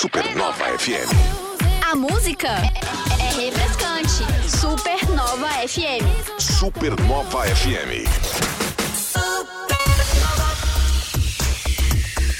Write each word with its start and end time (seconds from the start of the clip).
Supernova 0.00 0.64
FM. 0.78 1.12
A 1.92 1.94
música 1.94 2.48
é 2.48 3.34
refrescante. 3.34 4.24
Supernova 4.48 5.46
FM. 5.68 6.40
Supernova 6.40 7.44
FM. 7.44 8.08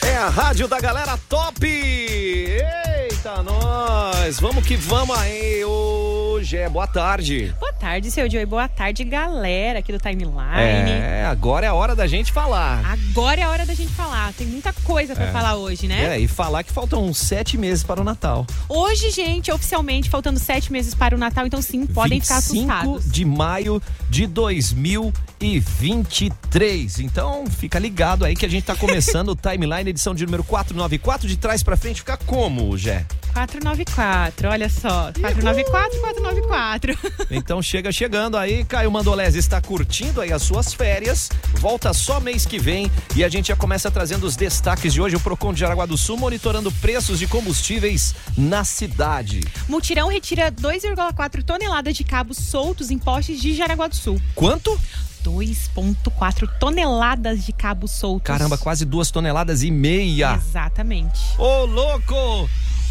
É 0.03 0.17
a 0.17 0.31
rádio 0.31 0.67
da 0.69 0.81
galera 0.81 1.19
top! 1.29 1.67
Eita, 1.67 3.43
nós! 3.43 4.41
Vamos 4.41 4.67
que 4.67 4.77
vamos 4.77 5.19
aí! 5.19 5.63
Hoje 5.63 6.57
é 6.57 6.67
boa 6.67 6.87
tarde. 6.87 7.55
Boa 7.61 7.75
tarde, 7.75 7.80
seu 8.11 8.29
Joey. 8.31 8.45
Boa 8.47 8.69
tarde, 8.69 9.03
galera 9.05 9.79
aqui 9.79 9.91
do 9.93 9.99
Timeline. 9.99 10.91
É, 10.91 11.25
agora 11.27 11.65
é 11.67 11.69
a 11.69 11.75
hora 11.75 11.95
da 11.97 12.07
gente 12.07 12.31
falar. 12.33 12.83
Agora 12.85 13.41
é 13.41 13.45
a 13.45 13.49
hora 13.49 13.65
da 13.67 13.73
gente 13.75 13.93
falar. 13.93 14.33
Tem 14.35 14.47
muita 14.47 14.73
coisa 14.85 15.15
pra 15.15 15.33
falar 15.33 15.57
hoje, 15.57 15.87
né? 15.87 16.17
É, 16.17 16.21
e 16.21 16.29
falar 16.29 16.63
que 16.63 16.73
faltam 16.73 17.13
sete 17.15 17.57
meses 17.57 17.83
para 17.83 17.99
o 18.01 18.05
Natal. 18.05 18.47
Hoje, 18.69 19.11
gente, 19.11 19.51
oficialmente, 19.51 20.11
faltando 20.11 20.39
sete 20.39 20.71
meses 20.73 20.95
para 20.95 21.15
o 21.15 21.19
Natal, 21.19 21.47
então 21.47 21.63
sim, 21.63 21.87
podem 21.87 22.21
ficar 22.21 22.41
25 22.41 22.71
assustados. 22.73 23.11
de 23.11 23.25
maio 23.25 23.83
de 24.09 24.27
2023. 24.27 27.01
Então, 27.01 27.47
fica 27.47 27.79
ligado 27.79 28.25
aí 28.25 28.35
que 28.37 28.45
a 28.45 28.49
gente 28.49 28.65
tá 28.65 28.75
começando 28.77 29.31
o 29.31 29.37
Timeline, 29.37 29.89
edição 29.91 30.15
de 30.15 30.25
número 30.27 30.45
494. 30.45 31.27
De 31.29 31.37
trás 31.37 31.63
pra 31.63 31.77
frente 31.77 32.01
fica 32.01 32.17
como, 32.19 32.77
Jé? 32.77 33.07
494, 33.33 34.49
olha 34.49 34.69
só. 34.69 35.13
494, 35.21 36.01
494. 36.01 36.99
Então 37.31 37.63
chega 37.71 37.93
chegando 37.93 38.37
aí, 38.37 38.65
Caio 38.65 38.91
Mandolese 38.91 39.39
está 39.39 39.61
curtindo 39.61 40.21
aí 40.21 40.33
as 40.33 40.43
suas 40.43 40.75
férias, 40.75 41.31
volta 41.53 41.93
só 41.93 42.19
mês 42.19 42.45
que 42.45 42.59
vem 42.59 42.91
e 43.15 43.23
a 43.23 43.29
gente 43.29 43.47
já 43.47 43.55
começa 43.55 43.89
trazendo 43.93 44.27
os 44.27 44.35
destaques 44.35 44.93
de 44.93 45.01
hoje, 45.01 45.15
o 45.15 45.21
Procon 45.21 45.53
de 45.53 45.61
Jaraguá 45.61 45.87
do 45.87 45.97
Sul 45.97 46.17
monitorando 46.17 46.73
preços 46.73 47.21
de 47.21 47.29
combustíveis 47.29 48.13
na 48.37 48.65
cidade. 48.65 49.41
Mutirão 49.69 50.09
retira 50.09 50.51
2,4 50.51 51.45
toneladas 51.45 51.97
de 51.97 52.03
cabos 52.03 52.39
soltos 52.39 52.91
em 52.91 52.99
postes 52.99 53.41
de 53.41 53.55
Jaraguá 53.55 53.87
do 53.87 53.95
Sul. 53.95 54.21
Quanto? 54.35 54.77
2,4 55.23 56.49
toneladas 56.59 57.45
de 57.47 57.53
cabos 57.53 57.93
soltos. 57.93 58.27
Caramba, 58.27 58.59
quase 58.59 58.85
duas 58.85 59.13
toneladas 59.13 59.63
e 59.63 59.71
meia. 59.71 60.35
Exatamente. 60.35 61.21
Ô, 61.39 61.67
louco! 61.67 62.51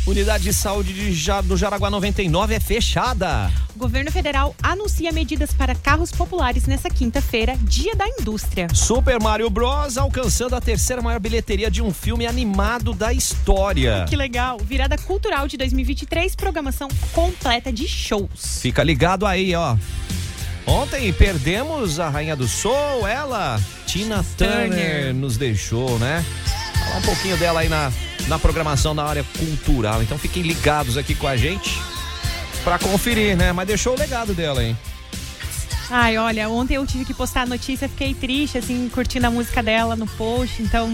Unidade 0.09 0.45
de 0.45 0.53
saúde 0.55 0.91
de 0.91 1.31
do 1.43 1.55
Jaraguá 1.55 1.87
99 1.91 2.55
é 2.55 2.59
fechada. 2.59 3.51
O 3.75 3.77
governo 3.77 4.11
federal 4.11 4.55
anuncia 4.59 5.11
medidas 5.11 5.53
para 5.53 5.75
carros 5.75 6.09
populares 6.09 6.65
nessa 6.65 6.89
quinta-feira, 6.89 7.55
dia 7.61 7.95
da 7.95 8.07
indústria. 8.07 8.67
Super 8.73 9.21
Mario 9.21 9.51
Bros. 9.51 9.99
alcançando 9.99 10.55
a 10.55 10.61
terceira 10.61 10.99
maior 10.99 11.19
bilheteria 11.19 11.69
de 11.69 11.83
um 11.83 11.93
filme 11.93 12.25
animado 12.25 12.91
da 12.91 13.13
história. 13.13 14.07
Que 14.09 14.15
legal! 14.15 14.57
Virada 14.57 14.97
Cultural 14.97 15.47
de 15.47 15.57
2023, 15.57 16.35
programação 16.35 16.87
completa 17.13 17.71
de 17.71 17.87
shows. 17.87 18.59
Fica 18.63 18.81
ligado 18.81 19.27
aí, 19.27 19.53
ó. 19.53 19.77
Ontem 20.65 21.13
perdemos 21.13 21.99
a 21.99 22.09
Rainha 22.09 22.35
do 22.35 22.47
Soul, 22.47 23.07
ela, 23.07 23.61
Tina 23.85 24.25
Turner, 24.35 24.69
Turner. 24.69 25.13
nos 25.13 25.37
deixou, 25.37 25.99
né? 25.99 26.25
Falar 26.83 26.97
um 26.97 27.01
pouquinho 27.03 27.37
dela 27.37 27.59
aí 27.59 27.69
na, 27.69 27.91
na 28.29 28.39
programação 28.39 28.95
da 28.95 29.03
área 29.03 29.25
cultural. 29.37 30.01
Então 30.01 30.17
fiquem 30.17 30.43
ligados 30.43 30.95
aqui 30.97 31.15
com 31.15 31.27
a 31.27 31.35
gente 31.35 31.71
pra 32.63 32.77
conferir, 32.79 33.35
né? 33.35 33.51
Mas 33.51 33.67
deixou 33.67 33.95
o 33.95 33.99
legado 33.99 34.33
dela, 34.33 34.63
hein? 34.63 34.77
Ai, 35.91 36.17
olha, 36.19 36.47
ontem 36.49 36.75
eu 36.75 36.85
tive 36.85 37.03
que 37.03 37.13
postar 37.15 37.41
a 37.41 37.45
notícia, 37.47 37.89
fiquei 37.89 38.13
triste, 38.13 38.59
assim, 38.59 38.87
curtindo 38.93 39.25
a 39.25 39.31
música 39.31 39.63
dela 39.63 39.95
no 39.95 40.05
post, 40.07 40.61
então. 40.61 40.93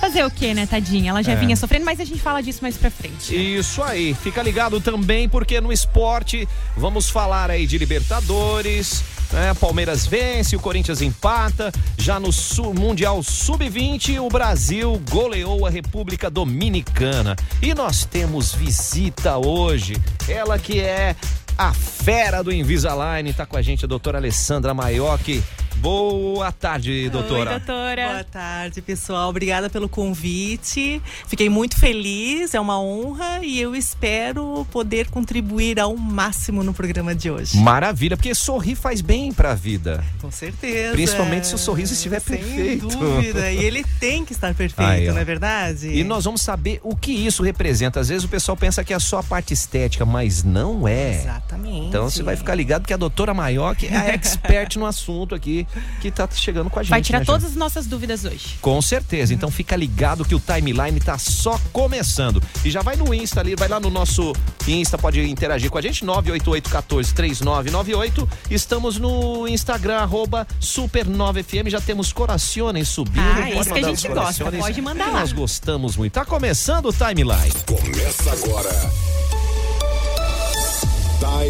Fazer 0.00 0.24
o 0.24 0.30
quê, 0.32 0.52
né, 0.52 0.66
tadinha? 0.66 1.10
Ela 1.10 1.22
já 1.22 1.30
É. 1.32 1.36
vinha 1.36 1.54
sofrendo, 1.54 1.84
mas 1.84 2.00
a 2.00 2.04
gente 2.04 2.20
fala 2.20 2.42
disso 2.42 2.58
mais 2.60 2.76
pra 2.76 2.90
frente. 2.90 3.34
Isso 3.36 3.80
aí, 3.84 4.12
fica 4.20 4.42
ligado 4.42 4.80
também 4.80 5.28
porque 5.28 5.60
no 5.60 5.72
esporte 5.72 6.48
vamos 6.76 7.08
falar 7.08 7.52
aí 7.52 7.68
de 7.68 7.78
Libertadores, 7.78 9.02
né? 9.32 9.54
Palmeiras 9.54 10.06
vence, 10.06 10.54
o 10.56 10.60
Corinthians 10.60 11.00
empata, 11.00 11.72
já 11.98 12.20
no 12.20 12.32
Su- 12.32 12.74
Mundial 12.74 13.22
Sub-20 13.22 14.20
o 14.20 14.28
Brasil 14.28 15.00
goleou 15.10 15.66
a 15.66 15.70
República 15.70 16.28
Dominicana. 16.30 17.34
E 17.60 17.74
nós 17.74 18.04
temos 18.04 18.54
visita 18.54 19.36
hoje, 19.38 19.96
ela 20.28 20.58
que 20.58 20.80
é 20.80 21.16
a 21.56 21.72
fera 21.72 22.42
do 22.42 22.52
Invisalign, 22.52 23.32
tá 23.32 23.44
com 23.46 23.56
a 23.56 23.62
gente 23.62 23.84
a 23.84 23.88
doutora 23.88 24.18
Alessandra 24.18 24.72
Maiocchi. 24.74 25.42
Boa 25.82 26.52
tarde, 26.52 27.10
doutora. 27.10 27.54
Oi, 27.54 27.58
doutora. 27.58 28.08
Boa 28.08 28.24
tarde, 28.24 28.80
pessoal. 28.80 29.28
Obrigada 29.30 29.68
pelo 29.68 29.88
convite. 29.88 31.02
Fiquei 31.26 31.48
muito 31.48 31.76
feliz, 31.76 32.54
é 32.54 32.60
uma 32.60 32.80
honra 32.80 33.40
e 33.42 33.60
eu 33.60 33.74
espero 33.74 34.64
poder 34.70 35.08
contribuir 35.08 35.80
ao 35.80 35.96
máximo 35.96 36.62
no 36.62 36.72
programa 36.72 37.16
de 37.16 37.32
hoje. 37.32 37.58
Maravilha, 37.58 38.16
porque 38.16 38.32
sorrir 38.32 38.76
faz 38.76 39.00
bem 39.00 39.32
pra 39.32 39.54
vida. 39.54 40.04
Com 40.20 40.30
certeza. 40.30 40.92
Principalmente 40.92 41.48
se 41.48 41.54
o 41.56 41.58
sorriso 41.58 41.94
estiver 41.94 42.20
Sem 42.20 42.36
perfeito. 42.38 42.86
dúvida. 42.86 43.50
E 43.50 43.64
ele 43.64 43.84
tem 43.98 44.24
que 44.24 44.32
estar 44.32 44.54
perfeito, 44.54 44.88
Aí, 44.88 45.08
não 45.08 45.18
é 45.18 45.24
verdade? 45.24 45.88
E 45.88 46.04
nós 46.04 46.24
vamos 46.24 46.42
saber 46.42 46.78
o 46.84 46.94
que 46.94 47.10
isso 47.10 47.42
representa. 47.42 47.98
Às 47.98 48.08
vezes 48.08 48.22
o 48.22 48.28
pessoal 48.28 48.56
pensa 48.56 48.84
que 48.84 48.94
é 48.94 48.98
só 49.00 49.18
a 49.18 49.22
parte 49.24 49.52
estética, 49.52 50.06
mas 50.06 50.44
não 50.44 50.86
é. 50.86 51.22
Exatamente. 51.22 51.88
Então 51.88 52.08
você 52.08 52.22
vai 52.22 52.36
ficar 52.36 52.54
ligado 52.54 52.86
que 52.86 52.92
a 52.94 52.96
doutora 52.96 53.34
Maior 53.34 53.74
é 53.82 53.96
a 53.96 54.14
expert 54.14 54.76
no 54.76 54.86
assunto 54.86 55.34
aqui, 55.34 55.66
que 56.00 56.10
tá 56.10 56.28
chegando 56.32 56.70
com 56.70 56.78
a 56.78 56.82
gente. 56.82 56.90
Vai 56.90 57.02
tirar 57.02 57.20
né, 57.20 57.24
todas 57.24 57.44
as 57.44 57.54
nossas 57.54 57.86
dúvidas 57.86 58.24
hoje. 58.24 58.58
Com 58.60 58.82
certeza. 58.82 59.32
Então 59.34 59.50
fica 59.50 59.74
ligado 59.76 60.24
que 60.24 60.34
o 60.34 60.40
timeline 60.40 60.98
tá 61.00 61.18
só 61.18 61.60
começando. 61.72 62.42
E 62.64 62.70
já 62.70 62.82
vai 62.82 62.96
no 62.96 63.12
Insta 63.14 63.40
ali, 63.40 63.54
vai 63.56 63.68
lá 63.68 63.80
no 63.80 63.90
nosso 63.90 64.32
Insta, 64.66 64.98
pode 64.98 65.20
interagir 65.28 65.70
com 65.70 65.78
a 65.78 65.82
gente, 65.82 66.04
988-14-3998. 66.04 68.28
Estamos 68.50 68.98
no 68.98 69.46
Instagram, 69.48 69.98
arroba 69.98 70.46
Super9FM. 70.60 71.70
Já 71.70 71.80
temos 71.80 72.12
corações 72.12 72.88
subindo. 72.88 73.20
Ah, 73.20 73.34
Pode 73.34 73.60
isso 73.60 73.72
que 73.72 73.78
a 73.78 73.82
gente 73.82 74.08
os 74.08 74.14
gosta, 74.14 74.44
corações, 74.44 74.62
pode 74.62 74.82
mandar 74.82 75.06
lá. 75.06 75.20
Nós 75.20 75.32
gostamos 75.32 75.96
muito. 75.96 76.12
Tá 76.12 76.24
começando 76.24 76.86
o 76.86 76.92
timeline. 76.92 77.52
Começa 77.66 78.32
agora. 78.32 79.21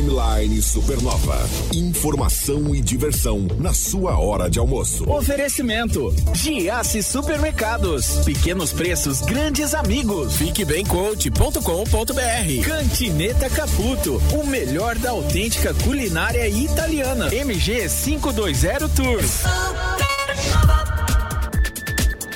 Timeline 0.03 0.61
Supernova. 0.61 1.49
Informação 1.73 2.75
e 2.75 2.81
diversão 2.81 3.47
na 3.61 3.73
sua 3.73 4.19
hora 4.19 4.51
de 4.51 4.59
almoço. 4.59 5.09
Oferecimento: 5.09 6.13
Giasse 6.35 7.05
Supermercados. 7.05 8.19
Pequenos 8.25 8.73
preços, 8.73 9.21
grandes 9.21 9.75
amigos. 9.75 10.39
Fiquebemcoach.com.br. 10.39 12.67
Cantineta 12.67 13.49
Caputo. 13.49 14.21
O 14.35 14.45
melhor 14.45 14.99
da 14.99 15.11
autêntica 15.11 15.73
culinária 15.73 16.49
italiana. 16.49 17.33
MG 17.33 17.89
520 17.89 18.89
Tours. 18.97 19.45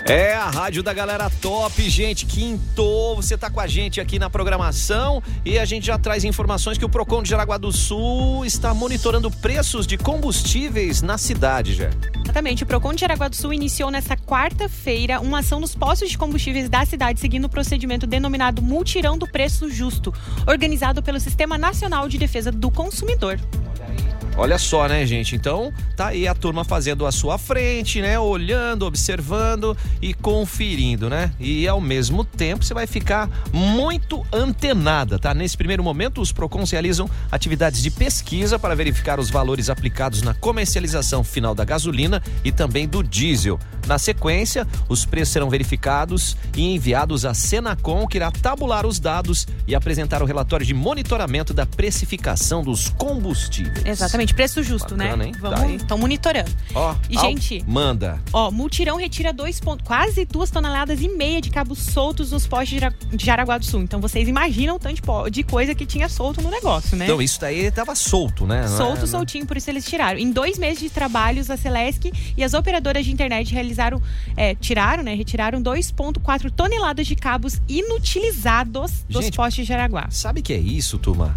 É 0.09 0.35
a 0.35 0.49
rádio 0.49 0.85
da 0.85 0.95
galera 0.95 1.29
top, 1.43 1.83
gente. 1.91 2.27
Quintou, 2.27 3.17
você 3.17 3.37
tá 3.37 3.51
com 3.51 3.59
a 3.59 3.67
gente 3.67 4.01
aqui 4.01 4.21
na 4.21 4.31
programação 4.31 5.21
e 5.45 5.59
a 5.59 5.65
gente 5.65 5.87
já 5.87 5.99
traz 5.99 6.23
informações 6.23 6.79
que 6.79 6.85
o 6.85 6.89
Procon 6.89 7.25
de 7.25 7.31
Jaraguá 7.31 7.59
do 7.59 7.73
Sul 7.73 8.45
está 8.45 8.73
monitorando 8.73 9.29
preços 9.33 9.85
de 9.85 9.99
combustíveis 9.99 11.03
na 11.03 11.19
cidade, 11.19 11.75
já. 11.75 11.91
Exatamente. 12.23 12.63
O 12.63 12.67
Procon 12.67 12.95
de 12.95 13.01
Jaraguá 13.01 13.27
do 13.27 13.35
Sul 13.35 13.53
iniciou 13.53 13.91
nesta 13.91 14.17
quarta-feira 14.17 15.19
uma 15.21 15.41
ação 15.41 15.59
nos 15.59 15.75
postos 15.75 16.09
de 16.09 16.17
combustíveis 16.17 16.69
da 16.69 16.87
cidade, 16.87 17.19
seguindo 17.19 17.47
o 17.47 17.49
procedimento 17.49 18.07
denominado 18.07 18.63
Multirão 18.63 19.19
do 19.19 19.27
Preço 19.27 19.69
Justo, 19.69 20.15
organizado 20.47 21.03
pelo 21.03 21.19
Sistema 21.19 21.59
Nacional 21.59 22.09
de 22.09 22.17
Defesa 22.17 22.53
do 22.53 22.71
Consumidor. 22.71 23.41
Olha 23.77 24.16
só, 24.59 24.89
né, 24.89 25.07
gente? 25.07 25.35
Então, 25.35 25.73
tá 25.97 26.09
aí 26.09 26.27
a 26.29 26.35
turma 26.35 26.65
fazendo 26.65 27.07
a 27.07 27.13
sua 27.13 27.39
frente, 27.39 28.01
né? 28.01 28.19
Olhando, 28.19 28.85
observando 28.85 29.77
e 30.03 30.13
conferindo, 30.13 31.09
né? 31.09 31.33
E 31.39 31.67
ao 31.67 31.81
mesmo 31.81 32.25
tempo 32.25 32.65
você 32.65 32.75
vai 32.75 32.87
ficar 32.87 33.31
muito 33.53 34.25
antenada, 34.33 35.19
tá? 35.19 35.33
Nesse 35.33 35.57
primeiro 35.57 35.83
momento, 35.83 36.21
os 36.21 36.33
PROCONs 36.33 36.71
realizam 36.71 37.09
atividades 37.31 37.83
de 37.83 37.91
pesquisa 37.91 38.59
para 38.59 38.75
verificar 38.75 39.19
os 39.19 39.31
valores 39.31 39.71
aplicados 39.71 40.23
na 40.23 40.35
comercialização 40.35 41.25
final 41.25 41.55
da 41.55 41.65
gasolina 41.65 42.23
e 42.45 42.53
também 42.53 42.87
do 42.87 43.03
diesel. 43.03 43.59
Na 43.87 43.99
sequência, 43.99 44.67
os 44.89 45.07
preços 45.07 45.33
serão 45.33 45.49
verificados 45.49 46.37
e 46.57 46.75
enviados 46.75 47.25
à 47.25 47.33
Senacom, 47.33 48.07
que 48.07 48.19
irá 48.19 48.31
tabular 48.31 48.85
os 48.85 48.99
dados 48.99 49.47
e 49.67 49.75
apresentar 49.75 50.23
o 50.23 50.27
relatório 50.27 50.67
de 50.67 50.75
monitoramento 50.75 51.55
da 51.55 51.65
precificação 51.65 52.63
dos 52.63 52.89
combustíveis. 52.89 53.87
Exatamente. 53.87 54.26
Exatamente, 54.27 54.35
preço 54.35 54.63
justo, 54.63 54.95
Bacana, 54.97 55.17
né? 55.17 55.27
hein? 55.27 55.33
Vamos, 55.41 55.83
estão 55.83 55.99
monitorando. 55.99 56.51
Ó, 56.75 56.95
E, 57.09 57.19
gente, 57.19 57.65
Manda. 57.67 58.21
Ó, 58.33 58.51
multirão 58.51 58.97
retira 58.97 59.33
dois 59.33 59.61
pontos, 59.61 59.87
quase 59.87 60.25
duas 60.25 60.51
toneladas 60.51 61.01
e 61.01 61.09
meia 61.09 61.41
de 61.41 61.51
cabos 61.51 61.79
soltos 61.79 62.33
nos 62.33 62.47
postes 62.47 62.71
de 62.71 62.79
Jara- 62.81 62.95
de 63.13 63.25
Jaraguá 63.25 63.59
do 63.59 63.65
Sul. 63.65 63.83
Então 63.83 64.01
vocês 64.01 64.29
imaginam 64.29 64.77
o 64.77 64.79
tanto 64.79 64.97
de, 65.31 65.43
coisa 65.43 65.75
que 65.75 65.87
tinha 65.87 66.09
solto 66.09 66.43
no 66.43 66.51
negócio, 66.51 66.97
né? 66.97 67.05
Então, 67.05 67.21
isso 67.23 67.41
daí 67.41 67.71
tava 67.71 67.95
solto, 67.95 68.47
né? 68.47 68.65
É- 68.65 68.69
Solto, 68.69 69.01
não- 69.01 69.07
soltinho, 69.07 69.47
por 69.47 69.57
isso 69.57 69.71
eles 69.71 69.85
tiraram. 69.85 70.19
Em 70.19 70.31
dois 70.31 70.59
meses 70.59 70.81
de 70.81 70.91
trabalhos, 70.91 71.51
a 71.51 71.57
Celesc 71.57 72.11
e 72.37 72.43
as 72.45 72.55
operadoras 72.55 73.05
de 73.05 73.13
internet 73.13 73.53
realizaram, 73.53 74.01
é, 74.37 74.55
tiraram, 74.55 75.03
né? 75.03 75.15
Retiraram 75.15 75.61
2,4 75.63 76.51
toneladas 76.51 77.07
de 77.07 77.15
cabos 77.15 77.61
inutilizados 77.69 79.05
dos 79.09 79.25
Gente, 79.25 79.37
postes 79.37 79.65
de 79.67 79.69
Jaraguá. 79.73 80.07
Sabe 80.11 80.41
o 80.41 80.43
que 80.43 80.53
é 80.53 80.59
isso, 80.59 80.99
turma? 80.99 81.35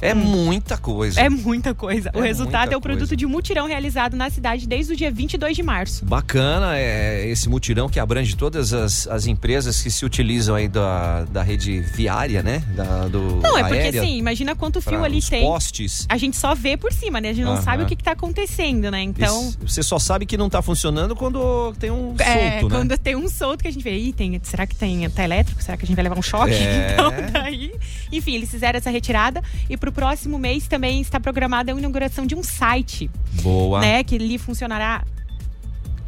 É 0.00 0.14
muita 0.14 0.76
coisa. 0.78 1.20
É 1.20 1.28
muita 1.28 1.74
coisa. 1.74 2.10
É 2.14 2.18
o 2.18 2.20
resultado 2.22 2.72
é 2.72 2.76
o 2.76 2.80
produto 2.80 3.00
coisa. 3.00 3.16
de 3.16 3.26
um 3.26 3.28
mutirão 3.28 3.66
realizado 3.66 4.16
na 4.16 4.30
cidade 4.30 4.66
desde 4.66 4.92
o 4.92 4.96
dia 4.96 5.10
22 5.10 5.56
de 5.56 5.62
março. 5.62 6.04
Bacana 6.04 6.76
é 6.78 7.26
esse 7.28 7.48
mutirão 7.48 7.88
que 7.88 7.98
abrange 7.98 8.36
todas 8.36 8.72
as, 8.72 9.06
as 9.08 9.26
empresas 9.26 9.80
que 9.82 9.90
se 9.90 10.04
utilizam 10.04 10.54
aí 10.54 10.68
da, 10.68 11.24
da 11.24 11.42
rede 11.42 11.80
viária, 11.80 12.42
né? 12.42 12.62
Da, 12.74 13.08
do 13.08 13.20
Não, 13.42 13.58
é 13.58 13.62
porque 13.62 13.74
aérea, 13.78 14.02
assim, 14.02 14.16
imagina 14.18 14.54
quanto 14.54 14.80
fio 14.80 15.02
ali 15.04 15.20
tem. 15.22 15.42
postes. 15.42 16.06
A 16.08 16.16
gente 16.16 16.36
só 16.36 16.54
vê 16.54 16.76
por 16.76 16.92
cima, 16.92 17.20
né? 17.20 17.30
A 17.30 17.32
gente 17.32 17.44
não 17.44 17.52
Aham. 17.54 17.62
sabe 17.62 17.82
o 17.82 17.86
que, 17.86 17.96
que 17.96 18.04
tá 18.04 18.12
acontecendo, 18.12 18.90
né? 18.90 19.02
Então. 19.02 19.48
Isso- 19.48 19.58
Você 19.66 19.82
só 19.82 19.98
sabe 19.98 20.26
que 20.26 20.36
não 20.36 20.48
tá 20.48 20.62
funcionando 20.62 21.16
quando 21.16 21.74
tem 21.78 21.90
um 21.90 22.14
É, 22.18 22.60
solto, 22.60 22.68
né? 22.68 22.76
quando 22.78 22.98
tem 22.98 23.16
um 23.16 23.28
solto 23.28 23.62
que 23.62 23.68
a 23.68 23.70
gente 23.72 23.82
vê, 23.82 23.96
Ih, 23.96 24.12
tem, 24.12 24.40
será 24.44 24.66
que 24.66 24.74
tem, 24.74 25.08
tá 25.10 25.24
elétrico? 25.24 25.62
Será 25.62 25.76
que 25.76 25.84
a 25.84 25.86
gente 25.86 25.96
vai 25.96 26.04
levar 26.04 26.18
um 26.18 26.22
choque? 26.22 26.52
É. 26.54 26.88
Então, 26.98 27.12
daí, 27.32 27.72
enfim, 28.12 28.34
eles 28.34 28.50
fizeram 28.50 28.76
essa 28.78 28.90
retirada 28.90 29.42
e 29.68 29.76
pro 29.76 29.87
próximo 29.92 30.38
mês 30.38 30.66
também 30.66 31.00
está 31.00 31.18
programada 31.20 31.72
a 31.72 31.78
inauguração 31.78 32.26
de 32.26 32.34
um 32.34 32.42
site, 32.42 33.10
Boa. 33.42 33.80
né, 33.80 34.04
que 34.04 34.16
ali 34.16 34.38
funcionará. 34.38 35.04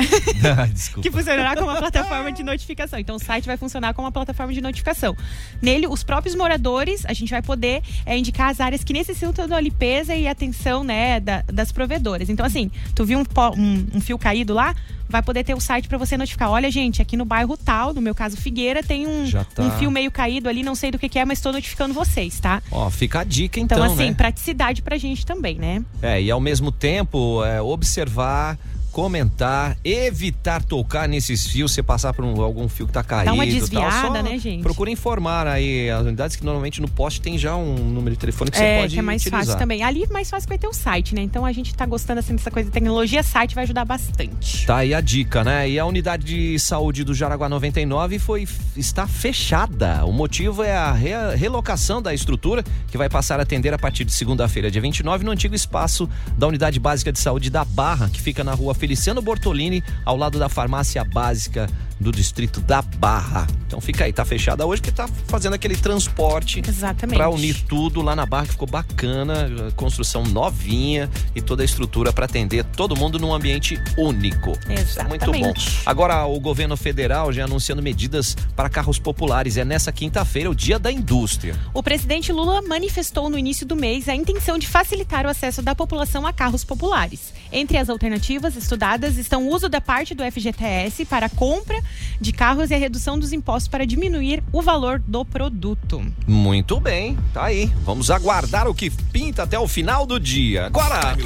que 1.02 1.10
funcionará 1.10 1.54
como 1.56 1.68
uma 1.70 1.78
plataforma 1.78 2.32
de 2.32 2.42
notificação. 2.42 2.98
Então, 2.98 3.16
o 3.16 3.18
site 3.18 3.46
vai 3.46 3.56
funcionar 3.56 3.94
como 3.94 4.06
uma 4.06 4.12
plataforma 4.12 4.52
de 4.52 4.60
notificação. 4.60 5.16
Nele, 5.60 5.86
os 5.86 6.02
próprios 6.02 6.34
moradores, 6.34 7.04
a 7.06 7.12
gente 7.12 7.30
vai 7.30 7.42
poder 7.42 7.82
é, 8.06 8.16
indicar 8.16 8.50
as 8.50 8.60
áreas 8.60 8.82
que 8.84 8.92
necessitam 8.92 9.46
da 9.48 9.60
limpeza 9.60 10.14
e 10.14 10.26
atenção, 10.26 10.82
né, 10.84 11.20
da- 11.20 11.42
das 11.52 11.72
provedoras. 11.72 12.28
Então, 12.28 12.44
assim, 12.44 12.70
tu 12.94 13.04
viu 13.04 13.18
um, 13.18 13.24
um- 13.56 13.86
um 13.94 14.00
fio 14.00 14.18
caído 14.18 14.54
lá? 14.54 14.74
Vai 15.08 15.22
poder 15.22 15.42
ter 15.42 15.54
o 15.54 15.60
site 15.60 15.88
para 15.88 15.98
você 15.98 16.16
notificar. 16.16 16.48
Olha, 16.50 16.70
gente, 16.70 17.02
aqui 17.02 17.16
no 17.16 17.24
bairro 17.24 17.56
tal, 17.56 17.92
no 17.92 18.00
meu 18.00 18.14
caso 18.14 18.36
Figueira, 18.36 18.80
tem 18.80 19.08
um, 19.08 19.28
tá. 19.28 19.62
um 19.62 19.70
fio 19.72 19.90
meio 19.90 20.08
caído 20.08 20.48
ali, 20.48 20.62
não 20.62 20.76
sei 20.76 20.92
do 20.92 21.00
que, 21.00 21.08
que 21.08 21.18
é, 21.18 21.24
mas 21.24 21.38
estou 21.38 21.52
notificando 21.52 21.92
vocês, 21.92 22.38
tá? 22.38 22.62
Ó, 22.70 22.88
fica 22.90 23.20
a 23.20 23.24
dica 23.24 23.58
então, 23.58 23.76
Então, 23.78 23.92
assim, 23.92 24.10
né? 24.10 24.14
praticidade 24.14 24.82
pra 24.82 24.96
gente 24.96 25.26
também, 25.26 25.56
né? 25.56 25.82
É, 26.00 26.22
e 26.22 26.30
ao 26.30 26.38
mesmo 26.40 26.70
tempo, 26.70 27.44
é, 27.44 27.60
observar, 27.60 28.56
comentar, 28.90 29.76
evitar 29.84 30.62
tocar 30.62 31.08
nesses 31.08 31.46
fios, 31.46 31.72
você 31.72 31.82
passar 31.82 32.12
por 32.12 32.24
um- 32.24 32.40
algum 32.40 32.68
fio 32.68 32.86
que 32.86 32.92
tá 32.92 33.02
caído. 33.02 33.26
Dá 33.26 33.32
uma 33.32 33.44
tal, 33.44 33.52
desviada, 33.52 34.18
só 34.18 34.22
né, 34.22 34.38
gente? 34.38 34.62
Procura 34.62 34.90
informar 34.90 35.46
aí 35.46 35.88
as 35.90 36.02
unidades 36.06 36.36
que 36.36 36.44
normalmente 36.44 36.80
no 36.80 36.88
poste 36.88 37.20
tem 37.20 37.38
já 37.38 37.56
um 37.56 37.74
número 37.76 38.14
de 38.14 38.20
telefone 38.20 38.50
que 38.50 38.56
você 38.56 38.64
é, 38.64 38.80
pode 38.80 38.94
que 38.94 38.98
é 38.98 39.02
mais 39.02 39.22
utilizar. 39.22 39.44
fácil 39.46 39.58
também. 39.58 39.82
Ali 39.82 40.06
mais 40.10 40.28
fácil 40.30 40.48
vai 40.48 40.58
ter 40.58 40.66
o 40.68 40.72
site, 40.72 41.14
né? 41.14 41.22
Então 41.22 41.44
a 41.46 41.52
gente 41.52 41.74
tá 41.74 41.86
gostando 41.86 42.20
assim 42.20 42.34
dessa 42.34 42.50
coisa 42.50 42.68
de 42.68 42.72
tecnologia, 42.72 43.22
site 43.22 43.54
vai 43.54 43.64
ajudar 43.64 43.84
bastante. 43.84 44.66
Tá 44.66 44.76
aí 44.78 44.92
a 44.94 45.00
dica, 45.00 45.42
né? 45.44 45.68
E 45.68 45.78
a 45.78 45.84
unidade 45.86 46.24
de 46.24 46.58
saúde 46.58 47.04
do 47.04 47.14
Jaraguá 47.14 47.48
99 47.48 48.18
foi, 48.18 48.46
está 48.76 49.06
fechada. 49.06 50.04
O 50.04 50.12
motivo 50.12 50.62
é 50.62 50.74
a 50.76 50.92
re- 50.92 51.34
relocação 51.36 52.02
da 52.02 52.12
estrutura, 52.12 52.64
que 52.88 52.98
vai 52.98 53.08
passar 53.08 53.38
a 53.38 53.42
atender 53.42 53.72
a 53.72 53.78
partir 53.78 54.04
de 54.04 54.12
segunda-feira, 54.12 54.70
dia 54.70 54.80
29, 54.80 55.24
no 55.24 55.30
antigo 55.30 55.54
espaço 55.54 56.08
da 56.36 56.46
Unidade 56.46 56.78
Básica 56.80 57.12
de 57.12 57.18
Saúde 57.18 57.50
da 57.50 57.64
Barra, 57.64 58.08
que 58.08 58.20
fica 58.20 58.42
na 58.44 58.52
rua 58.54 58.74
Feliciano 58.90 59.22
Bortolini, 59.22 59.84
ao 60.04 60.16
lado 60.16 60.36
da 60.36 60.48
farmácia 60.48 61.04
básica 61.04 61.68
do 62.00 62.10
distrito 62.10 62.60
da 62.60 62.80
Barra. 62.80 63.46
Então 63.66 63.80
fica 63.80 64.04
aí, 64.04 64.12
tá 64.12 64.24
fechada 64.24 64.66
hoje 64.66 64.80
porque 64.80 64.94
tá 64.94 65.08
fazendo 65.28 65.52
aquele 65.52 65.76
transporte 65.76 66.62
Exatamente. 66.66 67.16
para 67.16 67.28
unir 67.28 67.62
tudo 67.68 68.00
lá 68.00 68.16
na 68.16 68.26
Barra, 68.26 68.46
que 68.46 68.52
ficou 68.52 68.66
bacana, 68.66 69.48
construção 69.76 70.24
novinha 70.24 71.08
e 71.34 71.42
toda 71.42 71.62
a 71.62 71.64
estrutura 71.64 72.12
para 72.12 72.24
atender 72.24 72.64
todo 72.64 72.96
mundo 72.96 73.18
num 73.18 73.32
ambiente 73.32 73.78
único. 73.96 74.52
Isso 74.68 74.98
é 74.98 75.04
muito 75.04 75.26
bom. 75.26 75.36
Exatamente. 75.36 75.82
Agora, 75.84 76.24
o 76.24 76.40
governo 76.40 76.76
federal 76.76 77.32
já 77.32 77.44
anunciando 77.44 77.82
medidas 77.82 78.36
para 78.56 78.68
carros 78.68 78.98
populares. 78.98 79.56
É 79.56 79.64
nessa 79.64 79.92
quinta-feira, 79.92 80.50
o 80.50 80.54
Dia 80.54 80.78
da 80.78 80.90
Indústria. 80.90 81.54
O 81.74 81.82
presidente 81.82 82.32
Lula 82.32 82.62
manifestou 82.62 83.28
no 83.28 83.38
início 83.38 83.66
do 83.66 83.76
mês 83.76 84.08
a 84.08 84.14
intenção 84.14 84.58
de 84.58 84.66
facilitar 84.66 85.26
o 85.26 85.28
acesso 85.28 85.62
da 85.62 85.74
população 85.74 86.26
a 86.26 86.32
carros 86.32 86.64
populares. 86.64 87.32
Entre 87.52 87.76
as 87.76 87.88
alternativas 87.88 88.56
estudadas 88.56 89.16
estão 89.16 89.46
o 89.46 89.54
uso 89.54 89.68
da 89.68 89.80
parte 89.80 90.14
do 90.14 90.24
FGTS 90.24 91.04
para 91.04 91.28
compra 91.28 91.80
de 92.20 92.32
carros 92.32 92.70
e 92.70 92.74
a 92.74 92.78
redução 92.78 93.18
dos 93.18 93.32
impostos 93.32 93.68
para 93.68 93.86
diminuir 93.86 94.42
o 94.52 94.62
valor 94.62 95.02
do 95.06 95.24
produto. 95.24 96.04
Muito 96.26 96.78
bem, 96.80 97.18
tá 97.32 97.44
aí. 97.44 97.72
Vamos 97.84 98.10
aguardar 98.10 98.68
o 98.68 98.74
que 98.74 98.90
pinta 98.90 99.42
até 99.44 99.58
o 99.58 99.66
final 99.66 100.06
do 100.06 100.18
dia. 100.18 100.66
Agora, 100.66 101.16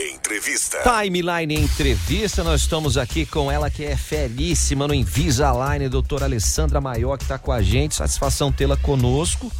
Entrevista. 0.00 0.78
Timeline 0.82 1.54
Entrevista, 1.54 2.44
nós 2.44 2.62
estamos 2.62 2.96
aqui 2.96 3.26
com 3.26 3.50
ela 3.50 3.68
que 3.68 3.84
é 3.84 3.96
feríssima 3.96 4.86
no 4.86 4.94
Invisalign, 4.94 5.88
doutora 5.88 6.24
Alessandra 6.24 6.80
Maior, 6.80 7.18
que 7.18 7.24
está 7.24 7.36
com 7.36 7.52
a 7.52 7.60
gente. 7.60 7.96
Satisfação 7.96 8.50
tê-la 8.50 8.76
conosco. 8.76 9.52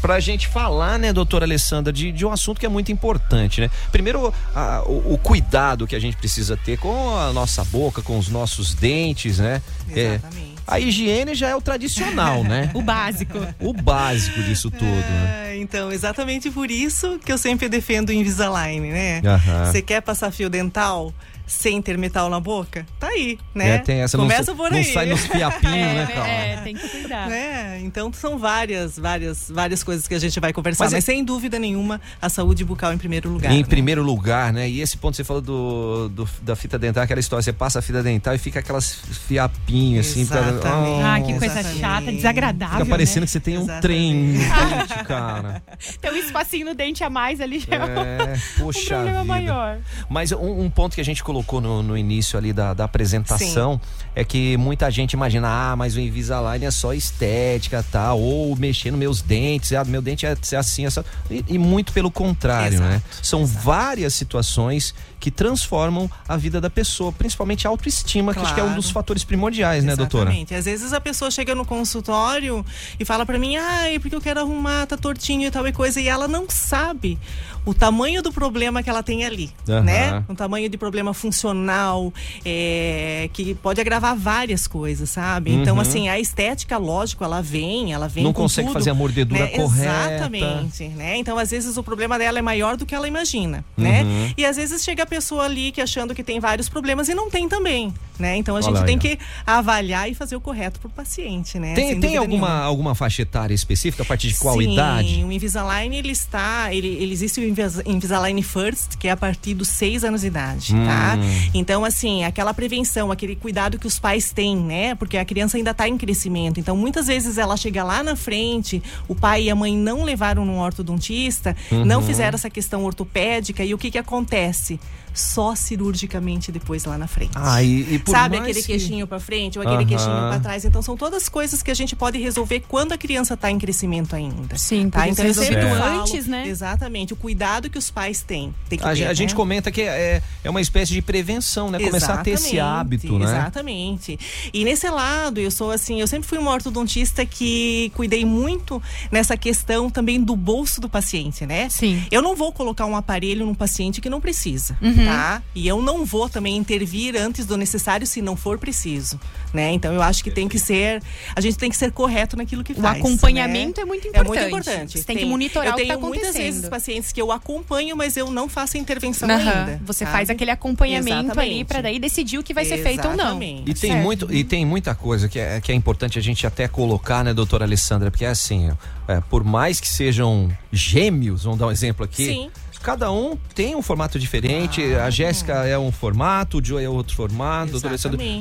Pra 0.00 0.20
gente 0.20 0.46
falar, 0.46 0.98
né, 0.98 1.12
doutora 1.12 1.44
Alessandra, 1.44 1.92
de, 1.92 2.12
de 2.12 2.24
um 2.24 2.30
assunto 2.32 2.60
que 2.60 2.66
é 2.66 2.68
muito 2.68 2.92
importante, 2.92 3.60
né? 3.60 3.68
Primeiro, 3.90 4.32
a- 4.54 4.82
o, 4.86 5.14
o 5.14 5.18
cuidado 5.18 5.86
que 5.86 5.96
a 5.96 6.00
gente 6.00 6.16
precisa 6.16 6.56
ter 6.56 6.78
com 6.78 7.16
a 7.16 7.32
nossa 7.32 7.64
boca, 7.64 8.00
com 8.00 8.16
os 8.18 8.28
nossos 8.28 8.74
dentes, 8.74 9.38
né? 9.38 9.60
É, 9.90 10.00
Exatamente. 10.14 10.54
a 10.66 10.78
higiene 10.78 11.34
já 11.34 11.48
é 11.48 11.56
o 11.56 11.60
tradicional, 11.60 12.44
né? 12.44 12.70
O 12.78 12.82
básico. 12.82 13.38
O 13.58 13.72
básico 13.72 14.40
disso 14.42 14.70
tudo, 14.70 14.84
né? 14.84 15.48
É, 15.52 15.56
então, 15.58 15.90
exatamente 15.90 16.50
por 16.50 16.70
isso 16.70 17.18
que 17.24 17.32
eu 17.32 17.38
sempre 17.38 17.68
defendo 17.68 18.10
o 18.10 18.12
Invisalign, 18.12 18.90
né? 18.90 19.20
Você 19.66 19.82
quer 19.82 20.00
passar 20.00 20.30
fio 20.30 20.48
dental 20.48 21.12
sem 21.48 21.82
ter 21.82 21.98
metal 21.98 22.30
na 22.30 22.38
boca? 22.38 22.86
Tá 23.00 23.08
aí, 23.08 23.38
né? 23.54 23.76
É, 23.76 23.78
tem 23.78 24.00
essa, 24.02 24.16
não 24.16 24.24
Começa 24.24 24.44
sa- 24.44 24.54
por 24.54 24.70
não 24.70 24.78
aí. 24.78 24.84
sai 24.84 25.06
nos 25.06 25.26
fiapinhos, 25.26 25.74
né, 25.96 26.06
cara? 26.14 26.28
é, 26.28 26.56
tem 26.58 26.76
que 26.76 26.88
cuidar. 26.88 27.28
né? 27.28 27.80
Então 27.82 28.12
são 28.12 28.38
várias, 28.38 28.98
várias, 28.98 29.50
várias 29.50 29.82
coisas 29.82 30.06
que 30.06 30.14
a 30.14 30.18
gente 30.20 30.38
vai 30.38 30.52
conversar, 30.52 30.84
Mas 30.84 30.92
mas, 30.92 31.02
é- 31.04 31.06
sem 31.12 31.24
dúvida 31.24 31.58
nenhuma 31.58 32.00
a 32.22 32.28
saúde 32.28 32.64
bucal 32.64 32.92
em 32.92 32.98
primeiro 32.98 33.28
lugar. 33.30 33.50
Em 33.50 33.58
né? 33.62 33.64
primeiro 33.68 34.02
lugar, 34.02 34.52
né? 34.52 34.68
E 34.68 34.80
esse 34.80 34.96
ponto 34.96 35.12
que 35.12 35.16
você 35.16 35.24
falou 35.24 35.40
do, 35.42 36.08
do- 36.10 36.28
da 36.42 36.54
fita 36.54 36.78
dental, 36.78 37.02
aquela 37.02 37.20
história, 37.20 37.42
você 37.42 37.52
passa 37.52 37.78
a 37.78 37.82
fita 37.82 38.02
dental 38.02 38.34
e 38.34 38.38
fica 38.38 38.60
aquelas 38.60 38.92
fiapinhos 39.26 40.06
assim. 40.06 40.26
pra- 40.26 40.40
Exatamente. 40.40 41.02
Ah, 41.02 41.20
que 41.20 41.32
coisa 41.38 41.46
Exatamente. 41.46 41.80
chata, 41.80 42.12
desagradável. 42.12 42.78
Fica 42.78 42.90
parecendo 42.90 43.20
né? 43.20 43.26
que 43.26 43.32
você 43.32 43.40
tem 43.40 43.58
um 43.58 43.62
Exatamente. 43.62 43.82
trem 43.82 44.14
no 44.14 44.32
dente, 44.88 45.04
cara. 45.04 45.62
Tem 46.00 46.10
um 46.12 46.16
espacinho 46.16 46.66
no 46.66 46.74
dente 46.74 47.02
a 47.04 47.10
mais 47.10 47.40
ali 47.40 47.58
já 47.60 47.74
é, 47.76 47.78
É, 47.78 48.34
um 48.60 48.64
poxa 48.64 48.80
problema 48.96 49.20
vida. 49.22 49.24
maior. 49.24 49.78
Mas 50.08 50.32
um, 50.32 50.60
um 50.62 50.70
ponto 50.70 50.94
que 50.94 51.00
a 51.00 51.04
gente 51.04 51.22
colocou 51.22 51.37
no, 51.60 51.82
no 51.82 51.96
início 51.96 52.38
ali 52.38 52.52
da, 52.52 52.74
da 52.74 52.84
apresentação 52.84 53.80
é 54.14 54.24
que 54.24 54.56
muita 54.56 54.90
gente 54.90 55.12
imagina, 55.12 55.48
ah, 55.48 55.76
mas 55.76 55.96
o 55.96 56.00
Invisalign 56.00 56.64
é 56.64 56.70
só 56.70 56.92
estética, 56.92 57.84
tá? 57.90 58.14
Ou 58.14 58.54
mexer 58.56 58.90
nos 58.90 58.98
meus 58.98 59.22
dentes, 59.22 59.72
ah, 59.72 59.84
meu 59.84 60.02
dente 60.02 60.26
é, 60.26 60.36
assim, 60.56 60.86
é 60.86 60.90
só... 60.90 61.04
E, 61.30 61.44
e 61.48 61.58
muito 61.58 61.92
pelo 61.92 62.10
contrário, 62.10 62.80
né? 62.80 62.96
Exato, 62.96 63.26
São 63.26 63.46
várias 63.46 64.14
situações 64.14 64.94
que 65.20 65.30
transformam 65.30 66.10
a 66.28 66.36
vida 66.36 66.60
da 66.60 66.70
pessoa, 66.70 67.12
principalmente 67.12 67.66
a 67.66 67.70
autoestima, 67.70 68.32
que 68.32 68.40
acho 68.40 68.54
que 68.54 68.60
é 68.60 68.62
um 68.62 68.66
Claro. 68.68 68.80
dos 68.82 68.90
fatores 68.90 69.24
primordiais, 69.24 69.82
né, 69.84 69.96
doutora? 69.96 70.24
Exatamente. 70.30 70.54
Às 70.54 70.64
vezes 70.64 70.92
a 70.92 71.00
pessoa 71.00 71.30
chega 71.30 71.54
no 71.54 71.64
consultório 71.64 72.64
e 73.00 73.04
fala 73.04 73.24
pra 73.26 73.38
mim, 73.38 73.56
ai, 73.56 73.98
porque 73.98 74.14
eu 74.14 74.20
quero 74.20 74.40
arrumar, 74.40 74.86
tá 74.86 74.96
tortinho 74.96 75.46
e 75.46 75.50
tal 75.50 75.66
e 75.66 75.72
coisa, 75.72 76.00
e 76.00 76.08
ela 76.08 76.28
não 76.28 76.46
sabe 76.48 77.18
o 77.66 77.74
tamanho 77.74 78.22
do 78.22 78.32
problema 78.32 78.82
que 78.82 78.88
ela 78.88 79.02
tem 79.02 79.24
ali, 79.24 79.50
Aham. 79.68 79.82
né? 79.82 80.24
Um 80.28 80.34
tamanho 80.34 80.68
de 80.68 80.78
problema 80.78 81.12
funcional, 81.12 82.12
é, 82.44 83.28
que 83.32 83.54
pode 83.56 83.80
agravar 83.80 84.16
várias 84.16 84.66
coisas, 84.66 85.10
sabe? 85.10 85.52
Então, 85.52 85.74
Uhum. 85.76 85.80
assim, 85.82 86.08
a 86.08 86.18
estética, 86.18 86.78
lógico, 86.78 87.24
ela 87.24 87.42
vem, 87.42 87.92
ela 87.92 88.08
vem 88.08 88.24
Não 88.24 88.32
consegue 88.32 88.68
tudo, 88.68 88.74
fazer 88.74 88.90
a 88.90 88.94
mordedura 88.94 89.44
né? 89.44 89.48
correta. 89.48 90.14
Exatamente, 90.14 90.84
né? 90.88 91.16
Então, 91.16 91.36
às 91.38 91.50
vezes, 91.50 91.76
o 91.76 91.82
problema 91.82 92.18
dela 92.18 92.38
é 92.38 92.42
maior 92.42 92.76
do 92.76 92.86
que 92.86 92.94
ela 92.94 93.06
imagina, 93.08 93.64
né? 93.76 94.02
Uhum. 94.02 94.32
E 94.36 94.44
às 94.44 94.56
vezes 94.56 94.82
chega 94.82 95.02
a 95.02 95.06
pessoa 95.08 95.44
ali 95.44 95.72
que 95.72 95.80
achando 95.80 96.14
que 96.14 96.22
tem 96.22 96.38
vários 96.38 96.68
problemas 96.68 97.08
e 97.08 97.14
não 97.14 97.28
tem 97.28 97.48
também, 97.48 97.92
né? 98.18 98.36
Então 98.36 98.54
a 98.54 98.58
Olha 98.58 98.66
gente 98.68 98.78
aí, 98.78 98.84
tem 98.86 98.96
ó. 98.96 99.00
que 99.00 99.18
avaliar 99.46 100.08
e 100.10 100.14
fazer 100.14 100.36
o 100.36 100.40
correto 100.40 100.78
pro 100.78 100.88
paciente, 100.90 101.58
né? 101.58 101.74
Tem, 101.74 101.88
Sem 101.88 102.00
tem 102.00 102.16
alguma, 102.16 102.46
nenhuma. 102.48 102.62
alguma 102.64 102.94
faixa 102.94 103.22
etária 103.22 103.54
específica? 103.54 104.02
A 104.02 104.06
partir 104.06 104.28
de 104.28 104.36
qual 104.38 104.58
Sim, 104.58 104.72
idade? 104.74 105.24
o 105.24 105.32
Invisalign, 105.32 105.96
ele 105.96 106.10
está, 106.12 106.72
ele, 106.72 106.86
ele 106.88 107.12
existe 107.12 107.40
o 107.40 107.44
Invis- 107.44 107.82
Invisalign 107.86 108.40
First, 108.42 108.96
que 108.98 109.08
é 109.08 109.10
a 109.10 109.16
partir 109.16 109.54
dos 109.54 109.68
seis 109.68 110.04
anos 110.04 110.20
de 110.20 110.26
idade, 110.28 110.74
Hum. 110.74 110.84
tá? 110.86 111.16
Então, 111.54 111.84
assim, 111.84 112.24
aquela 112.24 112.52
prevenção, 112.54 113.10
aquele 113.10 113.34
cuidado 113.34 113.78
que 113.78 113.86
os 113.86 113.98
pais 113.98 114.30
têm, 114.30 114.56
né? 114.56 114.94
Porque 114.94 115.16
a 115.16 115.24
criança 115.24 115.56
ainda 115.56 115.70
está 115.70 115.88
em 115.88 115.96
crescimento. 115.96 116.60
Então, 116.60 116.76
muitas 116.76 117.06
vezes 117.06 117.38
ela 117.38 117.56
chega 117.56 117.82
lá 117.82 118.02
na 118.02 118.14
frente, 118.14 118.82
o 119.08 119.14
pai 119.14 119.44
e 119.44 119.50
a 119.50 119.54
mãe 119.54 119.76
não 119.76 120.02
levaram 120.04 120.44
no 120.44 120.58
ortodontista, 120.60 121.56
não 121.86 122.02
fizeram 122.02 122.34
essa 122.34 122.50
questão 122.50 122.84
ortopédica 122.84 123.64
e 123.64 123.72
o 123.72 123.78
que 123.78 123.90
que 123.90 123.98
acontece? 123.98 124.78
Só 125.18 125.54
cirurgicamente 125.54 126.52
depois 126.52 126.84
lá 126.84 126.96
na 126.96 127.06
frente. 127.06 127.32
Ah, 127.34 127.62
e, 127.62 127.94
e 127.94 127.98
por 127.98 128.12
Sabe 128.12 128.36
aquele 128.36 128.60
que- 128.60 128.66
queixinho 128.68 129.06
pra 129.06 129.18
frente 129.18 129.58
ou 129.58 129.66
aquele 129.66 129.84
queixinho 129.84 130.10
pra 130.28 130.38
trás? 130.40 130.64
Então 130.64 130.80
são 130.82 130.96
todas 130.96 131.28
coisas 131.28 131.62
que 131.62 131.70
a 131.70 131.74
gente 131.74 131.96
pode 131.96 132.18
resolver 132.18 132.60
quando 132.68 132.92
a 132.92 132.98
criança 132.98 133.36
tá 133.36 133.50
em 133.50 133.58
crescimento 133.58 134.14
ainda. 134.14 134.56
Sim, 134.56 134.90
tá? 134.90 135.08
Então 135.08 135.24
ser 135.24 135.30
eu 135.30 135.34
sempre 135.34 135.68
falo, 135.76 136.00
antes, 136.02 136.26
né? 136.26 136.46
Exatamente, 136.46 137.12
o 137.12 137.16
cuidado 137.16 137.68
que 137.70 137.78
os 137.78 137.90
pais 137.90 138.22
têm. 138.22 138.54
Tem 138.68 138.78
que 138.78 138.84
A, 138.84 138.94
ter, 138.94 139.06
a 139.06 139.14
gente 139.14 139.30
né? 139.30 139.36
comenta 139.36 139.70
que 139.70 139.82
é, 139.82 140.22
é 140.44 140.50
uma 140.50 140.60
espécie 140.60 140.92
de 140.92 141.02
prevenção, 141.02 141.70
né? 141.70 141.78
Começar 141.80 142.14
a 142.14 142.18
ter 142.18 142.30
esse 142.32 142.56
Exatamente, 142.56 142.60
hábito, 142.60 143.18
né? 143.18 143.24
Exatamente. 143.24 144.18
E 144.52 144.64
nesse 144.64 144.88
lado, 144.88 145.40
eu 145.40 145.50
sou 145.50 145.70
assim, 145.70 146.00
eu 146.00 146.06
sempre 146.06 146.28
fui 146.28 146.38
uma 146.38 146.52
ortodontista 146.52 147.24
que 147.26 147.90
cuidei 147.94 148.24
muito 148.24 148.80
nessa 149.10 149.36
questão 149.36 149.90
também 149.90 150.22
do 150.22 150.36
bolso 150.36 150.80
do 150.80 150.88
paciente, 150.88 151.44
né? 151.46 151.68
Sim. 151.68 152.02
Eu 152.10 152.22
não 152.22 152.36
vou 152.36 152.52
colocar 152.52 152.86
um 152.86 152.96
aparelho 152.96 153.44
num 153.46 153.54
paciente 153.54 154.00
que 154.00 154.08
não 154.10 154.20
precisa, 154.20 154.76
Uhum. 154.80 155.07
Tá? 155.10 155.42
E 155.54 155.66
eu 155.66 155.80
não 155.82 156.04
vou 156.04 156.28
também 156.28 156.56
intervir 156.56 157.16
antes 157.16 157.46
do 157.46 157.56
necessário 157.56 158.06
se 158.06 158.20
não 158.22 158.36
for 158.36 158.58
preciso, 158.58 159.18
né? 159.52 159.72
Então 159.72 159.92
eu 159.92 160.02
acho 160.02 160.22
que 160.22 160.30
tem 160.30 160.48
que 160.48 160.58
ser, 160.58 161.02
a 161.34 161.40
gente 161.40 161.56
tem 161.58 161.70
que 161.70 161.76
ser 161.76 161.92
correto 161.92 162.36
naquilo 162.36 162.62
que 162.64 162.72
O 162.72 162.76
faz. 162.76 162.98
acompanhamento 162.98 163.80
né? 163.80 163.82
é 163.82 163.86
muito 163.86 164.06
É 164.06 164.08
importante. 164.10 164.28
muito 164.28 164.46
importante. 164.48 164.98
Você 164.98 165.04
tem 165.04 165.16
que 165.16 165.24
monitorar 165.24 165.68
eu 165.68 165.72
o 165.72 165.76
que 165.76 165.82
tenho 165.82 165.94
está 165.94 166.06
muitas 166.06 166.34
vezes 166.34 166.64
acontecendo. 166.64 166.70
pacientes 166.70 167.12
que 167.12 167.20
eu 167.22 167.32
acompanho, 167.32 167.96
mas 167.96 168.16
eu 168.16 168.30
não 168.30 168.48
faço 168.48 168.76
a 168.76 168.80
intervenção 168.80 169.28
Aham. 169.30 169.38
ainda. 169.66 169.80
Você 169.86 170.04
sabe? 170.04 170.16
faz 170.16 170.30
aquele 170.30 170.50
acompanhamento 170.50 171.10
ali 171.10 171.24
Exatamente. 171.26 171.64
para 171.66 171.80
daí 171.82 171.98
decidir 171.98 172.38
o 172.38 172.42
que 172.42 172.54
vai 172.54 172.64
ser 172.64 172.78
feito 172.82 173.06
ou 173.08 173.16
não. 173.16 173.40
E 173.42 173.74
tem, 173.74 173.74
Certo. 173.74 174.02
muito, 174.02 174.32
e 174.32 174.44
tem 174.44 174.64
muita 174.66 174.94
coisa 174.94 175.28
que 175.28 175.38
é, 175.38 175.60
que 175.60 175.72
é 175.72 175.74
importante 175.74 176.18
a 176.18 176.22
gente 176.22 176.46
até 176.46 176.68
colocar, 176.68 177.24
né, 177.24 177.32
doutora 177.34 177.64
Alessandra? 177.64 178.10
Porque 178.10 178.24
é 178.24 178.28
assim, 178.28 178.70
é, 179.06 179.20
por 179.30 179.44
mais 179.44 179.80
que 179.80 179.88
sejam 179.88 180.50
gêmeos, 180.72 181.44
vamos 181.44 181.58
dar 181.58 181.66
um 181.66 181.70
exemplo 181.70 182.04
aqui. 182.04 182.26
Sim. 182.26 182.50
Cada 182.82 183.10
um 183.10 183.36
tem 183.54 183.74
um 183.74 183.82
formato 183.82 184.18
diferente. 184.18 184.82
A 184.94 185.10
Jéssica 185.10 185.66
é 185.66 185.78
um 185.78 185.90
formato, 185.90 186.58
o 186.58 186.64
Joe 186.64 186.82
é 186.82 186.88
outro 186.88 187.14
formato. 187.14 187.80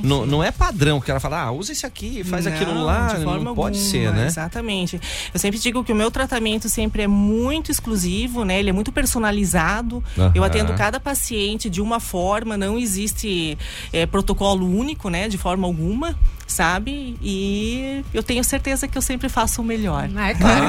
Não, 0.03 0.25
não 0.25 0.43
é 0.43 0.51
padrão 0.51 1.01
que 1.01 1.09
ela 1.09 1.19
fala, 1.19 1.41
ah, 1.41 1.51
usa 1.51 1.71
esse 1.71 1.85
aqui, 1.85 2.23
faz 2.23 2.45
aquilo 2.45 2.73
Não, 2.73 2.83
lá. 2.83 3.07
de 3.07 3.13
Não 3.15 3.23
forma 3.23 3.55
pode 3.55 3.77
alguma, 3.77 3.91
ser, 3.91 4.13
né? 4.13 4.27
Exatamente. 4.27 4.99
Eu 5.33 5.39
sempre 5.39 5.59
digo 5.59 5.83
que 5.83 5.91
o 5.91 5.95
meu 5.95 6.11
tratamento 6.11 6.69
sempre 6.69 7.03
é 7.03 7.07
muito 7.07 7.71
exclusivo, 7.71 8.45
né? 8.45 8.59
Ele 8.59 8.69
é 8.69 8.73
muito 8.73 8.91
personalizado. 8.91 10.03
Aham. 10.17 10.31
Eu 10.35 10.43
atendo 10.43 10.73
cada 10.75 10.99
paciente 10.99 11.69
de 11.69 11.81
uma 11.81 11.99
forma, 11.99 12.55
não 12.55 12.77
existe 12.77 13.57
eh, 13.91 14.05
protocolo 14.05 14.65
único, 14.67 15.09
né? 15.09 15.27
De 15.27 15.37
forma 15.37 15.67
alguma, 15.67 16.17
sabe? 16.45 17.17
E 17.21 18.03
eu 18.13 18.21
tenho 18.23 18.43
certeza 18.43 18.87
que 18.87 18.97
eu 18.97 19.01
sempre 19.01 19.29
faço 19.29 19.61
o 19.61 19.65
melhor. 19.65 20.09
Ah, 20.15 20.29
é 20.29 20.33
claro. 20.33 20.67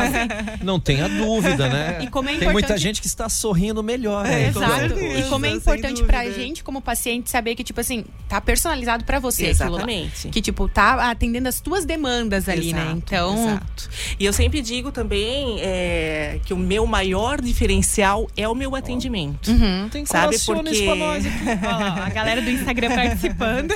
Não 0.62 0.80
tenha 0.80 1.08
dúvida, 1.08 1.68
né? 1.68 1.98
E 2.02 2.08
como 2.08 2.28
é 2.28 2.36
Tem 2.36 2.50
muita 2.50 2.76
gente 2.76 3.00
que 3.00 3.06
está 3.06 3.28
sorrindo 3.28 3.57
melhor. 3.82 4.24
É, 4.26 4.30
né? 4.30 4.48
Exato. 4.48 4.78
certeza, 4.88 5.18
E 5.26 5.28
como 5.28 5.46
é 5.46 5.50
importante 5.50 6.02
pra 6.04 6.30
gente, 6.30 6.62
como 6.64 6.80
paciente, 6.80 7.28
saber 7.30 7.54
que, 7.54 7.64
tipo 7.64 7.80
assim, 7.80 8.04
tá 8.28 8.40
personalizado 8.40 9.04
pra 9.04 9.18
você. 9.18 9.46
Exatamente. 9.46 10.28
Que, 10.28 10.40
tipo, 10.40 10.68
tá 10.68 11.10
atendendo 11.10 11.48
as 11.48 11.60
tuas 11.60 11.84
demandas 11.84 12.48
ali, 12.48 12.72
né? 12.72 12.82
Exato, 12.82 12.96
Então. 12.98 13.34
exato. 13.48 13.88
E 14.18 14.24
eu 14.24 14.32
sempre 14.32 14.62
digo 14.62 14.90
também 14.92 15.56
é, 15.60 16.40
que 16.44 16.52
o 16.54 16.56
meu 16.56 16.86
maior 16.86 17.40
diferencial 17.40 18.28
é 18.36 18.48
o 18.48 18.54
meu 18.54 18.74
atendimento. 18.74 19.50
Uhum. 19.50 19.88
Tem 19.90 20.04
Sabe, 20.06 20.26
corações 20.38 20.68
porque- 20.68 20.84
pra 20.84 20.94
nós 20.94 21.26
aqui. 21.26 21.44
Lá, 21.66 22.06
a 22.06 22.10
galera 22.10 22.40
do 22.42 22.50
Instagram 22.50 22.90
participando. 22.94 23.74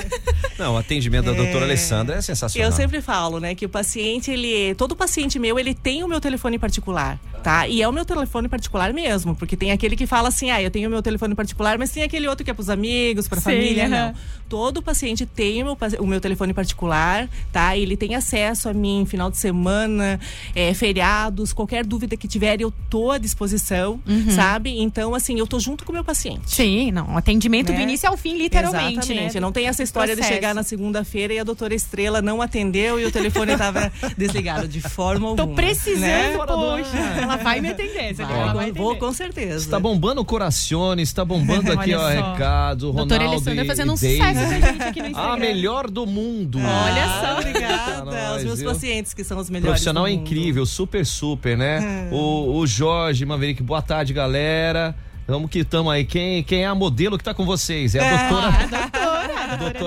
Não, 0.57 0.75
o 0.75 0.77
atendimento 0.77 1.25
da 1.25 1.33
doutora 1.33 1.65
Alessandra 1.65 2.15
é 2.15 2.21
sensacional. 2.21 2.69
Eu 2.69 2.75
sempre 2.75 3.01
falo, 3.01 3.39
né, 3.39 3.55
que 3.55 3.65
o 3.65 3.69
paciente, 3.69 4.31
ele, 4.31 4.73
todo 4.75 4.95
paciente 4.95 5.37
meu, 5.39 5.57
ele 5.59 5.73
tem 5.73 6.03
o 6.03 6.07
meu 6.07 6.21
telefone 6.21 6.57
particular, 6.59 7.19
tá? 7.43 7.67
E 7.67 7.81
é 7.81 7.87
o 7.87 7.91
meu 7.91 8.05
telefone 8.05 8.47
particular 8.47 8.93
mesmo, 8.93 9.35
porque 9.35 9.55
tem 9.57 9.71
aquele 9.73 9.95
que 9.95 10.05
fala 10.07 10.29
assim, 10.29 10.49
ah, 10.51 10.61
eu 10.61 10.71
tenho 10.71 10.89
meu 10.89 11.01
telefone 11.01 11.35
particular, 11.35 11.77
mas 11.77 11.91
tem 11.91 12.03
aquele 12.03 12.27
outro 12.27 12.43
que 12.45 12.51
é 12.51 12.53
pros 12.53 12.69
amigos, 12.69 13.27
pra 13.27 13.37
Sim, 13.39 13.43
família, 13.43 13.83
aham. 13.87 13.89
não. 14.07 14.13
Todo 14.49 14.81
paciente 14.83 15.25
tem 15.25 15.63
o 15.63 15.65
meu, 15.65 15.77
o 15.99 16.05
meu 16.07 16.21
telefone 16.21 16.53
particular, 16.53 17.27
tá? 17.51 17.75
Ele 17.75 17.97
tem 17.97 18.13
acesso 18.15 18.69
a 18.69 18.73
mim 18.73 19.05
final 19.07 19.31
de 19.31 19.37
semana, 19.37 20.19
é, 20.55 20.73
feriados, 20.73 21.51
qualquer 21.53 21.85
dúvida 21.85 22.15
que 22.15 22.27
tiver, 22.27 22.61
eu 22.61 22.71
tô 22.89 23.11
à 23.11 23.17
disposição, 23.17 23.99
Uhum. 24.07 24.29
sabe? 24.29 24.79
Então, 24.81 25.15
assim, 25.15 25.39
eu 25.39 25.47
tô 25.47 25.59
junto 25.59 25.83
com 25.83 25.91
o 25.91 25.95
meu 25.95 26.03
paciente. 26.03 26.41
Sim, 26.45 26.91
não. 26.91 27.17
Atendimento 27.17 27.67
do 27.67 27.73
Né? 27.73 27.81
início 27.83 28.07
ao 28.07 28.15
fim, 28.15 28.37
literalmente, 28.37 28.99
Exatamente. 28.99 29.33
né? 29.35 29.39
Não 29.39 29.51
tem 29.51 29.67
essa 29.67 29.81
história 29.81 30.13
de 30.15 30.21
Processo. 30.21 30.35
chegar 30.35 30.53
na 30.53 30.61
segunda-feira 30.63 31.33
e 31.33 31.39
a 31.39 31.43
doutora 31.43 31.73
Estrela 31.73 32.21
não 32.21 32.41
atendeu 32.41 32.99
e 32.99 33.05
o 33.05 33.11
telefone 33.11 33.53
estava 33.53 33.91
desligado 34.17 34.67
de 34.67 34.81
forma 34.81 35.29
alguma. 35.29 35.47
Tô 35.47 35.53
precisando, 35.55 35.99
né? 36.01 36.37
poxa. 36.45 36.97
Ela 37.21 37.37
vai 37.37 37.59
me 37.59 37.69
atender. 37.69 38.15
ela 38.19 38.53
vai 38.53 38.63
Vai, 38.63 38.71
vou 38.71 38.95
com 38.97 39.11
certeza. 39.11 39.62
Está 39.65 39.79
bombando 39.79 40.21
o 40.21 40.25
Corações, 40.25 41.09
está 41.09 41.23
bombando 41.25 41.71
aqui, 41.73 41.93
ó, 41.93 41.99
só. 41.99 42.07
recado. 42.07 42.91
Ronaldo 42.91 43.09
Doutora 43.09 43.25
Alessandra 43.29 43.63
e 43.63 43.67
fazendo 43.67 43.93
um 43.93 43.97
sucesso 43.97 44.21
com 44.39 44.45
a 44.45 44.59
gente 44.59 44.81
aqui 44.83 45.01
no 45.01 45.07
Instagram. 45.09 45.33
A 45.33 45.37
melhor 45.37 45.89
do 45.89 46.05
mundo. 46.05 46.57
Olha 46.59 47.05
Ah, 47.05 47.21
só. 47.35 47.39
Obrigada. 47.39 48.03
Nós, 48.05 48.37
Os 48.37 48.43
meus 48.43 48.59
viu? 48.59 48.69
pacientes 48.71 49.13
que 49.13 49.23
são 49.23 49.37
os 49.37 49.49
melhores. 49.49 49.69
Profissional 49.71 50.03
do 50.03 50.09
é 50.09 50.11
mundo. 50.13 50.21
incrível, 50.21 50.65
super, 50.65 51.05
super, 51.05 51.57
né? 51.57 52.09
O, 52.11 52.57
o 52.57 52.67
Jorge 52.67 53.25
Maverick, 53.25 53.61
boa 53.63 53.81
tarde, 53.81 54.13
galera. 54.13 54.95
Vamos 55.25 55.49
que 55.49 55.59
estamos 55.59 55.91
aí. 55.93 56.03
Quem, 56.03 56.43
quem 56.43 56.63
é 56.63 56.67
a 56.67 56.75
modelo 56.75 57.17
que 57.17 57.23
tá 57.23 57.33
com 57.33 57.45
vocês? 57.45 57.95
É 57.95 57.99
a 58.01 58.27
doutora, 58.27 58.51
Doutora, 58.51 58.77
a 58.83 58.89
doutora 58.89 59.12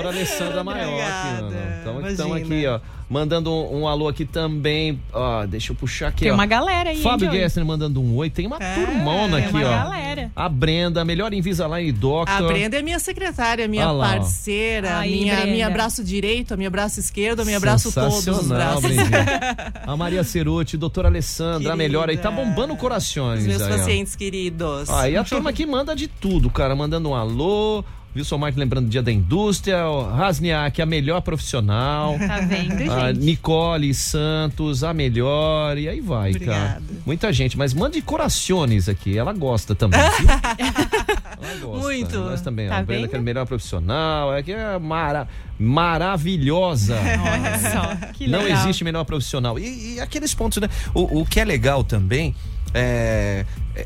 Alessandra 0.09 0.64
Maior. 0.64 0.88
Obrigada. 0.88 1.78
Então 1.81 2.09
estamos 2.09 2.37
Imagina. 2.38 2.57
aqui, 2.57 2.66
ó. 2.66 2.97
Mandando 3.09 3.52
um, 3.52 3.83
um 3.83 3.88
alô 3.88 4.09
aqui 4.09 4.25
também. 4.25 5.00
Ó, 5.12 5.47
deixa 5.47 5.71
eu 5.71 5.76
puxar 5.76 6.09
aqui, 6.09 6.23
Tem 6.25 6.33
ó. 6.33 6.35
uma 6.35 6.45
galera 6.47 6.90
aí, 6.90 6.97
hein, 6.97 7.02
Fábio? 7.02 7.31
Gessner 7.31 7.64
mandando 7.64 8.00
um 8.02 8.16
oi. 8.16 8.28
Tem 8.28 8.49
uma 8.49 8.57
É, 8.59 8.75
turmona 8.75 9.37
Tem 9.37 9.45
aqui, 9.47 9.57
uma 9.57 9.64
ó. 9.64 9.71
galera. 9.71 10.31
A 10.35 10.49
Brenda, 10.49 11.05
melhor 11.05 11.33
Invisalign 11.33 11.93
Doctor. 11.93 12.35
A 12.35 12.43
Brenda 12.43 12.76
é 12.78 12.83
minha 12.83 12.99
secretária, 12.99 13.69
minha 13.69 13.85
Ah 13.85 13.93
lá, 13.93 14.07
ó. 14.07 14.11
parceira, 14.16 14.99
Aí, 14.99 15.21
minha, 15.21 15.37
Brenda. 15.37 15.50
minha 15.52 15.71
braço 15.71 16.02
direito, 16.02 16.57
minha 16.59 16.69
braço 16.71 16.99
esquerdo, 16.99 17.45
minha 17.47 17.61
braço 17.61 17.93
todos 17.93 18.26
os 18.26 18.49
braços. 18.49 18.90
A 19.87 19.97
Maria 19.97 20.25
Ceruti, 20.25 20.76
doutora 20.76 21.07
Alessandra, 21.07 21.75
a 21.75 21.76
melhor 21.76 22.09
aí. 22.11 22.16
Tá 22.16 22.31
bombando 22.31 22.75
corações. 22.76 23.40
Os 23.43 23.47
meus 23.47 23.62
aí, 23.62 23.73
ó. 23.73 23.76
pacientes 23.76 24.16
queridos. 24.16 24.90
Aí 24.90 25.16
a 25.16 25.23
turma 25.23 25.50
aqui 25.50 25.64
manda 25.64 25.95
de 25.95 26.09
tudo, 26.09 26.50
cara. 26.50 26.75
Mandando 26.75 27.11
um 27.11 27.14
alô. 27.14 27.85
Wilson 28.16 28.38
Marques 28.38 28.58
lembrando 28.58 28.87
do 28.87 28.90
Dia 28.90 29.02
da 29.02 29.12
Indústria. 29.12 29.87
o 29.87 30.08
Rasniak, 30.11 30.80
a 30.80 30.87
melhor 30.87 31.20
profissional. 31.20 32.16
Tá 32.26 32.40
vendo, 32.40 32.90
A 32.92 33.12
gente? 33.12 33.25
Nicole 33.25 33.94
Santos, 33.94 34.82
a 34.82 34.92
melhor. 34.92 35.78
E 35.78 35.88
aí 35.88 36.00
vai, 36.00 36.32
cara. 36.32 36.44
Obrigada. 36.44 36.82
Muita 37.04 37.32
gente, 37.32 37.56
mas 37.56 37.73
mande 37.73 38.00
corações 38.02 38.88
aqui. 38.88 39.16
Ela 39.16 39.32
gosta 39.32 39.75
também. 39.75 40.00
viu? 40.18 40.28
Ela 41.40 41.54
gosta. 41.61 41.82
Muito. 41.87 42.18
Nós 42.18 42.40
também. 42.40 42.68
Tá 42.68 42.78
a 42.78 42.82
Brenda, 42.82 43.08
que 43.08 43.14
é 43.14 43.18
a 43.18 43.23
melhor 43.23 43.46
profissional. 43.46 44.35
É 44.35 44.42
que 44.42 44.52
é 44.52 44.78
mara, 44.78 45.28
maravilhosa. 45.59 46.97
Só, 47.73 48.13
que 48.13 48.27
Não 48.29 48.43
legal. 48.43 48.59
existe 48.65 48.85
melhor 48.85 49.05
profissional. 49.05 49.59
E, 49.59 49.95
e 49.95 50.01
aqueles 50.01 50.35
pontos, 50.35 50.61
né? 50.61 50.69
O, 50.95 51.21
o 51.23 51.27
que 51.27 51.41
é 51.41 51.45
legal 51.45 51.83
também 51.85 52.35
é, 52.75 53.45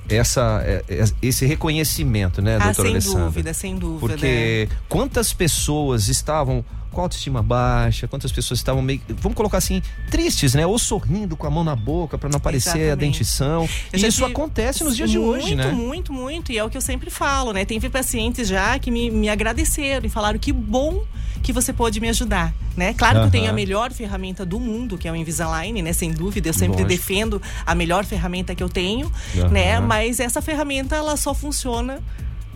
é 0.09 0.17
essa, 0.17 0.62
é- 0.65 0.85
é 0.89 1.05
esse 1.23 1.47
reconhecimento, 1.47 2.43
né, 2.43 2.57
Ah, 2.57 2.65
doutora 2.67 2.89
sem 2.89 2.91
Alessandra? 2.97 3.25
dúvida, 3.27 3.55
sem 3.55 3.77
dúvida. 3.77 4.00
Porque 4.00 4.69
quantas 4.89 5.33
pessoas 5.33 6.09
estavam 6.09 6.65
com 6.90 7.00
autoestima 7.00 7.42
baixa, 7.42 8.09
quantas 8.09 8.32
pessoas 8.32 8.61
estavam 8.61 8.82
meio, 8.82 9.00
vamos 9.09 9.37
colocar 9.37 9.59
assim, 9.59 9.82
tristes, 10.11 10.54
né? 10.54 10.66
Ou 10.66 10.78
sorrindo 10.78 11.37
com 11.37 11.47
a 11.47 11.50
mão 11.50 11.64
na 11.64 11.76
boca 11.76 12.18
para 12.18 12.28
não 12.28 12.37
aparecer 12.37 12.70
a 12.70 12.76
Exatamente. 12.78 13.12
dentição. 13.12 13.68
Eu 13.92 13.99
E 13.99 14.06
isso 14.06 14.25
acontece 14.25 14.85
nos 14.85 14.97
dias 14.97 15.11
de 15.11 15.18
hoje, 15.18 15.54
muito, 15.54 15.56
né? 15.56 15.70
Muito, 15.73 16.12
muito, 16.12 16.52
E 16.52 16.59
é 16.59 16.64
o 16.64 16.70
que 16.70 16.76
eu 16.76 16.80
sempre 16.80 17.11
falo, 17.11 17.52
né? 17.52 17.64
Tem 17.64 17.80
pacientes 17.80 18.49
já 18.49 18.78
que 18.78 18.90
me, 18.90 19.11
me 19.11 19.28
agradeceram 19.28 20.06
e 20.06 20.09
falaram 20.09 20.38
que 20.38 20.52
bom 20.52 21.02
que 21.42 21.52
você 21.52 21.73
pôde 21.73 22.00
me 22.00 22.09
ajudar, 22.09 22.52
né? 22.76 22.92
Claro 22.94 23.20
que 23.20 23.26
eu 23.26 23.30
tenho 23.30 23.50
a 23.50 23.52
melhor 23.52 23.92
ferramenta 23.92 24.44
do 24.44 24.61
mundo, 24.61 24.99
que 24.99 25.09
é 25.09 25.12
o 25.12 25.16
Invisalign, 25.16 25.80
né? 25.82 25.92
Sem 25.92 26.12
dúvida, 26.12 26.49
eu 26.49 26.52
sempre 26.52 26.82
Lógico. 26.82 26.88
defendo 26.88 27.42
a 27.64 27.75
melhor 27.75 28.04
ferramenta 28.04 28.54
que 28.54 28.62
eu 28.62 28.68
tenho, 28.68 29.11
Aham. 29.37 29.49
né? 29.49 29.80
Mas 29.80 30.20
essa 30.20 30.42
ferramenta, 30.42 30.97
ela 30.97 31.16
só 31.16 31.32
funciona 31.32 32.00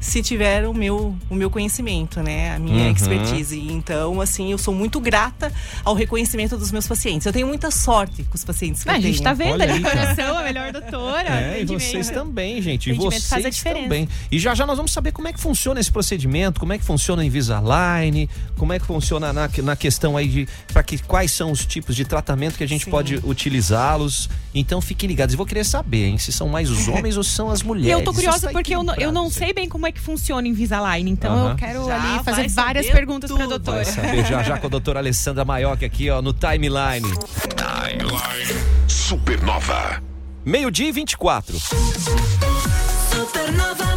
se 0.04 0.23
tiver 0.23 0.68
o 0.68 0.75
meu, 0.75 1.16
o 1.30 1.34
meu 1.34 1.49
conhecimento, 1.49 2.23
né? 2.23 2.54
A 2.54 2.58
minha 2.58 2.84
Uhum. 2.84 2.92
expertise. 2.92 3.58
Então, 3.58 4.20
assim, 4.20 4.50
eu 4.52 4.58
sou 4.58 4.75
muito 4.75 5.00
grata 5.00 5.50
ao 5.82 5.94
reconhecimento 5.94 6.58
dos 6.58 6.70
meus 6.70 6.87
pacientes. 6.87 7.26
Eu 7.26 7.32
tenho 7.32 7.46
muita 7.46 7.70
sorte 7.70 8.23
com 8.25 8.34
os 8.34 8.44
pacientes 8.44 8.84
que 8.84 8.90
Ah, 8.90 8.94
eu 8.94 8.99
a 8.99 9.00
gente 9.00 9.14
tenho. 9.14 9.25
tá 9.25 9.32
vendo 9.32 9.52
Olha 9.52 9.66
cara. 9.80 9.80
coração, 10.14 10.38
a 10.38 10.42
melhor 10.42 10.73
doutora. 10.73 11.28
É, 11.30 11.62
e 11.62 11.64
vocês 11.64 12.11
também, 12.11 12.61
gente. 12.61 12.90
E 12.90 12.92
vocês 12.92 13.26
faz 13.28 13.46
a 13.46 13.49
diferença. 13.50 13.82
também. 13.84 14.08
E 14.30 14.38
já 14.38 14.54
já 14.54 14.66
nós 14.66 14.76
vamos 14.76 14.92
saber 14.92 15.11
como 15.12 15.26
é 15.26 15.32
que 15.32 15.40
funciona 15.40 15.80
esse 15.80 15.90
procedimento, 15.90 16.61
como 16.61 16.73
é 16.75 16.78
que 16.78 16.84
funciona 16.84 17.23
o 17.23 17.25
Invisalign, 17.25 18.28
como 18.58 18.73
é 18.75 18.78
que 18.78 18.84
funciona 18.84 19.32
na, 19.32 19.49
na 19.62 19.76
questão 19.76 20.16
aí 20.18 20.28
de 20.28 20.49
para 20.73 20.82
que 20.82 20.99
quais 20.99 21.30
são 21.32 21.50
os 21.50 21.64
tipos 21.64 21.96
de 21.96 22.04
tratamento 22.04 22.56
que 22.58 22.64
a 22.64 22.68
gente 22.68 22.84
Sim. 22.84 22.90
pode 22.90 23.16
utilizá-los. 23.25 24.28
Então 24.54 24.80
fiquem 24.80 25.08
ligados. 25.08 25.32
Eu 25.32 25.38
vou 25.38 25.46
querer 25.46 25.64
saber, 25.64 26.06
hein, 26.06 26.18
se 26.18 26.30
são 26.32 26.49
mais 26.49 26.70
os 26.70 26.87
homens 26.88 27.16
ou 27.16 27.23
se 27.25 27.30
são 27.30 27.50
as 27.50 27.62
mulheres. 27.62 27.88
E 27.88 27.92
eu 27.92 28.04
tô 28.04 28.12
curiosa 28.12 28.50
porque 28.50 28.75
eu 28.75 28.82
não, 28.82 28.94
eu 28.96 29.11
não 29.11 29.30
sei 29.30 29.52
bem 29.52 29.68
como 29.68 29.87
é 29.87 29.92
que 29.94 30.00
funciona 30.00 30.46
Invisalign. 30.46 31.10
Então 31.10 31.50
eu 31.50 31.56
quero 31.56 31.86
Já 31.86 32.14
ali 32.14 32.24
fazer 32.24 32.48
várias 32.48 32.86
perguntas 32.86 33.30
pra 33.30 33.40
tudo. 33.44 33.50
doutora. 33.50 33.76
Vai 33.84 33.84
saber 33.86 34.24
já 34.26 34.42
já 34.42 34.58
com 34.58 34.66
a 34.66 34.70
doutora 34.70 34.98
Alessandra 34.98 35.44
Maioc 35.44 35.82
aqui, 35.84 36.10
ó, 36.10 36.20
no 36.20 36.32
Timeline. 36.32 37.06
Supernova. 38.88 40.02
Meio-dia 40.44 40.88
e 40.88 40.92
24. 40.92 41.56
Supernova, 43.10 43.94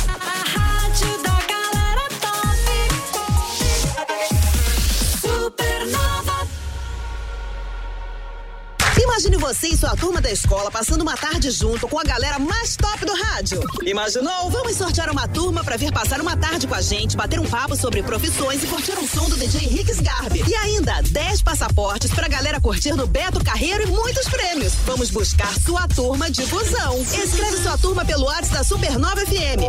Imagine 9.18 9.38
você 9.38 9.70
e 9.70 9.76
sua 9.76 9.96
turma 9.96 10.22
da 10.22 10.30
escola 10.32 10.70
passando 10.70 11.02
uma 11.02 11.18
tarde 11.18 11.50
junto 11.50 11.88
com 11.88 11.98
a 11.98 12.04
galera 12.04 12.38
mais 12.38 12.76
top 12.76 13.04
do 13.04 13.16
rádio. 13.16 13.60
Imaginou? 13.84 14.52
Vamos 14.52 14.78
sortear 14.78 15.10
uma 15.10 15.28
turma 15.28 15.64
pra 15.64 15.76
vir 15.76 15.92
passar 15.92 16.22
uma 16.22 16.38
tarde 16.38 16.68
com 16.68 16.76
a 16.76 16.82
gente, 16.82 17.18
bater 17.18 17.40
um 17.40 17.46
papo 17.48 17.76
sobre 17.76 18.04
profissões 18.04 18.64
e 18.64 18.68
curtir 18.68 18.96
um 19.00 19.08
som 19.08 19.28
do 19.28 19.36
DJ 19.36 19.62
Ricks 19.62 20.02
Garbi. 20.02 20.44
E 20.48 20.54
ainda 20.54 21.02
10 21.02 21.42
passaportes 21.42 22.12
pra 22.12 22.28
galera 22.28 22.62
curtir 22.62 22.92
no 22.94 23.08
Beto 23.08 23.44
Carreiro 23.44 23.82
e 23.82 23.88
muitos 23.88 24.30
prêmios. 24.30 24.74
Vamos 24.86 25.10
buscar 25.10 25.52
sua 25.62 25.88
turma 25.88 26.30
de 26.30 26.46
busão. 26.46 27.02
Escreve 27.02 27.58
sua 27.58 27.76
turma 27.76 28.06
pelo 28.06 28.26
WhatsApp 28.26 28.54
da 28.54 28.64
Supernova 28.64 29.26
FM 29.26 29.64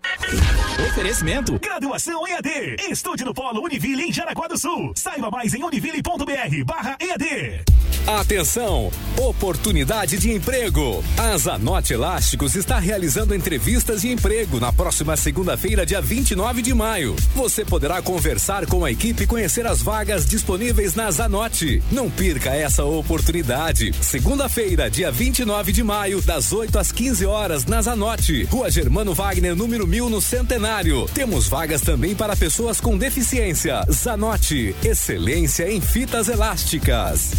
Oferecimento. 1.00 1.58
Graduação 1.60 2.28
EAD. 2.28 2.76
Estude 2.92 3.24
no 3.24 3.34
Polo 3.34 3.64
Univille 3.64 4.04
em 4.04 4.12
Jaraguá 4.12 4.50
do 4.50 4.58
Sul. 4.58 4.92
Saiba 4.94 5.32
mais 5.32 5.54
em 5.54 5.64
univille.br 5.64 6.66
barra 6.66 6.98
EAD. 7.00 7.64
Atenção! 8.06 8.92
Oportunidade 9.18 10.18
de 10.18 10.32
emprego. 10.32 11.04
A 11.18 11.38
Zanote 11.38 11.94
Elásticos 11.94 12.56
está 12.56 12.80
realizando 12.80 13.36
entrevistas 13.36 14.02
de 14.02 14.12
emprego 14.12 14.60
na 14.60 14.74
próxima 14.74 15.16
segunda-feira, 15.16 15.86
dia 15.86 16.02
29 16.02 16.62
de 16.62 16.74
maio. 16.74 17.16
Você 17.36 17.64
poderá 17.64 18.02
conversar 18.02 18.66
com 18.66 18.84
a 18.84 18.92
equipe 18.92 19.24
e 19.24 19.28
conhecer 19.28 19.66
as 19.68 19.82
vagas 19.82 20.26
disponíveis 20.26 20.96
na 20.96 21.10
Zanote. 21.12 21.82
Não 21.92 22.10
perca 22.10 22.54
essa 22.54 22.84
oportunidade. 22.84 23.94
Segunda-feira, 24.02 24.90
dia 24.90 25.12
29 25.12 25.72
de 25.72 25.84
maio, 25.84 26.22
das 26.22 26.52
8 26.52 26.78
às 26.78 26.92
15 26.92 27.26
horas, 27.26 27.66
na 27.66 27.82
Zanote. 27.82 28.44
Rua 28.46 28.70
Germano 28.70 29.14
Wagner, 29.14 29.56
número 29.56 29.88
1000, 29.88 30.10
no 30.10 30.20
Centenário. 30.20 30.89
Temos 31.14 31.48
vagas 31.48 31.82
também 31.82 32.16
para 32.16 32.36
pessoas 32.36 32.82
com 32.82 32.98
deficiência. 32.98 33.86
Zanote, 33.92 34.76
excelência 34.84 35.72
em 35.72 35.80
fitas 35.80 36.28
elásticas. 36.28 37.32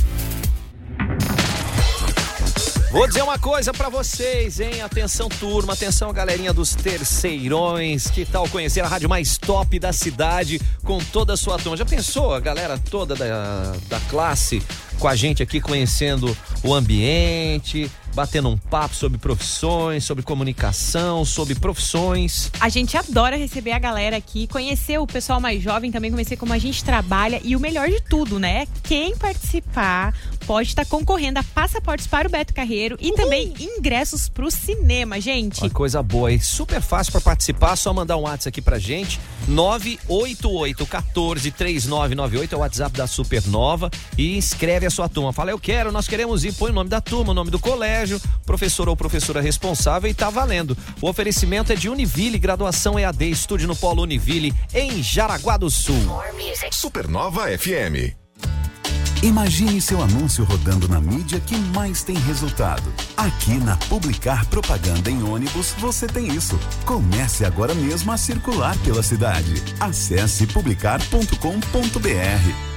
Vou 2.92 3.06
dizer 3.06 3.22
uma 3.22 3.38
coisa 3.38 3.72
pra 3.72 3.88
vocês, 3.88 4.58
hein? 4.58 4.82
Atenção, 4.82 5.28
turma, 5.28 5.72
atenção, 5.72 6.12
galerinha 6.12 6.52
dos 6.52 6.74
terceirões. 6.74 8.08
Que 8.08 8.24
tal 8.24 8.48
conhecer 8.48 8.80
a 8.80 8.88
rádio 8.88 9.08
mais 9.08 9.36
top 9.36 9.78
da 9.78 9.92
cidade 9.92 10.60
com 10.84 10.98
toda 10.98 11.34
a 11.34 11.36
sua 11.36 11.56
turma? 11.56 11.76
Já 11.76 11.84
pensou 11.84 12.34
a 12.34 12.40
galera 12.40 12.78
toda 12.78 13.14
da, 13.14 13.72
da 13.88 14.00
classe 14.08 14.62
com 15.00 15.08
a 15.08 15.16
gente 15.16 15.42
aqui 15.42 15.60
conhecendo 15.60 16.36
o 16.62 16.74
ambiente, 16.74 17.90
batendo 18.14 18.50
um 18.50 18.56
papo 18.56 18.94
sobre 18.94 19.18
profissões, 19.18 20.04
sobre 20.04 20.22
comunicação, 20.22 21.24
sobre 21.24 21.54
profissões. 21.54 22.50
A 22.60 22.68
gente 22.68 22.96
adora 22.96 23.36
receber 23.36 23.72
a 23.72 23.78
galera 23.78 24.16
aqui, 24.16 24.46
conhecer 24.46 24.98
o 24.98 25.06
pessoal 25.06 25.40
mais 25.40 25.62
jovem, 25.62 25.90
também 25.90 26.10
conhecer 26.10 26.36
como 26.36 26.52
a 26.52 26.58
gente 26.58 26.84
trabalha 26.84 27.40
e 27.42 27.56
o 27.56 27.60
melhor 27.60 27.88
de 27.88 28.00
tudo, 28.02 28.38
né? 28.38 28.66
Quem 28.82 29.16
participar 29.16 30.14
pode 30.46 30.68
estar 30.68 30.84
concorrendo 30.84 31.38
a 31.38 31.42
passaportes 31.42 32.06
para 32.06 32.28
o 32.28 32.30
Beto 32.30 32.52
Carreiro 32.52 32.96
e 33.00 33.12
também 33.12 33.54
ingressos 33.58 34.28
para 34.28 34.44
o 34.44 34.50
cinema, 34.50 35.20
gente. 35.20 35.60
Uma 35.60 35.70
coisa 35.70 36.02
boa 36.02 36.30
super 36.38 36.80
fácil 36.80 37.12
pra 37.12 37.20
participar, 37.20 37.76
só 37.76 37.92
mandar 37.94 38.16
um 38.16 38.22
WhatsApp 38.22 38.48
aqui 38.48 38.62
pra 38.62 38.78
gente. 38.78 39.18
988 39.48 40.86
14 40.86 41.50
3998 41.50 42.54
é 42.54 42.58
o 42.58 42.60
WhatsApp 42.60 42.96
da 42.96 43.06
Supernova 43.06 43.90
e 44.18 44.36
inscreve 44.36 44.86
a 44.90 44.92
sua 44.92 45.08
turma. 45.08 45.32
Fala, 45.32 45.50
eu 45.50 45.58
quero, 45.58 45.90
nós 45.90 46.06
queremos 46.06 46.44
ir, 46.44 46.52
põe 46.52 46.70
o 46.70 46.74
nome 46.74 46.90
da 46.90 47.00
turma, 47.00 47.30
o 47.30 47.34
nome 47.34 47.50
do 47.50 47.58
colégio, 47.58 48.20
professor 48.44 48.88
ou 48.88 48.96
professora 48.96 49.40
responsável 49.40 50.10
e 50.10 50.14
tá 50.14 50.28
valendo. 50.28 50.76
O 51.00 51.08
oferecimento 51.08 51.72
é 51.72 51.76
de 51.76 51.88
Univille, 51.88 52.38
graduação 52.38 52.98
EAD, 52.98 53.30
estude 53.30 53.66
no 53.66 53.76
Polo 53.76 54.02
Univille, 54.02 54.52
em 54.74 55.02
Jaraguá 55.02 55.56
do 55.56 55.70
Sul. 55.70 56.20
Supernova 56.70 57.46
FM. 57.56 58.20
Imagine 59.22 59.82
seu 59.82 60.02
anúncio 60.02 60.44
rodando 60.44 60.88
na 60.88 60.98
mídia 60.98 61.38
que 61.40 61.54
mais 61.54 62.02
tem 62.02 62.16
resultado. 62.16 62.90
Aqui 63.16 63.58
na 63.58 63.76
Publicar 63.76 64.46
Propaganda 64.46 65.10
em 65.10 65.22
ônibus 65.22 65.74
você 65.78 66.06
tem 66.06 66.28
isso. 66.28 66.58
Comece 66.86 67.44
agora 67.44 67.74
mesmo 67.74 68.10
a 68.12 68.16
circular 68.16 68.76
pela 68.78 69.02
cidade. 69.02 69.62
Acesse 69.78 70.46
publicar.com.br. 70.46 72.69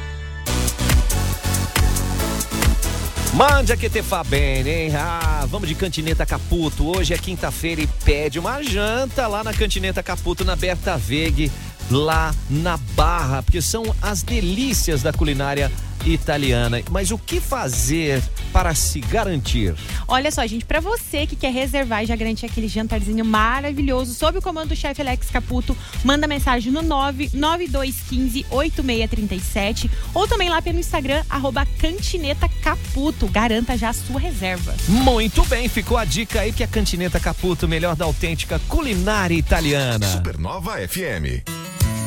Mande 3.33 3.73
a 3.73 3.77
que 3.77 3.89
te 3.89 4.03
fa 4.03 4.23
bene, 4.23 4.69
hein? 4.69 4.95
Ah, 4.95 5.47
vamos 5.49 5.67
de 5.67 5.73
Cantineta 5.73 6.23
Caputo. 6.23 6.95
Hoje 6.95 7.15
é 7.15 7.17
quinta-feira 7.17 7.81
e 7.81 7.87
pede 8.05 8.37
uma 8.37 8.61
janta 8.61 9.25
lá 9.25 9.43
na 9.43 9.51
Cantineta 9.51 10.03
Caputo, 10.03 10.45
na 10.45 10.55
Berta 10.55 10.95
Veg, 10.97 11.51
lá 11.89 12.31
na 12.47 12.77
Barra, 12.77 13.41
porque 13.41 13.59
são 13.59 13.83
as 14.03 14.21
delícias 14.21 15.01
da 15.01 15.11
culinária 15.11 15.71
italiana. 16.05 16.81
Mas 16.89 17.11
o 17.11 17.17
que 17.17 17.39
fazer 17.39 18.21
para 18.51 18.73
se 18.75 18.99
garantir? 18.99 19.75
Olha 20.07 20.31
só, 20.31 20.45
gente, 20.45 20.65
pra 20.65 20.79
você 20.79 21.25
que 21.25 21.35
quer 21.35 21.51
reservar 21.51 22.03
e 22.03 22.07
já 22.07 22.15
garantir 22.15 22.45
aquele 22.45 22.67
jantarzinho 22.67 23.25
maravilhoso 23.25 24.13
sob 24.13 24.37
o 24.37 24.41
comando 24.41 24.69
do 24.69 24.75
chefe 24.75 25.01
Alex 25.01 25.29
Caputo, 25.29 25.75
manda 26.03 26.27
mensagem 26.27 26.71
no 26.71 26.81
99215 26.81 28.45
8637 28.49 29.91
ou 30.13 30.27
também 30.27 30.49
lá 30.49 30.61
pelo 30.61 30.79
Instagram, 30.79 31.23
arroba 31.29 31.65
Cantineta 31.77 32.49
Caputo. 32.61 33.27
Garanta 33.27 33.77
já 33.77 33.89
a 33.89 33.93
sua 33.93 34.19
reserva. 34.19 34.75
Muito 34.87 35.43
bem, 35.45 35.67
ficou 35.67 35.97
a 35.97 36.05
dica 36.05 36.41
aí 36.41 36.51
que 36.51 36.63
a 36.63 36.67
Cantineta 36.67 37.19
Caputo, 37.19 37.67
melhor 37.67 37.95
da 37.95 38.05
autêntica 38.05 38.59
culinária 38.67 39.35
italiana. 39.35 40.05
Supernova 40.05 40.77
FM. 40.87 41.43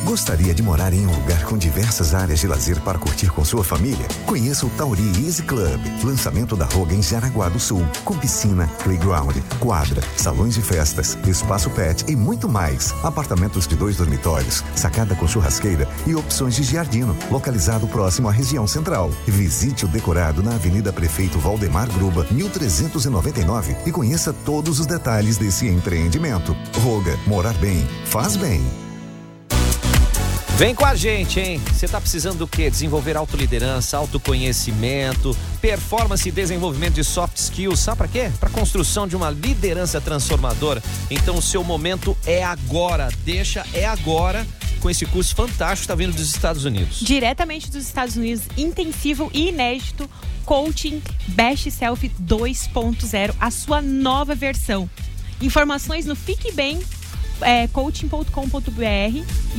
Gostaria 0.07 0.53
de 0.53 0.63
morar 0.63 0.93
em 0.93 1.05
um 1.05 1.11
lugar 1.11 1.43
com 1.43 1.57
diversas 1.57 2.15
áreas 2.15 2.39
de 2.39 2.47
lazer 2.47 2.79
para 2.79 2.97
curtir 2.97 3.29
com 3.29 3.43
sua 3.43 3.61
família? 3.61 4.07
Conheça 4.25 4.65
o 4.65 4.69
Tauri 4.69 5.03
Easy 5.25 5.43
Club, 5.43 5.81
lançamento 6.01 6.55
da 6.55 6.63
Roga 6.63 6.95
em 6.95 7.03
Jaraguá 7.03 7.49
do 7.49 7.59
Sul, 7.59 7.85
com 8.05 8.17
piscina, 8.17 8.67
playground, 8.85 9.35
quadra, 9.59 10.01
salões 10.15 10.53
de 10.55 10.61
festas, 10.61 11.17
espaço 11.27 11.69
pet 11.71 12.05
e 12.09 12.15
muito 12.15 12.47
mais. 12.47 12.93
Apartamentos 13.03 13.67
de 13.67 13.75
dois 13.75 13.97
dormitórios, 13.97 14.63
sacada 14.77 15.13
com 15.13 15.27
churrasqueira 15.27 15.85
e 16.07 16.15
opções 16.15 16.55
de 16.55 16.63
giardino, 16.63 17.13
localizado 17.29 17.85
próximo 17.85 18.29
à 18.29 18.31
região 18.31 18.65
central. 18.65 19.11
Visite 19.27 19.83
o 19.83 19.89
decorado 19.89 20.41
na 20.41 20.55
Avenida 20.55 20.93
Prefeito 20.93 21.37
Valdemar 21.37 21.91
Gruba, 21.91 22.25
1399 22.31 23.75
e 23.85 23.91
conheça 23.91 24.31
todos 24.31 24.79
os 24.79 24.85
detalhes 24.85 25.35
desse 25.35 25.67
empreendimento. 25.67 26.55
Roga, 26.81 27.19
morar 27.27 27.55
bem, 27.55 27.85
faz 28.05 28.37
bem. 28.37 28.86
Vem 30.57 30.73
com 30.73 30.83
a 30.83 30.95
gente, 30.95 31.39
hein? 31.39 31.61
Você 31.71 31.87
tá 31.87 32.01
precisando 32.01 32.39
do 32.39 32.47
quê? 32.47 32.67
Desenvolver 32.67 33.15
autoliderança, 33.15 33.95
autoconhecimento, 33.95 35.37
performance 35.61 36.27
e 36.27 36.31
desenvolvimento 36.31 36.95
de 36.95 37.03
soft 37.03 37.37
skills. 37.37 37.79
Sabe 37.79 37.97
pra 37.99 38.07
quê? 38.07 38.31
Pra 38.39 38.49
construção 38.49 39.07
de 39.07 39.15
uma 39.15 39.29
liderança 39.29 40.01
transformadora. 40.01 40.81
Então 41.11 41.35
o 41.35 41.43
seu 41.43 41.63
momento 41.63 42.17
é 42.25 42.43
agora. 42.43 43.09
Deixa 43.23 43.67
é 43.71 43.85
agora 43.85 44.47
com 44.79 44.89
esse 44.89 45.05
curso 45.05 45.35
fantástico 45.35 45.81
que 45.81 45.87
tá 45.89 45.93
vindo 45.93 46.15
dos 46.15 46.27
Estados 46.27 46.65
Unidos. 46.65 47.01
Diretamente 47.01 47.69
dos 47.69 47.85
Estados 47.85 48.15
Unidos, 48.15 48.45
intensivo 48.57 49.29
e 49.35 49.49
inédito, 49.49 50.09
Coaching 50.43 51.03
Best 51.27 51.69
Self 51.69 52.09
2.0, 52.19 53.35
a 53.39 53.51
sua 53.51 53.79
nova 53.79 54.33
versão. 54.33 54.89
Informações 55.39 56.07
no 56.07 56.15
Fique 56.15 56.51
Bem, 56.51 56.79
é, 57.41 57.67
coaching.com.br. 57.67 58.31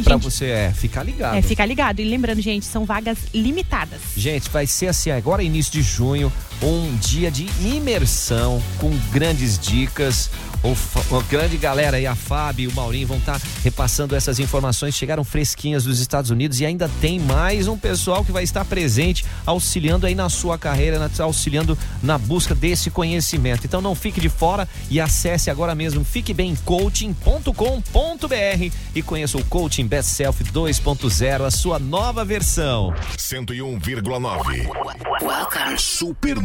Pra 0.05 0.15
gente, 0.15 0.23
você 0.23 0.47
é, 0.47 0.73
ficar 0.73 1.03
ligado. 1.03 1.37
é, 1.37 1.43
fica 1.43 1.65
ligado. 1.65 2.01
E 2.01 2.05
lembrando, 2.05 2.41
gente, 2.41 2.67
são 2.67 2.85
vagas 2.85 3.19
limitadas. 3.35 4.01
Gente, 4.17 4.49
vai 4.51 4.67
ser 4.67 4.89
assim, 4.89 5.11
agora 5.11 5.43
início 5.43 5.73
de 5.73 5.83
junho, 5.83 6.33
um 6.63 6.97
dia 6.97 7.31
de 7.31 7.47
imersão 7.61 8.63
com 8.79 8.91
grandes 9.13 9.59
dicas. 9.59 10.31
O, 10.61 10.75
a 11.17 11.23
grande 11.31 11.57
galera 11.57 11.99
aí, 11.99 12.07
a 12.07 12.17
Fábio 12.17 12.65
e 12.65 12.67
o 12.67 12.75
Maurinho 12.75 13.07
vão 13.07 13.19
estar 13.19 13.41
repassando 13.63 14.17
essas 14.17 14.41
informações. 14.41 14.97
Chegaram 14.97 15.23
fresquinhas 15.23 15.85
dos 15.85 16.01
Estados 16.01 16.33
Unidos 16.33 16.59
e 16.61 16.67
ainda 16.67 16.91
tem 17.01 17.21
mais 17.21 17.69
um 17.69 17.79
pessoal 17.79 18.25
que 18.25 18.33
vai 18.33 18.43
estar 18.43 18.65
presente, 18.65 19.25
auxiliando 19.47 20.05
aí 20.05 20.17
na 20.17 20.29
sua 20.29 20.59
carreira, 20.59 20.99
na- 20.99 21.09
auxiliando 21.23 21.79
na 22.03 22.19
busca 22.19 22.57
desse 22.57 22.91
conhecimento. 22.91 23.65
Então 23.65 23.81
não 23.81 23.95
fique 23.95 24.21
de 24.21 24.29
fora 24.29 24.69
e 24.91 25.01
acesse 25.01 25.49
agora 25.49 25.77
mesmo 25.77 26.05
fiquebemcoaching.com.br 26.05 28.75
e 28.97 29.03
conheça 29.03 29.39
o 29.39 29.45
Coaching 29.45 29.87
Best 29.87 30.11
Self 30.11 30.43
2.0, 30.43 31.45
a 31.45 31.53
sua 31.53 31.79
nova 31.79 32.25
versão. 32.25 32.93
101,9. 33.17 34.69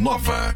Supernova. 0.04 0.56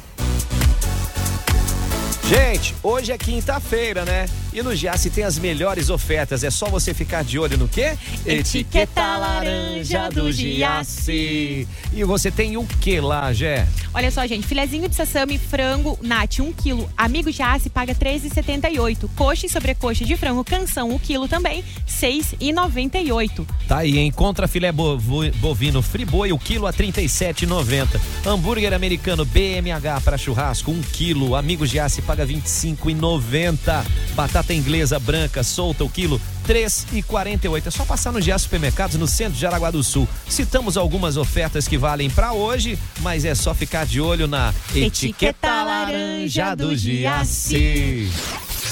Gente, 2.26 2.74
hoje 2.82 3.12
é 3.12 3.18
quinta-feira, 3.18 4.06
né? 4.06 4.28
E 4.54 4.62
no 4.62 4.76
Giasse 4.76 5.10
tem 5.10 5.24
as 5.24 5.38
melhores 5.40 5.90
ofertas. 5.90 6.44
É 6.44 6.50
só 6.52 6.68
você 6.68 6.94
ficar 6.94 7.24
de 7.24 7.40
olho 7.40 7.58
no 7.58 7.68
quê? 7.68 7.98
Etiqueta 8.26 9.18
laranja 9.18 10.10
do 10.10 10.32
Giasse. 10.32 11.68
E 11.92 12.04
você 12.04 12.30
tem 12.32 12.56
o 12.58 12.66
que 12.66 13.00
lá, 13.00 13.32
Gé? 13.34 13.68
Olha 13.94 14.10
só, 14.12 14.26
gente, 14.26 14.46
filezinho 14.48 14.88
de 14.90 14.96
sassami, 14.96 15.38
frango, 15.38 15.98
nat, 16.02 16.40
1 16.40 16.52
quilo. 16.54 16.90
Amigo 16.98 17.32
Jace 17.32 17.70
paga 17.70 17.94
R$ 17.94 18.00
13,78. 18.20 19.10
Coxa 19.16 19.46
e 19.46 19.50
sobrecoxa 19.50 20.04
de 20.06 20.16
frango, 20.18 20.44
canção, 20.44 20.90
1 20.92 21.00
quilo 21.00 21.28
também, 21.28 21.62
R$ 21.62 21.66
6,98. 21.88 23.46
Tá 23.68 23.78
aí, 23.80 23.98
hein? 23.98 24.12
Contra 24.12 24.48
filé 24.48 24.72
bovo- 24.72 25.30
bovino 25.36 25.82
friboi, 25.82 26.32
o 26.32 26.40
quilo 26.40 26.66
a 26.68 26.72
R$ 26.72 26.78
37,90. 26.78 28.00
Hambúrguer 28.26 28.74
americano 28.74 29.26
BMH 29.26 30.02
para 30.04 30.18
churrasco, 30.18 30.72
1 30.72 30.82
quilo. 30.82 31.36
Amigo 31.36 31.66
Giasse 31.66 32.02
paga 32.02 32.26
R$ 32.26 32.34
25,90. 32.34 33.84
Batata 34.16 34.43
inglesa 34.52 34.98
branca 34.98 35.44
solta, 35.44 35.84
o 35.84 35.90
quilo 35.90 36.20
R$ 36.48 36.54
3,48. 36.54 37.68
É 37.68 37.72
só 37.72 37.86
passar 37.86 38.12
no 38.12 38.20
Giasse 38.20 38.46
Supermercados 38.46 38.98
no 38.98 39.08
centro 39.08 39.34
de 39.34 39.42
Jaraguá 39.42 39.70
do 39.70 39.84
Sul. 39.84 40.10
Citamos 40.28 40.76
algumas 40.76 41.16
ofertas 41.16 41.68
que 41.68 41.78
valem 41.78 42.10
para 42.10 42.34
hoje, 42.34 42.78
mas 43.02 43.24
é 43.24 43.36
só 43.36 43.54
ficar 43.54 43.86
de 43.86 44.02
olho 44.02 44.28
na 44.28 44.52
etiqueta 44.76 45.64
laranja 45.64 46.56
do 46.56 46.76
Giasse. 46.76 48.10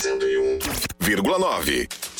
101,9. 0.01 2.10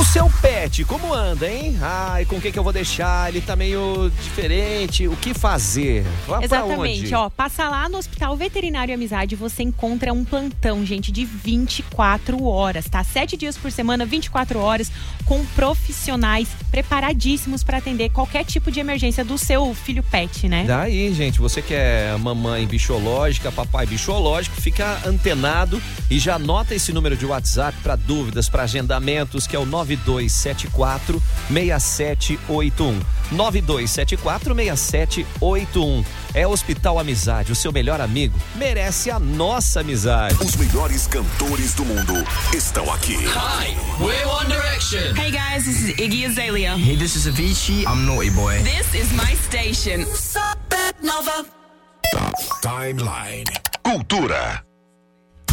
O 0.00 0.04
seu 0.04 0.30
pet, 0.40 0.84
como 0.86 1.12
anda, 1.12 1.46
hein? 1.46 1.76
Ai, 1.82 2.24
com 2.24 2.36
o 2.36 2.40
que, 2.40 2.50
que 2.50 2.58
eu 2.58 2.64
vou 2.64 2.72
deixar? 2.72 3.28
Ele 3.28 3.42
tá 3.42 3.54
meio 3.54 4.10
diferente. 4.22 5.06
O 5.06 5.14
que 5.14 5.34
fazer? 5.34 6.02
Vá 6.26 6.42
Exatamente, 6.42 7.14
ó, 7.14 7.28
passa 7.28 7.68
lá 7.68 7.90
no 7.90 7.98
Hospital 7.98 8.34
Veterinário 8.34 8.94
Amizade, 8.94 9.36
você 9.36 9.62
encontra 9.62 10.10
um 10.12 10.24
plantão, 10.24 10.84
gente, 10.84 11.12
de 11.12 11.26
24 11.26 12.42
horas, 12.42 12.88
tá? 12.88 13.04
Sete 13.04 13.36
dias 13.36 13.58
por 13.58 13.70
semana, 13.70 14.06
24 14.06 14.58
horas, 14.58 14.90
com 15.26 15.44
profissionais 15.46 16.48
preparadíssimos 16.70 17.62
para 17.62 17.76
atender 17.76 18.10
qualquer 18.10 18.46
tipo 18.46 18.70
de 18.70 18.80
emergência 18.80 19.22
do 19.22 19.36
seu 19.36 19.74
filho 19.74 20.02
pet, 20.02 20.48
né? 20.48 20.64
Daí, 20.66 21.12
gente, 21.12 21.38
você 21.38 21.60
que 21.60 21.74
é 21.74 22.16
mamãe 22.18 22.66
bichológica, 22.66 23.52
papai 23.52 23.84
bichológico, 23.84 24.58
fica 24.58 25.00
antenado 25.06 25.80
e 26.10 26.18
já 26.18 26.36
anota 26.36 26.74
esse 26.74 26.92
número 26.94 27.14
de 27.14 27.26
WhatsApp 27.26 27.76
para 27.82 27.94
dúvidas, 27.94 28.48
para 28.48 28.62
agendamentos, 28.62 29.46
que 29.46 29.54
é 29.54 29.58
o 29.58 29.66
9274 29.84 31.20
6781. 31.48 33.00
9274 33.32 34.54
6781. 34.54 36.04
É 36.34 36.46
Hospital 36.46 36.98
Amizade, 36.98 37.52
o 37.52 37.54
seu 37.54 37.72
melhor 37.72 38.00
amigo. 38.00 38.38
Merece 38.54 39.10
a 39.10 39.18
nossa 39.18 39.80
amizade. 39.80 40.36
Os 40.42 40.56
melhores 40.56 41.06
cantores 41.06 41.74
do 41.74 41.84
mundo 41.84 42.14
estão 42.54 42.90
aqui. 42.92 43.16
Hi, 43.16 43.76
we're 44.00 44.26
One 44.26 44.48
Direction. 44.48 45.14
Hey 45.14 45.30
guys, 45.30 45.64
this 45.64 45.82
is 45.82 45.98
Iggy 45.98 46.26
Azalea. 46.26 46.76
Hey, 46.76 46.96
this 46.96 47.16
is 47.16 47.26
Avicii. 47.26 47.84
I'm 47.86 48.06
Naughty 48.06 48.30
Boy. 48.30 48.62
This 48.62 48.94
is 48.94 49.12
my 49.12 49.34
station. 49.36 50.06
Supernova. 50.06 51.46
Timeline. 52.62 53.44
Cultura. 53.82 54.71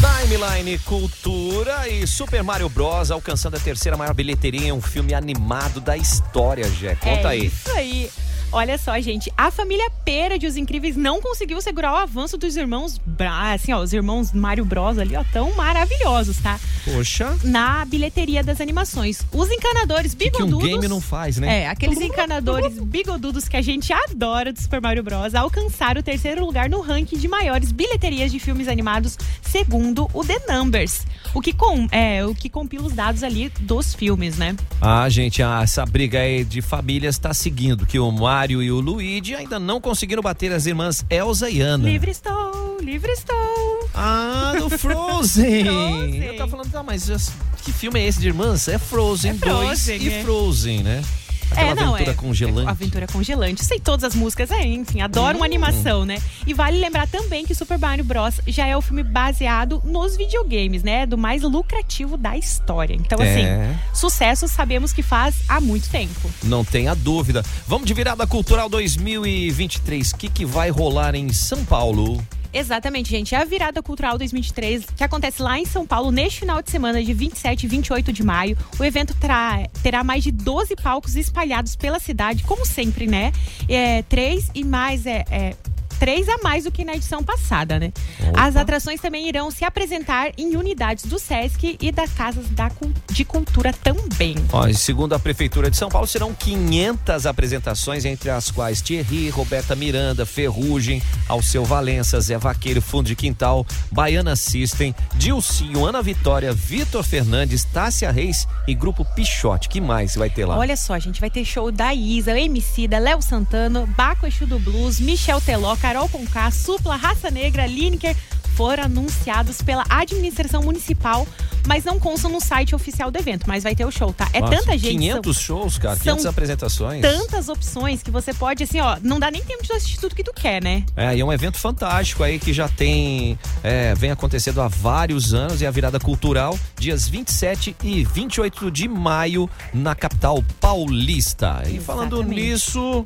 Timeline 0.00 0.78
Cultura 0.78 1.86
e 1.86 2.06
Super 2.06 2.42
Mario 2.42 2.70
Bros. 2.70 3.10
alcançando 3.10 3.56
a 3.56 3.60
terceira 3.60 3.98
maior 3.98 4.14
bilheteria 4.14 4.68
em 4.68 4.72
um 4.72 4.80
filme 4.80 5.12
animado 5.12 5.78
da 5.78 5.94
história, 5.94 6.68
Jé. 6.70 6.94
Conta 6.94 7.28
é 7.28 7.32
aí. 7.32 7.46
Isso 7.46 7.70
aí. 7.72 8.10
Olha 8.52 8.76
só, 8.78 8.98
gente, 9.00 9.32
a 9.36 9.50
família 9.50 9.88
Pera 10.04 10.38
de 10.38 10.46
Os 10.46 10.56
Incríveis 10.56 10.96
não 10.96 11.20
conseguiu 11.20 11.60
segurar 11.60 11.92
o 11.92 11.96
avanço 11.96 12.36
dos 12.36 12.56
irmãos, 12.56 12.98
Bra- 13.06 13.52
assim, 13.52 13.72
ó, 13.72 13.78
os 13.80 13.92
irmãos 13.92 14.32
Mario 14.32 14.64
Bros 14.64 14.98
ali, 14.98 15.14
ó, 15.16 15.22
tão 15.32 15.52
maravilhosos, 15.54 16.38
tá? 16.38 16.58
Poxa. 16.84 17.36
Na 17.44 17.84
bilheteria 17.84 18.42
das 18.42 18.60
animações. 18.60 19.20
Os 19.32 19.50
encanadores 19.50 20.14
Que 20.14 20.28
um 20.28 20.30
bigodudos. 20.30 20.68
game 20.68 20.88
não 20.88 21.00
faz, 21.00 21.36
né? 21.38 21.62
É, 21.62 21.68
aqueles 21.68 22.00
encanadores 22.00 22.78
bigodudos 22.80 23.46
que 23.48 23.56
a 23.56 23.62
gente 23.62 23.92
adora 23.92 24.52
do 24.52 24.60
Super 24.60 24.80
Mario 24.80 25.02
Bros. 25.02 25.34
alcançaram 25.34 26.00
o 26.00 26.02
terceiro 26.02 26.44
lugar 26.44 26.68
no 26.68 26.80
ranking 26.80 27.18
de 27.18 27.28
maiores 27.28 27.70
bilheterias 27.70 28.32
de 28.32 28.38
filmes 28.40 28.66
animados, 28.68 29.16
segundo 29.42 30.08
o 30.12 30.24
The 30.24 30.40
Numbers. 30.48 31.06
O 31.32 31.40
que, 31.40 31.52
com, 31.52 31.86
é, 31.92 32.24
o 32.26 32.34
que 32.34 32.48
compila 32.48 32.86
os 32.88 32.92
dados 32.94 33.22
ali 33.22 33.48
dos 33.60 33.94
filmes, 33.94 34.36
né? 34.36 34.56
Ah, 34.80 35.08
gente, 35.08 35.40
essa 35.40 35.86
briga 35.86 36.18
aí 36.18 36.42
de 36.44 36.60
famílias 36.60 37.16
tá 37.18 37.32
seguindo, 37.32 37.86
que 37.86 37.98
o 37.98 38.10
Mario 38.10 38.39
e 38.48 38.70
o 38.70 38.80
Luigi 38.80 39.34
ainda 39.34 39.58
não 39.58 39.80
conseguiram 39.80 40.22
bater 40.22 40.52
as 40.52 40.64
irmãs 40.66 41.04
Elsa 41.10 41.50
e 41.50 41.60
Anna. 41.60 41.88
Livre 41.88 42.10
estou, 42.10 42.78
livre 42.80 43.10
estou. 43.12 43.88
Ah, 43.94 44.54
do 44.58 44.70
Frozen. 44.70 45.64
Frozen. 45.64 46.22
Eu 46.24 46.36
tava 46.36 46.50
falando, 46.50 46.70
tá, 46.70 46.82
mas 46.82 47.10
as- 47.10 47.32
que 47.62 47.72
filme 47.72 48.00
é 48.00 48.06
esse 48.06 48.18
de 48.20 48.28
irmãs? 48.28 48.66
É 48.68 48.78
Frozen 48.78 49.32
É 49.32 49.34
2 49.34 49.40
Frozen, 49.84 49.96
e 50.02 50.08
é. 50.08 50.22
Frozen, 50.22 50.82
né? 50.82 51.02
Aquela 51.50 51.70
é, 51.70 51.74
não, 51.74 51.94
aventura 51.94 52.10
é. 52.10 52.14
congelante. 52.14 52.68
É, 52.68 52.70
aventura 52.70 53.06
congelante. 53.06 53.64
Sei 53.64 53.80
todas 53.80 54.04
as 54.04 54.14
músicas, 54.14 54.50
é, 54.50 54.62
enfim, 54.64 55.00
adoro 55.00 55.36
uma 55.36 55.46
animação, 55.46 56.04
né? 56.04 56.18
E 56.46 56.54
vale 56.54 56.78
lembrar 56.78 57.06
também 57.08 57.44
que 57.44 57.54
Super 57.54 57.78
Mario 57.78 58.04
Bros. 58.04 58.40
já 58.46 58.66
é 58.66 58.76
o 58.76 58.80
filme 58.80 59.02
baseado 59.02 59.82
nos 59.84 60.16
videogames, 60.16 60.82
né? 60.82 61.06
Do 61.06 61.18
mais 61.18 61.42
lucrativo 61.42 62.16
da 62.16 62.36
história. 62.36 62.94
Então, 62.94 63.18
É. 63.20 63.30
assim, 63.30 63.78
sucesso 63.94 64.48
sabemos 64.48 64.92
que 64.92 65.02
faz 65.02 65.36
há 65.48 65.60
muito 65.60 65.88
tempo. 65.90 66.30
Não 66.42 66.64
tenha 66.64 66.94
dúvida. 66.94 67.44
Vamos 67.66 67.86
de 67.86 67.94
virada 67.94 68.26
cultural 68.26 68.68
2023. 68.68 70.12
O 70.12 70.16
que, 70.16 70.28
que 70.28 70.44
vai 70.44 70.70
rolar 70.70 71.14
em 71.14 71.32
São 71.32 71.64
Paulo? 71.64 72.22
Exatamente, 72.52 73.10
gente. 73.10 73.34
É 73.34 73.38
a 73.38 73.44
virada 73.44 73.82
cultural 73.82 74.18
2023 74.18 74.86
que 74.96 75.04
acontece 75.04 75.40
lá 75.40 75.58
em 75.58 75.64
São 75.64 75.86
Paulo 75.86 76.10
neste 76.10 76.40
final 76.40 76.60
de 76.62 76.70
semana 76.70 77.02
de 77.02 77.12
27 77.12 77.64
e 77.64 77.68
28 77.68 78.12
de 78.12 78.22
maio. 78.24 78.56
O 78.78 78.84
evento 78.84 79.14
terá, 79.14 80.04
mais 80.04 80.24
de 80.24 80.32
12 80.32 80.74
palcos 80.76 81.16
espalhados 81.16 81.76
pela 81.76 81.98
cidade, 81.98 82.42
como 82.44 82.66
sempre, 82.66 83.06
né? 83.06 83.32
É, 83.68 84.02
três 84.02 84.50
e 84.54 84.64
mais 84.64 85.06
é, 85.06 85.24
é, 85.30 85.54
três 86.00 86.26
a 86.30 86.38
mais 86.38 86.64
do 86.64 86.72
que 86.72 86.82
na 86.82 86.94
edição 86.94 87.22
passada, 87.22 87.78
né? 87.78 87.92
As 88.34 88.56
atrações 88.56 89.02
também 89.02 89.28
irão 89.28 89.50
se 89.50 89.66
apresentar 89.66 90.32
em 90.38 90.56
unidades 90.56 91.04
do 91.04 91.18
SESC 91.18 91.76
e 91.78 91.92
das 91.92 92.10
casas 92.10 92.48
da, 92.48 92.72
de 93.12 93.22
cultura 93.22 93.70
também. 93.72 94.34
Ó, 94.50 94.66
e 94.66 94.74
segundo 94.74 95.14
a 95.14 95.18
Prefeitura 95.18 95.70
de 95.70 95.76
São 95.76 95.90
Paulo, 95.90 96.06
serão 96.06 96.32
500 96.32 97.26
apresentações, 97.26 98.06
entre 98.06 98.30
as 98.30 98.50
quais 98.50 98.80
Thierry, 98.80 99.28
Roberta 99.28 99.76
Miranda, 99.76 100.24
Ferrugem, 100.24 101.02
Alceu 101.28 101.66
Valença, 101.66 102.18
Zé 102.18 102.38
Vaqueiro, 102.38 102.80
Fundo 102.80 103.06
de 103.06 103.14
Quintal, 103.14 103.66
Baiana 103.92 104.34
System, 104.36 104.94
Dilcinho, 105.16 105.84
Ana 105.84 106.00
Vitória, 106.00 106.50
Vitor 106.54 107.04
Fernandes, 107.04 107.62
Tássia 107.64 108.10
Reis 108.10 108.48
e 108.66 108.74
Grupo 108.74 109.04
Pichote. 109.04 109.68
que 109.68 109.82
mais 109.82 110.14
vai 110.14 110.30
ter 110.30 110.46
lá? 110.46 110.56
Olha 110.56 110.78
só, 110.78 110.98
gente, 110.98 111.20
vai 111.20 111.28
ter 111.28 111.44
show 111.44 111.70
da 111.70 111.92
Isa, 111.92 112.38
MC 112.38 112.88
da 112.88 112.98
Léo 112.98 113.20
Santana, 113.20 113.86
Baco 113.94 114.26
Exu 114.26 114.46
do 114.46 114.58
Blues, 114.58 114.98
Michel 114.98 115.42
Teló, 115.42 115.76
Carol 115.90 116.08
Conká, 116.08 116.52
Supla, 116.52 116.94
Raça 116.94 117.32
Negra, 117.32 117.66
Lineker, 117.66 118.14
foram 118.54 118.84
anunciados 118.84 119.60
pela 119.60 119.84
administração 119.90 120.62
municipal, 120.62 121.26
mas 121.66 121.82
não 121.82 121.98
constam 121.98 122.30
no 122.30 122.40
site 122.40 122.76
oficial 122.76 123.10
do 123.10 123.18
evento. 123.18 123.42
Mas 123.48 123.64
vai 123.64 123.74
ter 123.74 123.84
o 123.84 123.90
show, 123.90 124.12
tá? 124.12 124.28
É 124.32 124.40
Nossa, 124.40 124.54
tanta 124.54 124.78
gente. 124.78 124.98
500 124.98 125.36
shows, 125.36 125.78
cara, 125.78 125.96
são 125.96 126.14
500 126.14 126.26
apresentações. 126.26 127.02
Tantas 127.02 127.48
opções 127.48 128.04
que 128.04 128.10
você 128.12 128.32
pode, 128.32 128.62
assim, 128.62 128.80
ó, 128.80 128.98
não 129.02 129.18
dá 129.18 129.32
nem 129.32 129.42
tempo 129.42 129.64
de 129.64 129.72
assistir 129.72 129.98
tudo 129.98 130.14
que 130.14 130.22
tu 130.22 130.32
quer, 130.32 130.62
né? 130.62 130.84
É, 130.96 131.16
e 131.16 131.20
é 131.20 131.24
um 131.24 131.32
evento 131.32 131.58
fantástico 131.58 132.22
aí 132.22 132.38
que 132.38 132.52
já 132.52 132.68
tem, 132.68 133.36
é, 133.64 133.92
vem 133.96 134.12
acontecendo 134.12 134.60
há 134.60 134.68
vários 134.68 135.34
anos, 135.34 135.60
é 135.60 135.66
a 135.66 135.72
virada 135.72 135.98
cultural, 135.98 136.56
dias 136.78 137.08
27 137.08 137.74
e 137.82 138.04
28 138.04 138.70
de 138.70 138.86
maio, 138.86 139.50
na 139.74 139.96
capital 139.96 140.40
paulista. 140.60 141.64
E 141.66 141.80
falando 141.80 142.18
Exatamente. 142.18 142.40
nisso, 142.42 143.04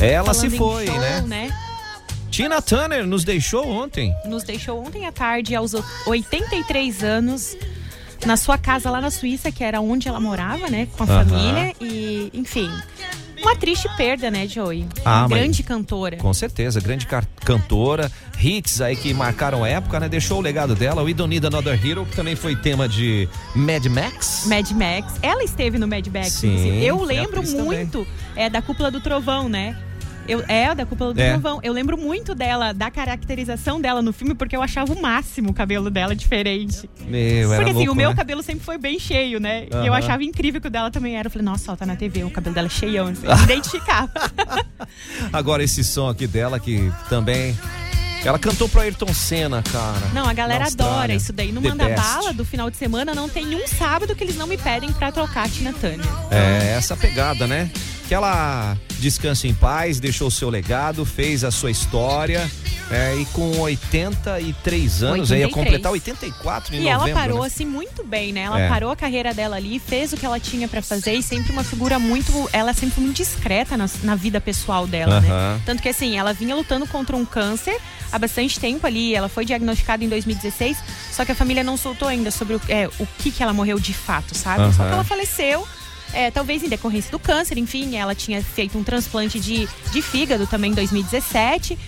ela 0.00 0.34
se 0.34 0.50
Falando 0.50 0.54
em 0.54 0.58
foi, 0.58 0.86
show, 0.86 1.26
né? 1.26 1.50
Tina 2.30 2.62
Turner 2.62 3.06
nos 3.06 3.24
deixou 3.24 3.68
ontem. 3.68 4.14
Nos 4.24 4.42
deixou 4.42 4.82
ontem 4.82 5.06
à 5.06 5.12
tarde, 5.12 5.54
aos 5.54 5.74
83 6.06 7.04
anos, 7.04 7.54
na 8.24 8.36
sua 8.38 8.56
casa 8.56 8.90
lá 8.90 9.00
na 9.02 9.10
Suíça, 9.10 9.52
que 9.52 9.62
era 9.62 9.80
onde 9.80 10.08
ela 10.08 10.18
morava, 10.18 10.68
né? 10.70 10.88
Com 10.96 11.04
a 11.04 11.06
Aham. 11.06 11.24
família. 11.26 11.74
E, 11.80 12.30
enfim, 12.32 12.70
uma 13.42 13.56
triste 13.56 13.88
perda, 13.96 14.30
né, 14.30 14.46
Joey? 14.46 14.86
Ah, 15.04 15.26
Grande 15.28 15.62
cantora. 15.62 16.16
Com 16.16 16.32
certeza, 16.32 16.80
grande 16.80 17.06
cantora, 17.44 18.10
hits 18.40 18.80
aí 18.80 18.96
que 18.96 19.12
marcaram 19.12 19.64
a 19.64 19.68
época, 19.68 19.98
né? 20.00 20.08
Deixou 20.08 20.38
o 20.38 20.40
legado 20.40 20.74
dela, 20.74 21.02
We 21.02 21.12
Don't 21.12 21.28
Need 21.28 21.46
Another 21.46 21.78
Hero, 21.86 22.06
que 22.06 22.16
também 22.16 22.36
foi 22.36 22.56
tema 22.56 22.88
de 22.88 23.28
Mad 23.54 23.84
Max. 23.86 24.44
Mad 24.46 24.70
Max. 24.70 25.14
Ela 25.22 25.42
esteve 25.44 25.78
no 25.78 25.86
Mad 25.86 26.06
Max. 26.06 26.32
Sim. 26.32 26.80
Eu 26.80 27.02
lembro 27.02 27.42
também. 27.42 27.62
muito 27.64 28.06
é, 28.36 28.48
da 28.48 28.62
Cúpula 28.62 28.90
do 28.90 29.00
Trovão, 29.00 29.48
né? 29.48 29.76
Eu, 30.28 30.44
é, 30.48 30.74
da 30.74 30.86
Cúpula 30.86 31.12
do 31.12 31.20
É. 31.20 31.32
Trovão. 31.32 31.60
Eu 31.62 31.72
lembro 31.72 31.96
muito 31.98 32.34
dela, 32.34 32.72
da 32.72 32.90
caracterização 32.90 33.80
dela 33.80 34.00
no 34.00 34.12
filme, 34.12 34.34
porque 34.34 34.56
eu 34.56 34.62
achava 34.62 34.92
o 34.92 35.00
máximo 35.00 35.50
o 35.50 35.54
cabelo 35.54 35.90
dela 35.90 36.14
diferente. 36.14 36.88
Meu, 37.06 37.48
Porque 37.48 37.64
assim, 37.70 37.72
louco, 37.78 37.92
o 37.92 37.94
meu 37.94 38.10
né? 38.10 38.16
cabelo 38.16 38.42
sempre 38.42 38.64
foi 38.64 38.78
bem 38.78 38.98
cheio, 38.98 39.40
né? 39.40 39.66
E 39.82 39.86
eu 39.86 39.92
achava 39.94 40.22
incrível 40.22 40.60
que 40.60 40.68
o 40.68 40.70
dela 40.70 40.90
também 40.90 41.16
era. 41.16 41.26
Eu 41.26 41.30
falei, 41.30 41.44
nossa, 41.44 41.72
ó, 41.72 41.76
tá 41.76 41.84
na 41.84 41.96
TV, 41.96 42.24
o 42.24 42.30
cabelo 42.30 42.54
dela 42.54 42.66
é 42.66 42.70
cheião. 42.70 43.08
Assim, 43.08 43.26
eu 43.26 43.36
me 43.36 43.42
identificava. 43.42 44.10
Agora 45.32 45.62
esse 45.62 45.82
som 45.84 46.08
aqui 46.08 46.26
dela 46.26 46.58
que 46.58 46.92
também. 47.08 47.56
Ela 48.24 48.38
cantou 48.38 48.68
pro 48.68 48.80
Ayrton 48.80 49.12
Senna, 49.12 49.62
cara. 49.64 50.06
Não, 50.14 50.28
a 50.28 50.32
galera 50.32 50.66
adora 50.66 51.12
isso 51.12 51.32
daí. 51.32 51.50
No 51.50 51.60
The 51.60 51.68
Manda 51.70 51.86
Best. 51.88 52.00
Bala 52.00 52.32
do 52.32 52.44
final 52.44 52.70
de 52.70 52.76
semana 52.76 53.16
não 53.16 53.28
tem 53.28 53.56
um 53.56 53.66
sábado 53.66 54.14
que 54.14 54.22
eles 54.22 54.36
não 54.36 54.46
me 54.46 54.56
pedem 54.56 54.92
pra 54.92 55.10
trocar 55.10 55.46
a 55.46 55.48
Tina 55.48 55.72
Turner. 55.72 56.06
É, 56.30 56.74
essa 56.76 56.96
pegada, 56.96 57.48
né? 57.48 57.68
Que 58.08 58.14
ela 58.14 58.76
descansa 58.98 59.46
em 59.48 59.54
paz, 59.54 59.98
deixou 59.98 60.28
o 60.28 60.30
seu 60.30 60.48
legado, 60.50 61.04
fez 61.04 61.44
a 61.44 61.50
sua 61.50 61.70
história. 61.70 62.50
é, 62.90 63.16
e 63.16 63.24
com 63.26 63.58
83 63.58 65.02
anos, 65.02 65.32
aí 65.32 65.38
ia 65.40 65.46
83. 65.46 65.54
completar 65.54 65.92
84 65.92 66.74
em 66.76 66.82
E 66.82 66.88
ela 66.88 66.98
novembro. 66.98 67.20
parou 67.22 67.40
né? 67.40 67.46
assim 67.46 67.64
muito 67.64 68.04
bem, 68.04 68.32
né? 68.34 68.42
Ela 68.42 68.60
É. 68.60 68.68
parou 68.68 68.90
a 68.90 68.96
carreira 68.96 69.32
dela 69.32 69.56
ali, 69.56 69.78
fez 69.78 70.12
o 70.12 70.16
que 70.16 70.26
ela 70.26 70.38
tinha 70.38 70.68
pra 70.68 70.82
fazer 70.82 71.14
e 71.14 71.22
sempre 71.22 71.52
uma 71.52 71.64
figura 71.64 71.98
muito, 71.98 72.50
ela 72.52 72.74
sempre 72.74 73.00
muito 73.00 73.16
discreta 73.16 73.78
na, 73.78 73.88
na 74.02 74.14
vida 74.14 74.40
pessoal 74.42 74.86
dela, 74.86 75.16
Aham. 75.18 75.54
né? 75.54 75.60
Tanto 75.64 75.82
que 75.82 75.88
assim, 75.88 76.18
ela 76.18 76.34
vinha 76.34 76.54
lutando 76.54 76.86
contra 76.86 77.16
um 77.16 77.24
câncer 77.24 77.78
há 78.12 78.18
bastante 78.18 78.60
tempo 78.60 78.86
ali, 78.86 79.14
ela 79.14 79.28
foi 79.28 79.46
diagnosticada 79.46 80.04
em 80.04 80.08
2016, 80.10 80.76
só 81.12 81.24
que 81.24 81.32
a 81.32 81.34
família 81.34 81.64
não 81.64 81.78
soltou 81.78 82.08
ainda 82.08 82.30
sobre 82.30 82.56
o, 82.56 82.60
é, 82.68 82.88
o 82.98 83.06
que 83.18 83.30
que 83.30 83.42
ela 83.42 83.54
morreu 83.54 83.78
de 83.80 83.94
fato, 83.94 84.36
sabe? 84.36 84.70
Só 84.74 84.82
Aham. 84.82 84.88
que 84.88 84.94
ela 84.96 85.04
faleceu. 85.04 85.66
É, 86.12 86.30
talvez 86.30 86.62
em 86.62 86.68
decorrência 86.68 87.10
do 87.10 87.18
câncer, 87.18 87.58
enfim, 87.58 87.96
ela 87.96 88.14
tinha 88.14 88.42
feito 88.42 88.78
um 88.78 88.84
transplante 88.84 89.38
de, 89.40 89.68
de 89.90 90.02
fígado 90.02 90.46
também 90.46 90.70
em 90.72 90.74
2017. 90.74 91.78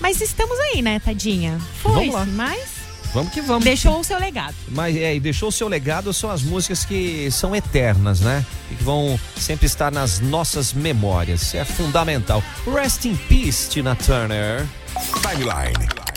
Mas 0.00 0.20
estamos 0.20 0.58
aí, 0.58 0.80
né, 0.82 0.98
tadinha? 0.98 1.60
Foi, 1.82 1.92
Vamos 1.92 2.14
lá. 2.14 2.26
mas 2.26 2.80
Vamos 3.12 3.32
que 3.32 3.40
vamos. 3.40 3.64
deixou 3.64 3.98
o 3.98 4.04
seu 4.04 4.18
legado. 4.18 4.54
Mas 4.68 4.96
é, 4.96 5.14
e 5.16 5.20
deixou 5.20 5.48
o 5.48 5.52
seu 5.52 5.66
legado 5.68 6.12
são 6.12 6.30
as 6.30 6.42
músicas 6.42 6.84
que 6.84 7.28
são 7.30 7.54
eternas, 7.56 8.20
né? 8.20 8.44
E 8.70 8.74
que 8.76 8.84
vão 8.84 9.18
sempre 9.36 9.66
estar 9.66 9.90
nas 9.90 10.20
nossas 10.20 10.72
memórias. 10.72 11.42
Isso 11.42 11.56
é 11.56 11.64
fundamental. 11.64 12.42
Rest 12.72 13.04
in 13.06 13.16
peace, 13.28 13.68
Tina 13.68 13.96
Turner. 13.96 14.64
Timeline. 15.22 16.09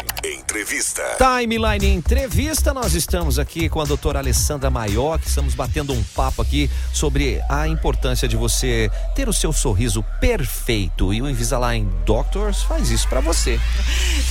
Entrevista. 0.57 1.01
Timeline 1.17 1.87
Entrevista, 1.95 2.75
nós 2.75 2.93
estamos 2.93 3.39
aqui 3.39 3.67
com 3.67 3.81
a 3.81 3.85
doutora 3.85 4.19
Alessandra 4.19 4.69
Maior, 4.69 5.17
que 5.17 5.27
estamos 5.27 5.55
batendo 5.55 5.93
um 5.93 6.03
papo 6.15 6.43
aqui 6.43 6.69
sobre 6.93 7.41
a 7.49 7.67
importância 7.67 8.27
de 8.27 8.37
você 8.37 8.87
ter 9.15 9.27
o 9.27 9.33
seu 9.33 9.51
sorriso 9.51 10.05
perfeito. 10.21 11.11
E 11.11 11.23
o 11.23 11.27
Invisalign 11.27 11.89
Doctors 12.05 12.61
faz 12.61 12.91
isso 12.91 13.07
pra 13.07 13.19
você. 13.19 13.59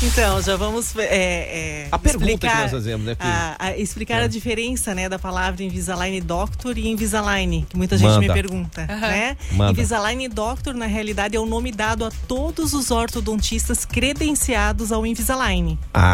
Então, 0.00 0.40
já 0.40 0.54
vamos 0.54 0.96
é, 0.96 1.02
é, 1.06 1.88
A 1.90 1.98
pergunta 1.98 2.24
que 2.26 2.32
explicar, 2.34 2.62
nós 2.62 2.70
fazemos, 2.70 3.04
né, 3.04 3.16
a- 3.18 3.56
a- 3.58 3.76
explicar 3.76 4.20
É. 4.20 4.24
a 4.24 4.28
diferença 4.28 4.94
né, 4.94 5.08
da 5.08 5.18
palavra 5.18 5.64
Invisalign 5.64 6.20
Doctor 6.20 6.78
e 6.78 6.86
Invisalign, 6.88 7.66
que 7.68 7.76
muita 7.76 7.98
gente 7.98 8.06
Manda. 8.08 8.20
me 8.20 8.32
pergunta. 8.32 8.86
Né? 8.86 9.36
Manda. 9.50 9.72
Invisalign 9.72 10.28
Doctor, 10.28 10.72
na 10.72 10.86
realidade, 10.86 11.34
é 11.34 11.40
o 11.40 11.46
nome 11.46 11.72
dado 11.72 12.04
a 12.04 12.12
todos 12.28 12.74
os 12.74 12.92
ortodontistas 12.92 13.84
credenciados 13.84 14.92
ao 14.92 15.04
Invisalign. 15.04 15.76
Ah! 15.92 16.11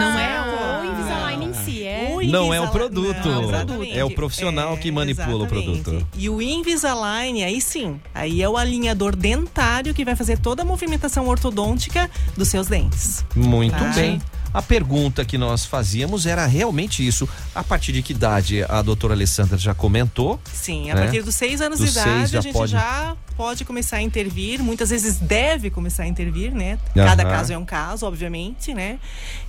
Não 0.00 0.18
é 0.18 0.40
o 0.40 0.84
Invisalign 0.84 1.44
em 1.46 1.54
si, 1.54 1.82
é. 1.84 2.12
O 2.14 2.22
Não 2.22 2.52
é 2.54 2.60
o 2.60 2.68
produto. 2.68 3.28
Não, 3.28 3.44
exatamente. 3.44 3.98
É 3.98 4.04
o 4.04 4.10
profissional 4.10 4.76
que 4.76 4.90
manipula 4.90 5.44
o 5.44 5.46
exatamente. 5.46 5.82
produto. 5.82 6.06
E 6.16 6.28
o 6.28 6.40
Invisalign, 6.40 7.42
aí 7.44 7.60
sim, 7.60 8.00
aí 8.14 8.42
é 8.42 8.48
o 8.48 8.56
alinhador 8.56 9.16
dentário 9.16 9.92
que 9.94 10.04
vai 10.04 10.14
fazer 10.16 10.38
toda 10.38 10.62
a 10.62 10.64
movimentação 10.64 11.26
ortodôntica 11.28 12.10
dos 12.36 12.48
seus 12.48 12.66
dentes. 12.66 13.24
Muito 13.34 13.76
Tá. 13.76 13.84
bem. 13.94 14.20
A 14.52 14.60
pergunta 14.62 15.24
que 15.24 15.38
nós 15.38 15.64
fazíamos 15.64 16.26
era 16.26 16.44
realmente 16.46 17.06
isso. 17.06 17.28
A 17.54 17.62
partir 17.62 17.92
de 17.92 18.02
que 18.02 18.12
idade 18.12 18.64
a 18.68 18.82
doutora 18.82 19.14
Alessandra 19.14 19.56
já 19.56 19.74
comentou? 19.74 20.40
Sim, 20.52 20.90
a 20.90 20.94
né? 20.94 21.02
partir 21.02 21.22
dos 21.22 21.34
seis 21.34 21.60
anos 21.60 21.78
Dos 21.78 21.92
de 21.92 21.98
idade, 22.00 22.36
a 22.36 22.40
gente 22.40 22.52
pode- 22.52 22.72
já 22.72 23.16
pode 23.36 23.64
começar 23.64 23.96
a 23.96 24.02
intervir. 24.02 24.62
Muitas 24.62 24.90
vezes 24.90 25.16
deve 25.18 25.70
começar 25.70 26.02
a 26.02 26.06
intervir, 26.06 26.52
né? 26.52 26.78
Cada 26.94 27.22
Aham. 27.22 27.30
caso 27.32 27.52
é 27.52 27.58
um 27.58 27.64
caso, 27.64 28.04
obviamente, 28.06 28.74
né? 28.74 28.98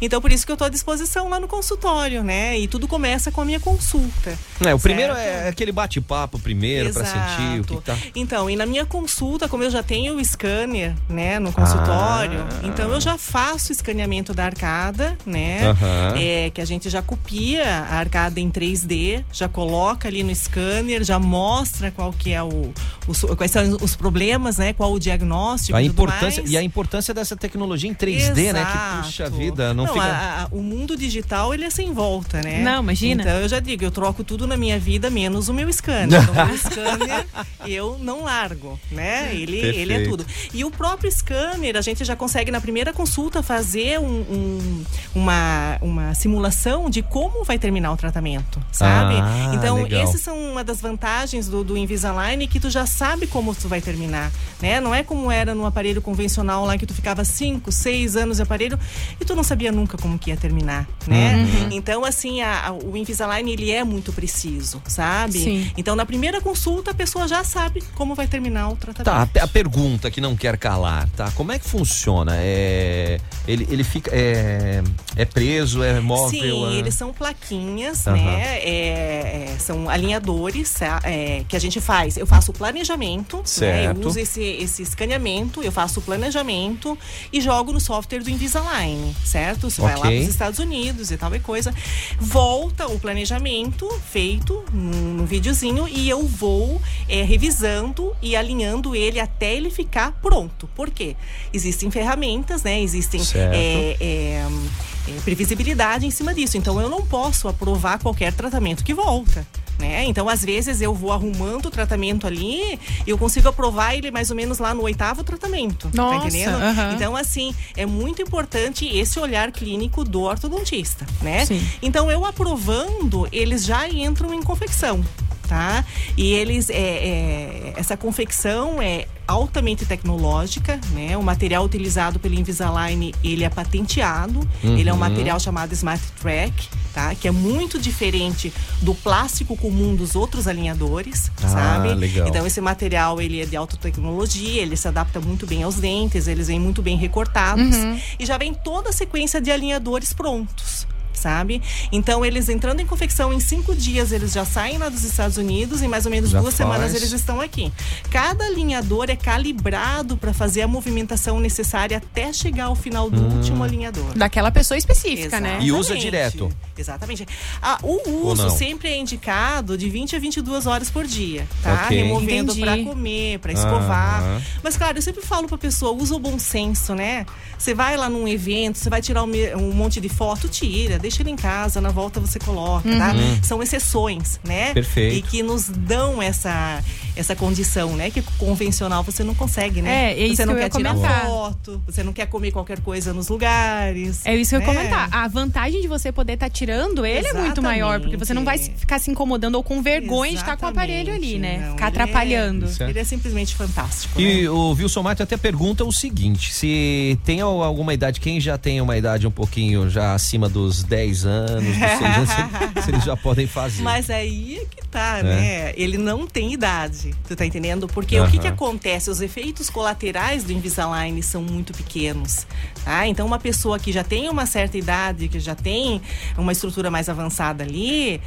Então, 0.02 0.22
por 0.22 0.32
isso 0.32 0.46
que 0.46 0.52
eu 0.52 0.56
estou 0.56 0.66
à 0.66 0.70
disposição 0.70 1.28
lá 1.30 1.40
no 1.40 1.48
consultório, 1.48 2.24
né? 2.24 2.58
E 2.58 2.68
tudo 2.68 2.88
começa 2.88 3.32
com 3.32 3.42
a 3.42 3.46
minha 3.46 3.60
consulta. 3.60 4.38
É, 4.66 4.74
o 4.74 4.80
primeiro 4.80 5.14
é 5.14 5.50
aquele 5.50 5.72
bate-papo 5.72 6.40
primeiro 6.40 6.94
para 6.94 7.04
sentir 7.06 7.60
o 7.60 7.64
que 7.66 7.82
tá. 7.82 7.98
Então, 8.16 8.50
e 8.50 8.56
na 8.56 8.66
minha 8.66 8.86
consulta, 8.86 9.48
como 9.50 9.64
eu 9.64 9.70
já 9.72 9.84
tenho 9.84 10.16
o 10.18 10.24
scanner, 10.24 10.94
né, 11.10 11.38
no 11.40 11.52
consultório, 11.52 12.46
Ah. 12.50 12.60
então 12.64 12.90
eu 12.92 13.02
já 13.02 13.18
faço 13.18 13.70
o 13.70 13.72
escaneamento 13.74 14.34
da 14.34 14.46
arcada, 14.46 14.91
né? 15.26 15.68
Aham. 15.70 16.14
É, 16.18 16.50
que 16.50 16.62
a 16.62 16.66
gente 16.66 16.90
já 16.90 17.02
copia 17.02 17.64
a 17.66 17.96
arcada 17.96 18.40
em 18.40 18.50
3D, 18.50 19.24
já 19.32 19.48
coloca 19.48 20.08
ali 20.08 20.24
no 20.24 20.34
scanner, 20.36 21.04
já 21.04 21.18
mostra 21.20 21.92
qual 21.92 22.12
que 22.14 22.32
é 22.34 22.42
o, 22.44 22.74
os- 23.08 23.22
quais 23.38 23.52
são 23.52 23.78
os 23.82 23.96
problemas, 23.96 24.58
né? 24.58 24.74
Qual 24.74 24.92
o 24.94 25.00
diagnóstico 25.00 25.78
A 25.78 25.82
e 25.82 25.86
tudo 25.90 25.94
importância, 26.04 26.42
mais. 26.44 26.52
e 26.54 26.58
a 26.58 26.64
importância 26.64 27.14
dessa 27.14 27.36
tecnologia 27.36 27.90
em 27.90 27.94
3D, 27.94 28.54
né? 28.54 28.66
Que 28.66 29.02
puxa 29.04 29.24
Exato. 29.24 29.38
vida, 29.38 29.74
não, 29.74 29.88
fica. 29.88 30.02
a- 30.06 30.44
a- 30.44 30.48
o 30.52 30.62
mundo 30.62 30.96
digital 30.98 31.54
ele 31.54 31.66
é 31.66 31.70
sem 31.70 31.94
volta, 31.94 32.42
né? 32.42 32.62
Não, 32.64 32.82
imagina. 32.84 33.22
Então 33.24 33.36
eu 33.38 33.48
já 33.50 33.60
digo, 33.60 33.84
eu 33.84 33.92
troco 33.92 34.24
tudo 34.24 34.46
na 34.48 34.58
minha 34.58 34.78
vida 34.80 35.10
menos 35.10 35.50
o 35.50 35.54
meu 35.54 35.72
scanner. 35.72 36.22
Então, 36.22 36.34
o 36.44 36.48
meu 36.48 36.58
scanner 36.58 37.26
eu 37.66 37.98
não 38.02 38.24
largo, 38.24 38.80
né? 38.92 39.30
Ele, 39.34 39.58
ele 39.58 39.94
é 39.94 40.04
tudo. 40.04 40.26
E 40.54 40.64
o 40.66 40.72
próprio 40.72 41.12
scanner, 41.12 41.76
a 41.78 41.82
gente 41.82 42.04
já 42.04 42.16
consegue 42.16 42.52
na 42.52 42.60
primeira 42.62 42.92
consulta 42.94 43.42
fazer 43.44 44.00
um- 44.00 44.06
um- 44.22 44.81
uma, 45.16 45.78
uma 45.82 46.14
simulação 46.16 46.90
de 46.90 47.02
como 47.02 47.44
vai 47.44 47.58
terminar 47.60 47.92
o 47.92 47.98
tratamento, 47.98 48.60
sabe? 48.72 49.16
Ah, 49.16 49.52
então, 49.54 49.84
legal. 49.84 50.04
esses 50.04 50.22
são 50.22 50.38
uma 50.38 50.64
das 50.64 50.82
vantagens 50.82 51.48
do, 51.48 51.64
do 51.64 51.78
Invisalign 51.78 52.48
que 52.48 52.60
tu 52.60 52.70
já 52.70 52.86
sabe 52.86 53.28
como 53.28 53.54
tu 53.56 53.68
vai 53.68 53.82
terminar, 53.82 54.32
né? 54.62 54.80
Não 54.80 54.94
é 54.94 55.04
como 55.04 55.32
era 55.32 55.54
no 55.56 55.66
aparelho 55.66 56.02
convencional 56.02 56.66
lá 56.66 56.78
que 56.78 56.86
tu 56.86 56.94
ficava 56.94 57.24
5, 57.24 57.72
6 57.72 58.16
anos 58.16 58.38
de 58.38 58.44
aparelho 58.44 58.80
e 59.20 59.26
tu 59.26 59.36
não 59.36 59.44
sabia 59.44 59.72
nunca 59.72 59.98
como 59.98 60.18
que 60.18 60.30
ia 60.30 60.38
terminar, 60.38 60.88
né? 61.08 61.36
Uhum. 61.36 61.68
Então, 61.72 62.06
assim, 62.06 62.42
a- 62.42 62.68
a- 62.68 62.72
o 62.74 62.96
Invisalign, 62.96 63.52
ele 63.52 63.72
é 63.72 63.84
muito 63.84 64.12
preciso, 64.14 64.82
sabe? 64.88 65.40
Sim. 65.40 65.72
Então, 65.78 65.96
na 65.96 66.06
primeira 66.06 66.40
consulta, 66.42 66.92
a 66.92 66.94
pessoa 66.94 67.28
já 67.28 67.44
sabe 67.44 67.84
como 67.96 68.16
vai 68.16 68.28
terminar 68.28 68.70
o 68.70 68.76
tratamento. 68.76 69.32
Tá, 69.34 69.42
a 69.44 69.48
pergunta 69.48 70.10
que 70.12 70.22
não 70.22 70.36
quer 70.36 70.58
calar, 70.58 71.08
tá? 71.16 71.32
Como 71.32 71.52
é 71.52 71.60
que 71.60 71.68
funciona? 71.68 72.34
É, 72.38 73.20
ele, 73.48 73.68
ele 73.70 73.84
fica. 73.84 74.10
É, 74.14 74.71
é 75.16 75.26
preso, 75.26 75.84
é 75.84 76.00
móvel? 76.00 76.30
Sim, 76.30 76.76
é- 76.76 76.80
eles 76.80 76.96
são 76.96 77.12
plaquinhas, 77.14 78.08
Aham. 78.08 78.16
né? 78.18 78.60
É, 78.60 79.48
é, 79.54 79.56
são 79.60 79.90
alinhadores 79.90 80.72
tá? 80.74 81.00
É, 81.04 81.44
que 81.48 81.56
a 81.56 81.60
gente 81.60 81.80
faz. 81.80 82.18
Eu 82.18 82.26
faço 82.28 82.52
o 82.52 82.54
planejamento, 82.54 83.38
né? 83.38 83.44
Certo. 83.46 84.02
Eu 84.02 84.08
uso 84.08 84.20
esse, 84.20 84.42
esse 84.42 84.82
escaneamento, 84.84 85.62
eu 85.64 85.72
faço 85.72 86.00
o 86.00 86.04
planejamento 86.04 86.98
e 87.32 87.42
jogo 87.42 87.72
no 87.72 87.80
software 87.80 88.20
do 88.24 88.30
Invisalign, 88.30 89.16
certo? 89.24 89.70
Você 89.70 89.82
vai 89.82 89.96
lá 89.96 90.02
para 90.02 90.12
os 90.12 90.28
Estados 90.28 90.60
Unidos 90.60 91.12
e 91.12 91.18
tal 91.18 91.34
e 91.36 91.40
coisa. 91.40 91.74
Volta 92.20 92.88
o 92.88 93.00
planejamento 93.00 93.88
feito 94.12 94.64
num, 94.74 95.14
num 95.14 95.26
videozinho 95.26 95.88
e 95.88 96.10
eu 96.10 96.26
vou 96.26 96.82
é, 97.08 97.24
revisando 97.24 98.14
e 98.22 98.36
alinhando 98.36 98.96
ele 98.96 99.20
até 99.20 99.56
ele 99.56 99.70
ficar 99.70 100.12
pronto. 100.22 100.68
Por 100.76 100.90
quê? 100.90 101.16
Existem 101.54 101.90
ferramentas, 101.92 102.64
né? 102.64 102.82
Existem 102.82 103.24
Certo. 103.24 103.54
é, 103.54 104.46
é, 104.62 105.01
é, 105.08 105.20
previsibilidade 105.22 106.06
em 106.06 106.12
cima 106.12 106.34
disso. 106.34 106.58
Então 106.58 106.80
eu 106.80 106.90
não 106.90 107.06
posso 107.06 107.48
aprovar 107.48 108.00
qualquer 108.00 108.34
tratamento 108.34 108.84
que 108.84 108.94
volta. 108.94 109.46
Né? 109.82 110.06
Então, 110.06 110.30
às 110.30 110.46
vezes, 110.46 110.80
eu 110.80 110.94
vou 110.94 111.12
arrumando 111.12 111.66
o 111.66 111.72
tratamento 111.72 112.28
ali 112.28 112.80
e 113.06 113.10
eu 113.10 113.18
consigo 113.18 113.50
aprovar 113.50 113.96
ele 113.96 114.12
mais 114.12 114.30
ou 114.30 114.36
menos 114.36 114.60
lá 114.60 114.76
no 114.76 114.84
oitavo 114.84 115.24
tratamento. 115.24 115.90
Nossa, 115.92 116.20
tá 116.20 116.28
entendendo? 116.28 116.58
Então, 116.94 117.16
assim, 117.16 117.54
é 117.76 117.86
muito 117.86 118.22
importante 118.22 118.86
esse 118.86 119.20
olhar 119.20 119.52
clínico 119.52 120.04
do 120.04 120.22
ortodontista, 120.22 121.06
né? 121.22 121.46
Sim. 121.46 121.68
Então, 121.82 122.12
eu 122.12 122.24
aprovando, 122.24 123.28
eles 123.32 123.66
já 123.66 123.90
entram 123.90 124.32
em 124.34 124.44
confecção. 124.44 125.04
Tá? 125.48 125.84
E 126.16 126.32
eles, 126.32 126.70
é, 126.70 126.76
é, 126.76 127.74
essa 127.76 127.98
confecção 127.98 128.82
é 128.82 129.06
altamente 129.28 129.86
tecnológica, 129.86 130.80
né? 130.94 131.18
O 131.18 131.24
material 131.24 131.66
utilizado 131.66 132.20
pelo 132.20 132.36
Invisalign, 132.36 133.14
ele 133.22 133.44
é 133.44 133.50
patenteado, 133.50 134.48
ele 134.64 134.90
é 134.92 134.94
um 134.94 134.98
Uhum. 134.98 135.00
material 135.10 135.40
chamado 135.40 135.74
Smart 135.74 136.04
Track, 136.22 136.70
tá? 136.94 137.16
Que 137.16 137.28
é 137.28 137.32
muito 137.32 137.80
diferente 137.80 138.54
do 138.82 138.94
plástico 138.94 139.56
comum 139.58 139.96
dos 139.96 140.16
outros 140.16 140.48
alinhadores, 140.48 141.32
Ah, 141.44 141.48
sabe? 141.48 141.94
legal. 141.96 142.28
Então 142.28 142.46
esse 142.46 142.60
material, 142.62 143.22
ele 143.22 143.42
é 143.42 143.46
de 143.46 143.56
alta 143.56 143.78
tecnologia, 143.78 144.62
ele 144.62 144.76
se 144.78 144.88
adapta 144.88 145.20
muito 145.20 145.48
bem 145.48 145.64
aos 145.64 145.76
dentes, 145.76 146.28
eles 146.28 146.48
vêm 146.48 146.60
muito 146.60 146.82
bem 146.82 146.98
recortados 146.98 147.76
Uhum. 147.78 148.00
e 148.20 148.26
já 148.26 148.38
vem 148.38 148.54
toda 148.54 148.90
a 148.90 148.94
sequência 148.94 149.42
de 149.42 149.50
alinhadores 149.52 150.14
prontos. 150.14 150.86
Sabe? 151.14 151.62
Então, 151.92 152.24
eles 152.26 152.50
entrando 152.50 152.80
em 152.80 152.86
confecção 152.86 153.32
em 153.34 153.40
cinco 153.40 153.76
dias, 153.76 154.12
eles 154.12 154.32
já 154.34 154.46
saem 154.46 154.78
lá 154.78 154.90
dos 154.90 155.04
Estados 155.04 155.38
Unidos, 155.38 155.82
em 155.82 155.88
mais 155.88 156.06
ou 156.06 156.12
menos 156.12 156.30
Já 156.32 156.40
duas 156.40 156.54
semanas 156.54 156.92
faz. 156.92 156.96
eles 156.96 157.12
estão 157.12 157.40
aqui. 157.42 157.72
Cada 158.10 158.46
alinhador 158.46 159.06
é 159.10 159.16
calibrado 159.16 160.16
para 160.18 160.34
fazer 160.34 160.62
a 160.62 160.68
movimentação 160.68 161.40
necessária 161.40 161.98
até 161.98 162.32
chegar 162.34 162.66
ao 162.66 162.76
final 162.76 163.10
do 163.10 163.22
Hum. 163.22 163.38
último 163.38 163.64
alinhador. 163.64 164.14
Daquela 164.16 164.52
pessoa 164.52 164.78
específica, 164.78 165.40
né? 165.40 165.60
E 165.62 165.72
usa 165.72 165.94
Exatamente. 165.94 166.02
direto. 166.04 166.52
Exatamente. 166.78 167.28
Ah, 167.62 167.78
o 167.84 168.28
uso 168.28 168.50
sempre 168.50 168.90
é 168.90 168.98
indicado 168.98 169.78
de 169.78 169.90
20 169.90 170.16
a 170.16 170.20
22 170.20 170.66
horas 170.66 170.90
por 170.90 171.06
dia, 171.06 171.48
tá? 171.62 171.84
Ok. 171.86 171.98
Removendo 171.98 172.56
para 172.56 172.78
comer, 172.84 173.40
para 173.40 173.52
escovar. 173.54 174.22
Aham. 174.24 174.42
Mas, 174.64 174.78
claro, 174.78 174.98
eu 174.98 175.02
sempre 175.02 175.22
falo 175.22 175.48
pra 175.48 175.58
pessoa, 175.58 175.92
usa 175.92 176.16
o 176.16 176.20
bom 176.20 176.40
senso, 176.40 176.96
né? 176.96 177.26
Você 177.58 177.74
vai 177.74 177.96
lá 177.98 178.10
num 178.10 178.28
evento, 178.28 178.78
você 178.80 178.90
vai 178.90 179.02
tirar 179.02 179.24
um, 179.24 179.32
um 179.58 179.72
monte 179.74 180.02
de 180.02 180.10
foto, 180.10 180.48
tira, 180.48 180.98
deixa 181.02 181.22
ele 181.22 181.32
em 181.32 181.36
casa, 181.36 181.82
na 181.82 181.90
volta 181.90 182.20
você 182.20 182.40
coloca, 182.40 182.88
tá? 182.98 183.12
Uhum. 183.14 183.40
São 183.44 183.62
exceções, 183.64 184.40
né? 184.44 184.74
Perfeito. 184.74 185.16
E 185.18 185.22
que 185.22 185.44
nos 185.44 185.68
dão 185.68 186.22
essa, 186.22 186.82
essa 187.16 187.36
condição, 187.36 187.96
né? 187.96 188.10
Que 188.10 188.22
convencional 188.38 189.04
você 189.04 189.24
não 189.24 189.34
consegue, 189.36 189.82
né? 189.82 190.12
É, 190.14 190.20
é 190.22 190.26
isso 190.28 190.38
você 190.38 190.46
não 190.46 190.54
que 190.54 190.60
eu 190.60 190.70
quer 190.70 190.76
ia 190.76 190.78
tirar 190.78 190.94
comentar. 190.96 191.26
foto, 191.26 191.82
você 191.86 192.04
não 192.04 192.14
quer 192.14 192.28
comer 192.28 192.52
qualquer 192.52 192.80
coisa 192.82 193.14
nos 193.14 193.28
lugares. 193.30 194.26
É 194.26 194.36
isso 194.36 194.50
que 194.52 194.56
eu 194.56 194.62
ia 194.62 194.68
né? 194.68 194.74
comentar. 194.74 195.10
A 195.12 195.28
vantagem 195.28 195.82
de 195.82 195.88
você 195.88 196.12
poder 196.12 196.34
estar 196.34 196.50
tirando 196.50 197.06
ele 197.06 197.28
é 197.28 197.34
muito 197.34 197.62
maior, 197.62 198.00
porque 198.00 198.18
você 198.18 198.34
não 198.34 198.44
vai 198.44 198.58
ficar 198.58 199.00
se 199.00 199.10
incomodando 199.12 199.56
ou 199.56 199.64
com 199.64 199.82
vergonha 199.82 200.32
de 200.32 200.38
estar 200.38 200.58
com 200.58 200.66
o 200.66 200.70
aparelho 200.70 201.14
ali, 201.14 201.38
né? 201.40 201.58
Não, 201.60 201.72
Ficar 201.72 201.88
ele 201.90 201.98
é- 201.98 202.02
atrapalhando. 202.04 202.70
É. 202.80 202.90
Ele 202.90 203.00
é 203.00 203.04
simplesmente 203.04 203.56
fantástico. 203.56 204.20
E 204.20 204.44
né? 204.44 204.50
o 204.50 204.72
Wilson 204.74 205.02
Mate 205.04 205.24
até 205.24 205.38
pergunta 205.38 205.84
o 205.84 205.92
seguinte: 205.92 206.54
se 206.54 207.18
tem 207.26 207.42
al- 207.42 207.64
alguma 207.64 207.94
idade, 207.94 208.20
quem 208.20 208.40
já 208.40 208.58
tem 208.58 208.80
uma 208.82 208.98
idade 208.98 209.26
um 209.28 209.32
pouquinho 209.32 209.90
já 209.90 210.14
acima 210.14 210.48
dos 210.50 210.84
10 210.92 211.26
anos, 211.26 211.64
dos 211.64 211.76
6 211.78 212.02
anos, 212.02 212.30
se, 212.30 212.82
se 212.84 212.92
eles 212.92 213.04
já 213.06 213.16
podem 213.16 213.48
fazer. 213.48 213.82
Mas 213.82 214.10
aí 214.10 214.58
é 214.58 214.66
que 214.66 214.88
tá, 214.90 215.20
É. 215.20 215.24
né? 215.24 215.74
Ele 215.78 215.98
não 215.98 216.28
tem 216.28 216.52
idade, 216.54 217.16
tu 217.28 217.34
tá 217.36 217.46
entendendo? 217.46 217.88
Porque 217.88 218.20
o 218.20 218.30
que 218.30 218.38
que 218.40 218.48
acontece? 218.48 219.10
Os 219.10 219.22
efeitos 219.22 219.70
colaterais 219.70 220.44
do 220.44 220.52
Invisalign 220.52 221.24
são 221.24 221.42
muito 221.42 221.72
pequenos, 221.74 222.46
tá? 222.84 223.08
Então 223.08 223.26
uma 223.26 223.40
pessoa 223.40 223.80
que 223.80 223.92
já 223.92 224.04
tem 224.04 224.28
uma 224.30 224.46
certa 224.46 224.78
idade, 224.78 225.30
que 225.30 225.40
já 225.40 225.56
tem 225.56 226.02
uma 226.38 226.52
estrutura 226.52 226.92
mais 226.92 227.08
avançada 227.08 227.64
ali, 227.64 228.20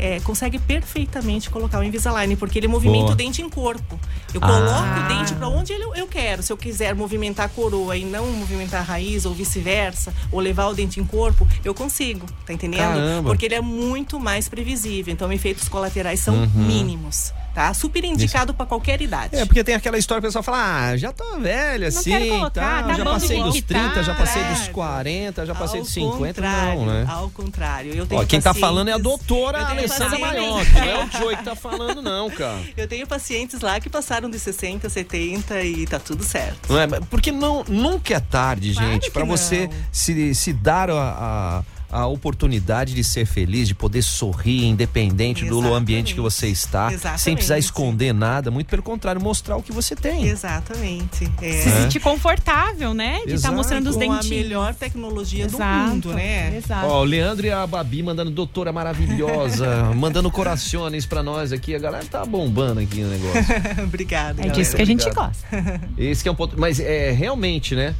é, 0.00 0.20
consegue 0.20 0.58
perfeitamente 0.58 1.50
colocar 1.50 1.78
o 1.80 1.84
Invisalign, 1.84 2.36
porque 2.36 2.58
ele 2.58 2.68
movimenta 2.68 3.04
Boa. 3.04 3.12
o 3.12 3.16
dente 3.16 3.42
em 3.42 3.48
corpo. 3.48 3.98
Eu 4.32 4.40
Ah. 4.42 4.46
coloco 4.46 5.00
o 5.04 5.08
dente 5.18 5.34
para 5.34 5.48
onde 5.48 5.72
eu 5.72 6.06
quero. 6.06 6.42
Se 6.42 6.52
eu 6.52 6.56
quiser 6.56 6.94
movimentar 6.94 7.46
a 7.46 7.48
coroa 7.48 7.96
e 7.96 8.04
não 8.04 8.26
movimentar 8.32 8.80
a 8.80 8.84
raiz 8.84 9.24
ou 9.26 9.34
vice-versa, 9.34 10.12
ou 10.32 10.40
levar 10.40 10.66
o 10.68 10.74
dente 10.74 11.00
em 11.00 11.04
corpo, 11.04 11.46
eu 11.64 11.74
consigo, 11.74 12.26
tá 12.46 12.52
entendendo? 12.52 12.80
Caramba. 12.80 13.30
Porque 13.30 13.46
ele 13.46 13.54
é 13.54 13.60
muito 13.60 14.18
mais 14.20 14.48
previsível. 14.48 15.12
Então, 15.12 15.32
efeitos 15.32 15.68
colaterais 15.68 16.20
são 16.20 16.34
Uhum. 16.34 16.48
mínimos, 16.54 17.32
tá? 17.58 17.74
Super 17.74 18.04
indicado 18.04 18.54
para 18.54 18.66
qualquer 18.66 19.02
idade. 19.02 19.34
É, 19.34 19.44
porque 19.44 19.64
tem 19.64 19.74
aquela 19.74 19.98
história, 19.98 20.20
o 20.20 20.22
pessoal 20.22 20.44
fala, 20.44 20.90
ah, 20.90 20.96
já 20.96 21.12
tô 21.12 21.40
velho 21.40 21.88
assim, 21.88 22.10
quero 22.10 22.28
colocar, 22.28 22.50
tá, 22.52 22.88
tá 22.88 22.94
já 22.94 23.04
passei 23.04 23.42
dos 23.42 23.54
que 23.56 23.62
30, 23.62 24.02
já 24.04 24.14
tá. 24.14 24.20
passei 24.20 24.44
dos 24.44 24.68
40, 24.68 25.46
já 25.46 25.54
passei 25.56 25.80
Ao 25.80 25.84
dos 25.84 25.92
50, 25.92 26.18
contrário, 26.18 26.80
não, 26.80 26.86
né? 26.86 27.06
Ao 27.08 27.30
contrário. 27.30 27.94
Eu 27.94 28.06
tenho 28.06 28.20
Ó, 28.20 28.24
quem 28.24 28.40
tá 28.40 28.54
falando 28.54 28.88
é 28.88 28.92
a 28.92 28.98
doutora 28.98 29.66
Alessandra 29.66 30.20
Maiocchi, 30.20 30.72
não 30.72 30.82
é 30.82 31.04
o 31.04 31.10
Joey 31.10 31.36
que 31.36 31.44
tá 31.44 31.56
falando 31.56 32.00
não, 32.00 32.30
cara. 32.30 32.60
Eu 32.76 32.86
tenho 32.86 33.06
pacientes 33.08 33.60
lá 33.60 33.80
que 33.80 33.90
passaram 33.90 34.30
de 34.30 34.38
60, 34.38 34.88
70 34.88 35.60
e 35.62 35.84
tá 35.84 35.98
tudo 35.98 36.22
certo. 36.22 36.72
Não 36.72 36.80
é? 36.80 36.86
Porque 37.10 37.32
não, 37.32 37.64
nunca 37.66 38.14
é 38.14 38.20
tarde, 38.20 38.72
Claro 38.72 38.92
gente, 38.92 39.10
pra 39.10 39.24
você 39.24 39.66
não. 39.66 39.74
se, 39.90 40.32
se 40.32 40.52
dar 40.52 40.90
a, 40.90 40.94
a, 40.94 41.62
a 41.90 42.06
oportunidade 42.06 42.94
de 42.94 43.02
ser 43.02 43.24
feliz, 43.26 43.66
de 43.68 43.74
poder 43.74 44.02
sorrir, 44.02 44.66
independente 44.66 45.44
do 45.46 45.74
ambiente 45.74 46.14
que 46.14 46.20
você 46.20 46.48
está, 46.48 46.88
sem 46.88 46.94
Exatamente. 46.96 47.34
precisar 47.36 47.58
esconder 47.58 48.12
nada, 48.12 48.50
muito 48.50 48.66
pelo 48.66 48.82
contrário, 48.82 49.20
mostrar 49.20 49.56
o 49.56 49.62
que 49.62 49.72
você 49.72 49.96
tem. 49.96 50.26
Exatamente. 50.26 51.30
É. 51.40 51.52
Se 51.52 51.70
sentir 51.70 52.00
confortável, 52.00 52.92
né? 52.92 53.14
De 53.26 53.34
estar 53.34 53.34
Exato. 53.34 53.54
mostrando 53.54 53.90
os 53.90 53.96
Com 53.96 54.02
a 54.02 54.16
dentinhos. 54.16 54.42
melhor 54.44 54.74
tecnologia 54.74 55.44
Exato, 55.46 55.84
do 55.86 55.90
mundo, 55.90 56.14
né? 56.14 56.56
Exato. 56.56 56.86
Ó, 56.86 57.00
o 57.00 57.04
Leandro 57.04 57.46
e 57.46 57.50
a 57.50 57.66
Babi 57.66 58.02
mandando 58.02 58.30
doutora 58.30 58.72
maravilhosa, 58.72 59.84
mandando 59.96 60.30
corações 60.30 61.06
pra 61.06 61.22
nós 61.22 61.52
aqui. 61.52 61.74
A 61.74 61.78
galera 61.78 62.04
tá 62.04 62.24
bombando 62.24 62.80
aqui 62.80 63.00
no 63.00 63.10
negócio. 63.10 63.44
Obrigada. 63.84 64.46
É 64.46 64.48
disso 64.50 64.76
que 64.76 64.82
a 64.82 64.86
gente 64.86 65.02
Obrigado. 65.06 65.26
gosta. 65.26 65.80
Esse 65.96 66.22
que 66.22 66.28
é 66.28 66.32
um 66.32 66.34
ponto. 66.34 66.58
Mas 66.58 66.78
é 66.80 67.10
realmente, 67.12 67.74
né? 67.74 67.94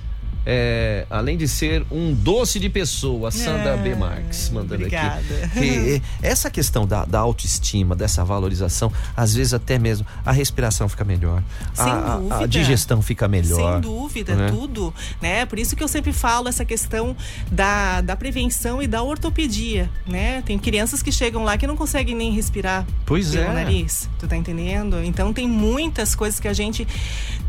É, 0.51 1.05
além 1.11 1.37
de 1.37 1.47
ser 1.47 1.85
um 1.91 2.15
doce 2.15 2.59
de 2.59 2.71
pessoa, 2.71 3.31
Sandra 3.31 3.75
É, 3.75 3.77
B. 3.77 3.95
Marques 3.95 4.49
mandando 4.49 4.77
obrigada. 4.77 5.21
aqui. 5.45 5.61
Que 5.61 6.03
essa 6.23 6.51
questão 6.51 6.87
da, 6.87 7.05
da 7.05 7.19
autoestima, 7.19 7.95
dessa 7.95 8.25
valorização, 8.25 8.91
às 9.15 9.35
vezes 9.35 9.53
até 9.53 9.79
mesmo 9.79 10.07
a 10.25 10.33
respiração 10.33 10.89
fica 10.89 11.05
melhor, 11.05 11.43
Sem 11.75 11.85
a, 11.85 12.21
a- 12.41 12.47
digestão 12.47 13.03
fica 13.03 13.29
melhor. 13.29 13.73
Sem 13.75 13.81
dúvida, 13.83 14.35
né? 14.35 14.49
tudo, 14.51 14.95
né? 15.21 15.45
Por 15.45 15.59
isso 15.59 15.77
que 15.77 15.83
eu 15.85 15.89
sempre 15.89 16.15
falo 16.15 16.49
essa 16.49 16.65
questão 16.65 17.15
da, 17.53 18.01
da 18.01 18.17
prevenção 18.17 18.81
e 18.83 18.87
da 18.87 19.03
ortopedia, 19.03 19.91
né? 20.07 20.43
Tem 20.47 20.59
crianças 20.59 21.03
que 21.03 21.13
chegam 21.13 21.45
lá 21.45 21.59
que 21.59 21.67
não 21.67 21.77
conseguem 21.77 22.15
nem 22.15 22.33
respirar 22.33 22.87
Pois 23.05 23.33
pelo 23.33 23.51
é. 23.51 23.53
nariz, 23.53 24.09
tu 24.19 24.27
tá 24.27 24.35
entendendo? 24.35 25.05
Então 25.05 25.31
tem 25.31 25.47
muitas 25.47 26.15
coisas 26.15 26.41
que 26.41 26.49
a 26.49 26.55
gente 26.55 26.89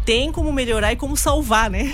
tem 0.06 0.32
como 0.32 0.52
melhorar 0.52 0.92
e 0.92 0.96
como 0.96 1.16
salvar, 1.16 1.70
né? 1.70 1.92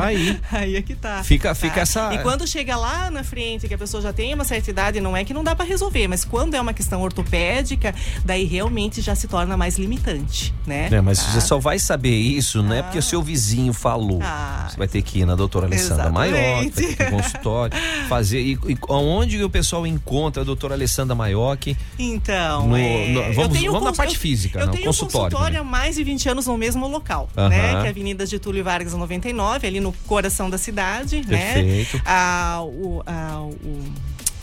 Aí. 0.00 0.38
Aí 0.50 0.76
é 0.76 0.82
que 0.82 0.94
tá. 0.94 1.22
Fica- 1.22 1.54
fica 1.54 1.80
essa- 1.80 2.14
E 2.14 2.18
quando 2.18 2.46
chega 2.46 2.76
lá 2.76 3.10
na 3.10 3.22
frente, 3.24 3.68
que 3.68 3.74
a 3.74 3.78
pessoa 3.78 4.02
já 4.02 4.12
tem 4.12 4.32
uma 4.34 4.44
certa 4.44 4.70
idade, 4.70 5.00
não 5.00 5.16
é 5.16 5.24
que 5.24 5.34
não 5.34 5.44
dá 5.44 5.54
pra 5.54 5.64
resolver, 5.64 6.08
mas 6.08 6.24
quando 6.24 6.54
é 6.54 6.60
uma 6.60 6.72
questão 6.72 7.00
ortopédica, 7.02 7.94
daí 8.24 8.44
realmente 8.44 9.00
já 9.00 9.14
se 9.14 9.26
torna 9.28 9.56
mais 9.56 9.78
limitante, 9.78 10.54
né? 10.66 10.88
É, 10.90 11.00
mas 11.00 11.18
Tá? 11.18 11.32
você 11.32 11.40
só 11.40 11.58
vai 11.58 11.78
saber 11.78 12.14
isso, 12.16 12.62
não 12.62 12.74
é 12.74 12.82
porque 12.82 12.98
o 12.98 13.02
seu 13.02 13.22
vizinho 13.22 13.72
falou. 13.72 14.18
Ah. 14.22 14.66
Você 14.70 14.76
vai 14.76 14.88
ter 14.88 15.02
que 15.02 15.20
ir 15.20 15.26
na 15.26 15.34
doutora 15.34 15.66
Alessandra 15.66 16.10
Maior, 16.10 16.56
vai 16.56 16.70
ter 16.70 16.94
que 16.96 17.02
ir 17.02 17.10
no 17.10 17.16
consultório, 17.18 17.76
fazer. 18.08 18.40
E, 18.40 18.52
e 18.52 18.78
onde 18.88 19.42
o 19.42 19.50
pessoal 19.50 19.86
encontra 19.86 20.42
a 20.42 20.44
doutora 20.44 20.74
Alessandra 20.74 21.14
Maiocchi? 21.14 21.76
Então, 21.98 22.68
No- 22.68 22.76
é, 22.76 23.08
no- 23.08 23.20
eu 23.20 23.32
vamos- 23.34 23.58
vamos 23.60 23.72
na 23.82 23.88
cons- 23.90 23.96
parte 23.96 24.14
eu- 24.14 24.20
física, 24.20 24.58
Eu 24.60 24.66
né? 24.66 24.72
O 24.72 24.74
tenho 24.74 24.86
consultório 24.86 25.30
consultório 25.36 25.60
há 25.60 25.64
mais 25.64 25.96
de 25.96 26.04
20 26.04 26.28
anos 26.28 26.46
no 26.46 26.56
mesmo 26.56 26.86
local, 26.88 27.28
Aham. 27.36 27.48
né? 27.48 27.70
Que 27.70 27.76
é 27.76 27.86
a 27.86 27.90
Avenida 27.90 28.26
Getúlio 28.26 28.62
Vargas 28.64 28.92
99, 28.92 29.66
ali 29.66 29.80
no 29.80 29.92
coração 30.06 30.50
da 30.50 30.58
cidade, 30.58 31.22
Perfeito. 31.26 31.96
né? 31.96 32.02
Ah, 32.04 32.60
o, 32.62 33.02
ah, 33.06 33.40
o, 33.42 33.84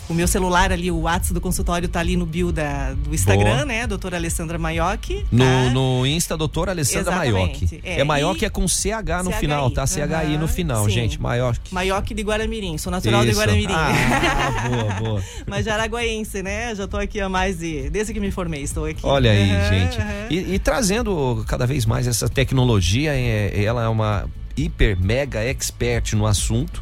o 0.09 0.13
meu 0.13 0.27
celular 0.27 0.71
ali, 0.71 0.89
o 0.89 1.01
WhatsApp 1.01 1.33
do 1.35 1.39
consultório 1.41 1.87
tá 1.87 1.99
ali 1.99 2.17
no 2.17 2.25
bio 2.25 2.51
da, 2.51 2.93
do 2.93 3.13
Instagram, 3.13 3.53
Boa. 3.57 3.65
né? 3.65 3.85
Doutora 3.87 4.17
Alessandra 4.17 4.57
Maiocchi. 4.57 5.25
No, 5.31 5.45
tá? 5.45 5.69
no 5.71 6.05
Insta, 6.05 6.35
doutora 6.35 6.71
Alessandra. 6.71 7.15
Maiocchi. 7.15 7.79
É, 7.83 7.99
É, 7.99 8.03
Maiocchi 8.03 8.45
é 8.45 8.49
com 8.49 8.67
CH 8.67 9.23
no 9.23 9.31
CHI, 9.31 9.39
final, 9.39 9.69
tá? 9.71 9.85
CHI 9.85 9.99
no 10.31 10.35
aham, 10.37 10.47
final, 10.47 10.85
sim. 10.85 10.91
gente. 10.91 11.21
Maiocchi. 11.21 11.59
Maiocchi 11.73 12.13
de 12.13 12.23
Guaramirim, 12.23 12.77
sou 12.77 12.91
natural 12.91 13.23
de 13.23 13.29
Isso. 13.31 13.39
Guaramirim. 13.39 13.73
Ah, 13.73 14.67
boa, 14.67 14.93
boa. 15.09 15.23
Mas 15.47 15.63
de 15.65 15.69
Araguaense, 15.69 16.41
né? 16.41 16.73
Já 16.75 16.87
tô 16.87 16.97
aqui 16.97 17.19
há 17.21 17.29
mais 17.29 17.59
de. 17.59 17.89
Desde 17.89 18.13
que 18.13 18.19
me 18.19 18.31
formei, 18.31 18.63
estou 18.63 18.85
aqui. 18.85 19.01
Olha 19.03 19.31
aí, 19.31 19.51
Aham, 19.51 19.69
gente. 19.69 19.97
E, 20.29 20.55
e 20.55 20.59
trazendo 20.59 21.43
cada 21.47 21.67
vez 21.67 21.85
mais 21.85 22.07
essa 22.07 22.27
tecnologia, 22.27 23.13
é- 23.15 23.63
ela 23.63 23.83
é 23.83 23.87
uma 23.87 24.25
hiper 24.57 24.97
mega 24.99 25.39
expert 25.43 26.13
no 26.13 26.25
assunto 26.25 26.81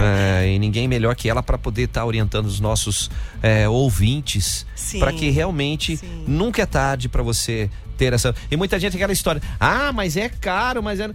é, 0.00 0.48
e 0.54 0.58
ninguém 0.58 0.86
melhor 0.88 1.14
que 1.14 1.28
ela 1.28 1.42
para 1.42 1.58
poder 1.58 1.84
estar 1.84 2.04
orientando 2.04 2.46
os 2.46 2.60
nossos 2.60 3.10
é, 3.42 3.68
ouvintes 3.68 4.66
Sim, 4.74 4.98
para 4.98 5.12
que 5.12 5.30
realmente 5.30 5.98
nunca 6.26 6.62
é 6.62 6.66
tarde 6.66 7.08
para 7.08 7.22
você 7.22 7.70
ter 7.96 8.12
essa 8.12 8.34
e 8.50 8.56
muita 8.56 8.78
gente 8.78 8.92
tem 8.92 8.98
aquela 8.98 9.12
história 9.12 9.42
ah 9.58 9.92
mas 9.92 10.16
é 10.16 10.28
caro 10.28 10.82
mas 10.82 11.00
é 11.00 11.10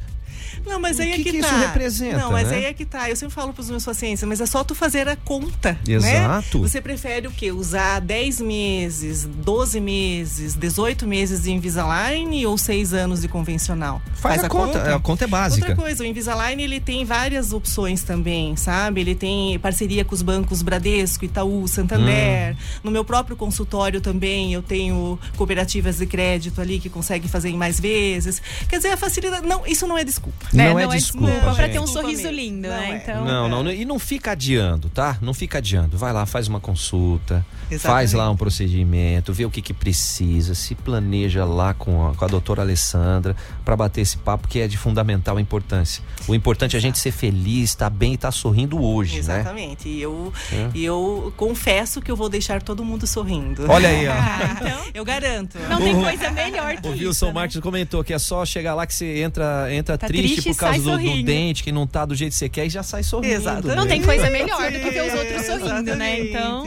Não, 0.65 0.79
mas 0.79 0.97
O 0.97 1.01
aí 1.01 1.07
que 1.07 1.13
é 1.13 1.23
que, 1.23 1.31
que 1.31 1.37
isso 1.37 1.49
tá. 1.49 1.57
representa, 1.59 2.17
Não, 2.17 2.31
mas 2.31 2.49
né? 2.49 2.57
aí 2.57 2.65
é 2.65 2.73
que 2.73 2.85
tá. 2.85 3.09
Eu 3.09 3.15
sempre 3.15 3.33
falo 3.33 3.53
pros 3.53 3.69
meus 3.69 3.83
pacientes, 3.85 4.23
mas 4.23 4.41
é 4.41 4.45
só 4.45 4.63
tu 4.63 4.73
fazer 4.75 5.07
a 5.07 5.15
conta, 5.15 5.77
Exato. 5.87 6.59
né? 6.59 6.67
Você 6.67 6.81
prefere 6.81 7.27
o 7.27 7.31
quê? 7.31 7.51
Usar 7.51 7.99
10 8.01 8.41
meses, 8.41 9.25
12 9.25 9.79
meses, 9.79 10.55
18 10.55 11.07
meses 11.07 11.43
de 11.43 11.51
Invisalign 11.51 12.45
ou 12.45 12.57
6 12.57 12.93
anos 12.93 13.21
de 13.21 13.27
convencional? 13.27 14.01
Faz 14.13 14.43
a 14.43 14.49
conta, 14.49 14.95
a 14.95 14.99
conta 14.99 15.23
é 15.25 15.27
básica. 15.27 15.67
Outra 15.69 15.75
coisa, 15.83 16.03
o 16.03 16.05
Invisalign 16.05 16.61
ele 16.61 16.79
tem 16.79 17.05
várias 17.05 17.53
opções 17.53 18.03
também, 18.03 18.55
sabe? 18.55 19.01
Ele 19.01 19.15
tem 19.15 19.57
parceria 19.59 20.03
com 20.05 20.13
os 20.13 20.21
bancos 20.21 20.61
Bradesco, 20.61 21.25
Itaú, 21.25 21.67
Santander. 21.67 22.55
No 22.83 22.91
meu 22.91 23.03
próprio 23.03 23.35
consultório 23.35 24.01
também 24.01 24.53
eu 24.53 24.61
tenho 24.61 25.19
cooperativas 25.35 25.97
de 25.97 26.05
crédito 26.05 26.61
ali 26.61 26.79
que 26.79 26.89
conseguem 26.89 27.29
fazer 27.29 27.49
em 27.49 27.57
mais 27.57 27.79
vezes. 27.79 28.41
Quer 28.67 28.77
dizer, 28.77 28.89
a 28.89 28.97
facilidade. 28.97 29.45
Não, 29.45 29.65
isso 29.65 29.85
não 29.87 29.97
é 29.97 30.03
desculpa. 30.03 30.40
Não 30.53 30.79
é 30.79 30.87
desculpa, 30.87 31.31
pra 31.53 31.53
ter 31.67 31.73
gente. 31.73 31.79
um 31.79 31.83
Desculpa 31.85 32.01
sorriso 32.01 32.29
lindo, 32.29 32.67
Não 32.67 32.75
né? 32.75 32.91
é. 32.91 32.95
Então. 32.97 33.25
Não, 33.25 33.47
não, 33.49 33.63
não, 33.63 33.71
e 33.71 33.85
não 33.85 33.97
fica 33.99 34.31
adiando, 34.31 34.89
tá? 34.89 35.17
Não 35.21 35.33
fica 35.33 35.59
adiando. 35.59 35.97
Vai 35.97 36.11
lá, 36.11 36.25
faz 36.25 36.47
uma 36.47 36.59
consulta, 36.59 37.45
Exatamente. 37.69 37.81
faz 37.81 38.13
lá 38.13 38.29
um 38.29 38.35
procedimento, 38.35 39.31
vê 39.33 39.45
o 39.45 39.49
que 39.49 39.61
que 39.61 39.73
precisa, 39.73 40.53
se 40.55 40.75
planeja 40.75 41.45
lá 41.45 41.73
com 41.73 42.07
a, 42.09 42.15
com 42.15 42.25
a 42.25 42.27
doutora 42.27 42.61
Alessandra 42.61 43.35
para 43.63 43.75
bater 43.77 44.01
esse 44.01 44.17
papo 44.17 44.47
que 44.47 44.59
é 44.59 44.67
de 44.67 44.77
fundamental 44.77 45.39
importância. 45.39 46.03
O 46.27 46.35
importante 46.35 46.75
é 46.75 46.79
a 46.79 46.81
gente 46.81 46.99
ser 46.99 47.11
feliz, 47.11 47.69
estar 47.71 47.89
bem 47.89 48.11
e 48.11 48.15
estar 48.15 48.31
sorrindo 48.31 48.81
hoje, 48.83 49.13
né? 49.13 49.19
Exatamente. 49.19 49.87
E 49.87 50.01
eu, 50.01 50.33
É. 50.51 50.69
e 50.73 50.83
eu 50.83 51.33
confesso 51.37 52.01
que 52.01 52.11
eu 52.11 52.15
vou 52.15 52.27
deixar 52.29 52.61
todo 52.61 52.83
mundo 52.83 53.07
sorrindo. 53.07 53.65
Olha 53.69 53.87
aí, 53.89 54.05
ó. 54.07 54.11
eu 54.93 55.05
garanto. 55.05 55.57
Não 55.69 55.77
tem 55.79 55.95
O- 55.95 56.01
coisa 56.03 56.29
melhor 56.31 56.75
que 56.77 56.87
O 56.87 56.93
isso. 56.95 57.05
Wilson 57.07 57.27
né? 57.27 57.33
Martins 57.33 57.61
comentou 57.61 58.03
que 58.03 58.13
é 58.13 58.19
só 58.19 58.45
chegar 58.45 58.73
lá 58.75 58.85
que 58.85 58.93
você 58.93 59.21
entra, 59.21 59.73
entra 59.73 59.97
Tá 59.97 60.07
triste, 60.07 60.20
triste 60.27 60.49
por 60.49 60.55
causa 60.57 60.79
do, 60.79 60.97
do 60.97 61.23
dente 61.23 61.63
que 61.63 61.71
não 61.71 61.85
tá 61.87 62.05
do 62.05 62.15
jeito 62.15 62.31
que 62.31 62.37
você 62.37 62.49
quer 62.49 62.65
e 62.65 62.69
já 62.69 62.83
sai 62.83 63.03
sorrindo. 63.03 63.33
Exato. 63.33 63.67
né? 63.67 63.75
Não 63.75 63.87
tem 63.87 64.01
coisa 64.01 64.29
melhor 64.29 64.71
do 64.71 64.79
que 64.79 64.89
ver 64.89 65.07
os 65.07 65.13
outros 65.19 65.45
sorrindo, 65.45 65.95
né? 65.95 66.19
Então. 66.21 66.65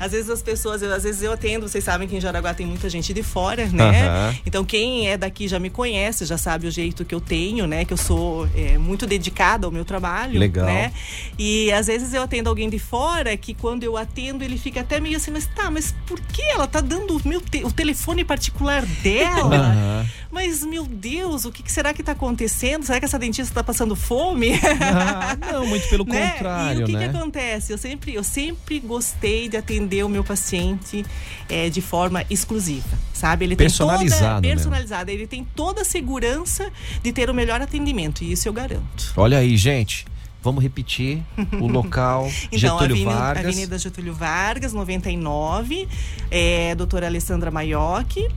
Às 0.00 0.12
vezes 0.12 0.30
as 0.30 0.42
pessoas, 0.42 0.82
eu- 0.82 0.92
às 0.94 1.02
vezes 1.02 1.22
eu 1.22 1.32
atendo, 1.32 1.68
vocês 1.68 1.82
sabem 1.82 2.06
que 2.08 2.16
em 2.16 2.20
Jaraguá 2.20 2.54
tem 2.54 2.66
muita 2.66 2.88
gente 2.88 3.12
de 3.12 3.22
fora, 3.22 3.66
né? 3.66 4.06
Aham. 4.08 4.34
Então 4.46 4.64
quem 4.64 5.08
é 5.08 5.16
daqui 5.16 5.48
já 5.48 5.58
me 5.58 5.70
conhece, 5.70 6.24
já 6.24 6.38
sabe 6.38 6.66
o 6.66 6.70
jeito 6.70 7.04
que 7.04 7.14
eu 7.14 7.20
tenho, 7.20 7.66
né? 7.66 7.84
Que 7.84 7.92
eu 7.92 7.96
sou 7.96 8.48
é, 8.54 8.78
muito 8.78 9.06
dedicada 9.06 9.66
ao 9.66 9.72
meu 9.72 9.84
trabalho, 9.84 10.38
Legal. 10.38 10.66
né? 10.66 10.92
E 11.38 11.70
às 11.72 11.86
vezes 11.86 12.12
eu 12.14 12.22
atendo 12.22 12.48
alguém 12.48 12.68
de 12.68 12.78
fora 12.78 13.36
que 13.36 13.54
quando 13.54 13.82
eu 13.84 13.96
atendo 13.96 14.44
ele 14.44 14.58
fica 14.58 14.80
até 14.80 15.00
meio 15.00 15.16
assim, 15.16 15.30
mas 15.30 15.46
tá, 15.46 15.70
mas 15.70 15.94
por 16.06 16.20
que 16.20 16.42
ela 16.42 16.66
tá 16.66 16.80
dando 16.80 17.16
o 17.16 17.28
meu 17.28 17.40
te- 17.40 17.64
o 17.64 17.70
telefone 17.72 18.24
particular 18.24 18.84
dela? 19.02 19.56
Aham. 19.56 20.06
Mas, 20.28 20.62
meu 20.64 20.84
Deus, 20.84 21.46
o 21.46 21.52
que 21.52 21.62
que 21.62 21.72
será 21.72 21.94
que 21.94 22.02
está 22.02 22.12
acontecendo? 22.12 22.75
Será 22.84 22.98
que 22.98 23.04
essa 23.06 23.18
dentista 23.18 23.50
está 23.50 23.62
passando 23.64 23.94
fome? 23.96 24.52
Ah, 24.80 25.36
não, 25.52 25.66
muito 25.66 25.88
pelo 25.88 26.04
Né? 26.06 26.30
contrário, 26.32 26.80
E 26.80 26.82
o 26.84 26.86
que, 26.86 26.92
né? 26.92 27.08
que 27.08 27.16
acontece? 27.16 27.72
Eu 27.72 27.78
sempre, 27.78 28.14
eu 28.14 28.22
sempre 28.24 28.78
gostei 28.80 29.48
de 29.48 29.56
atender 29.56 30.04
o 30.04 30.08
meu 30.08 30.22
paciente 30.24 31.04
eh, 31.48 31.68
de 31.70 31.80
forma 31.80 32.24
exclusiva, 32.28 32.86
sabe? 33.12 33.44
Ele 33.44 33.56
Personalizado 33.56 34.18
tem 34.20 34.28
toda, 34.28 34.40
mesmo. 34.40 34.56
personalizado. 34.56 35.10
Ele 35.10 35.26
tem 35.26 35.44
toda 35.54 35.82
a 35.82 35.84
segurança 35.84 36.70
de 37.02 37.12
ter 37.12 37.30
o 37.30 37.34
melhor 37.34 37.60
atendimento 37.60 38.22
e 38.24 38.32
isso 38.32 38.48
eu 38.48 38.52
garanto. 38.52 39.12
Olha 39.16 39.38
aí, 39.38 39.56
gente. 39.56 40.04
Vamos 40.42 40.62
repetir 40.62 41.22
o 41.60 41.66
local 41.66 42.30
Então, 42.52 42.58
Getúlio 42.58 42.84
Avenida, 42.94 43.10
Vargas. 43.10 43.46
Avenida 43.46 43.78
Getúlio 43.78 44.14
Vargas, 44.14 44.72
99, 44.72 45.88
é, 46.30 46.74
doutora 46.74 47.06
Alessandra 47.06 47.50
Maiocchi. 47.50 48.28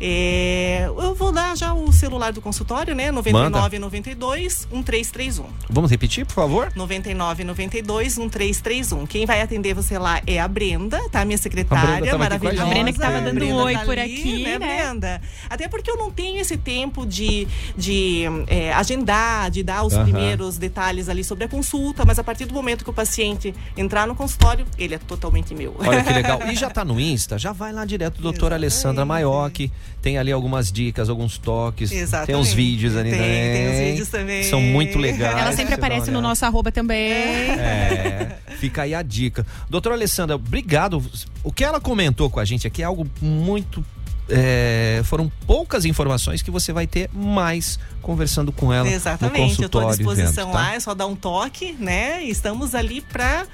É, 0.00 0.84
eu 0.86 1.14
vou 1.14 1.32
dar 1.32 1.56
já 1.56 1.74
o 1.74 1.92
celular 1.92 2.32
do 2.32 2.40
consultório, 2.40 2.94
né? 2.94 3.10
99 3.10 3.78
92 3.80 4.68
1331. 4.70 5.44
Vamos 5.68 5.90
repetir, 5.90 6.24
por 6.24 6.34
favor? 6.34 6.72
99 6.74 7.44
92 7.44 8.16
1331. 8.18 9.06
Quem 9.06 9.26
vai 9.26 9.42
atender 9.42 9.74
você 9.74 9.98
lá 9.98 10.22
é 10.26 10.40
a 10.40 10.46
Brenda, 10.46 11.00
tá? 11.10 11.24
Minha 11.24 11.34
A 11.34 11.38
secretária, 11.38 11.96
Brenda 12.00 12.14
a 12.14 12.18
maravilhosa. 12.18 12.56
gente. 12.58 12.66
A 12.66 12.70
Brenda 12.74 12.92
que 12.92 12.98
tava 12.98 13.20
dando 13.20 13.34
Brenda 13.34 13.54
um 13.54 13.56
oi 13.56 13.74
tá 13.74 13.84
por 13.84 13.98
ali, 13.98 14.14
aqui, 14.14 14.42
né? 14.44 14.58
Brenda? 14.58 15.17
Até 15.48 15.68
porque 15.68 15.90
eu 15.90 15.96
não 15.96 16.10
tenho 16.10 16.40
esse 16.40 16.56
tempo 16.56 17.06
de, 17.06 17.46
de 17.76 18.24
é, 18.46 18.72
agendar, 18.72 19.50
de 19.50 19.62
dar 19.62 19.84
os 19.84 19.94
Aham. 19.94 20.04
primeiros 20.04 20.58
detalhes 20.58 21.08
ali 21.08 21.24
sobre 21.24 21.44
a 21.44 21.48
consulta, 21.48 22.04
mas 22.04 22.18
a 22.18 22.24
partir 22.24 22.44
do 22.44 22.54
momento 22.54 22.84
que 22.84 22.90
o 22.90 22.92
paciente 22.92 23.54
entrar 23.76 24.06
no 24.06 24.14
consultório, 24.14 24.66
ele 24.78 24.94
é 24.94 24.98
totalmente 24.98 25.54
meu. 25.54 25.74
Olha 25.78 26.02
que 26.02 26.12
legal. 26.12 26.38
E 26.48 26.54
já 26.54 26.70
tá 26.70 26.84
no 26.84 26.98
Insta? 26.98 27.38
Já 27.38 27.52
vai 27.52 27.72
lá 27.72 27.84
direto, 27.84 28.22
doutora 28.22 28.54
Alessandra 28.54 29.04
Maiocchi. 29.04 29.70
Tem 30.00 30.16
ali 30.16 30.32
algumas 30.32 30.72
dicas, 30.72 31.08
alguns 31.08 31.36
toques. 31.36 31.90
Exatamente. 31.90 32.26
Tem 32.28 32.36
uns 32.36 32.52
vídeos 32.52 32.96
ali 32.96 33.10
Tem, 33.10 33.18
também. 33.18 33.52
tem 33.52 33.70
os 33.70 33.90
vídeos 33.90 34.08
também. 34.08 34.42
São 34.44 34.60
muito 34.60 34.98
legais. 34.98 35.36
Ela 35.36 35.52
sempre 35.52 35.74
aparece 35.74 36.06
no 36.10 36.18
olhada. 36.18 36.28
nosso 36.28 36.44
arroba 36.46 36.70
também. 36.72 37.12
É, 37.12 38.38
fica 38.58 38.82
aí 38.82 38.94
a 38.94 39.02
dica. 39.02 39.46
Doutora 39.68 39.94
Alessandra, 39.94 40.36
obrigado. 40.36 41.02
O 41.42 41.52
que 41.52 41.64
ela 41.64 41.80
comentou 41.80 42.30
com 42.30 42.40
a 42.40 42.44
gente 42.44 42.66
aqui 42.66 42.82
é 42.82 42.84
algo 42.84 43.06
muito. 43.20 43.84
É, 44.28 45.00
foram 45.04 45.30
poucas 45.46 45.84
informações 45.84 46.42
que 46.42 46.50
você 46.50 46.72
vai 46.72 46.86
ter 46.86 47.08
mais 47.12 47.78
conversando 48.02 48.52
com 48.52 48.72
ela. 48.72 48.88
Exatamente, 48.88 49.58
no 49.58 49.64
eu 49.64 49.66
estou 49.66 49.80
à 49.80 49.84
consultório 49.84 49.98
disposição 49.98 50.46
vendo, 50.46 50.54
tá? 50.54 50.60
lá, 50.62 50.74
é 50.74 50.80
só 50.80 50.94
dar 50.94 51.06
um 51.06 51.16
toque, 51.16 51.72
né? 51.78 52.22
Estamos 52.24 52.74
ali 52.74 53.00
para 53.00 53.46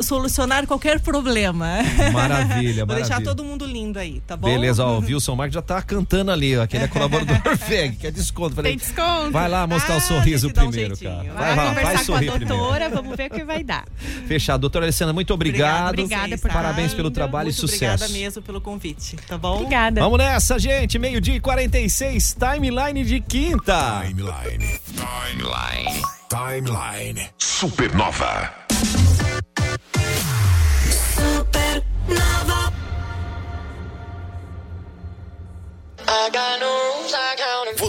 solucionar 0.00 0.66
qualquer 0.66 1.00
problema. 1.00 1.78
Maravilha, 2.12 2.84
Vou 2.84 2.94
deixar 2.96 3.10
maravilha. 3.20 3.24
todo 3.36 3.44
mundo 3.44 3.64
lindo 3.64 3.98
aí, 3.98 4.20
tá 4.26 4.36
bom? 4.36 4.48
Beleza, 4.48 4.84
ó, 4.84 4.98
o 4.98 5.00
Wilson 5.04 5.36
Marques 5.36 5.54
já 5.54 5.62
tá 5.62 5.80
cantando 5.82 6.30
ali, 6.32 6.56
ó, 6.56 6.62
aquele 6.62 6.84
é 6.84 6.88
colaborador 6.88 7.36
VEG, 7.68 7.96
que 7.96 8.06
é 8.06 8.10
desconto. 8.10 8.54
Falei, 8.56 8.72
Tem 8.72 8.78
desconto. 8.78 9.30
Vai 9.30 9.48
lá 9.48 9.66
mostrar 9.66 9.94
o 9.94 9.98
Ah, 9.98 10.00
sorriso 10.00 10.48
dar 10.52 10.64
um 10.64 10.70
primeiro, 10.70 10.96
jeitinho. 10.96 11.32
cara. 11.32 11.32
Vai, 11.34 11.54
Vai, 11.54 11.56
lá, 11.56 11.68
conversar 11.68 11.84
vai 11.84 11.94
com 11.94 12.00
a 12.00 12.04
sorrir 12.04 12.30
primeiro. 12.30 12.56
doutora, 12.56 12.88
vamos 12.90 13.16
ver 13.16 13.30
o 13.30 13.34
que 13.34 13.44
vai 13.44 13.62
dar. 13.62 13.84
Fechado. 14.26 14.60
Doutora 14.62 14.86
Alessandra, 14.86 15.12
muito 15.12 15.32
obrigado. 15.34 15.90
Obrigada 15.90 16.38
por 16.38 16.50
Parabéns 16.50 16.94
pelo 16.94 17.10
trabalho 17.10 17.46
Muito 17.46 17.56
e 17.56 17.60
sucesso. 17.60 17.84
obrigada 18.04 18.08
mesmo 18.08 18.42
pelo 18.42 18.60
convite, 18.60 19.16
tá 19.28 19.36
bom? 19.38 19.63
Obrigada. 19.64 20.00
Vamos 20.02 20.18
nessa, 20.18 20.58
gente. 20.58 20.98
Meio-dia 20.98 21.36
e 21.36 21.40
46, 21.40 22.36
timeline 22.38 23.02
de 23.02 23.20
quinta. 23.20 24.02
Timeline. 24.04 24.80
Timeline. 24.94 26.02
Timeline. 26.28 27.30
Supernova. 27.38 28.64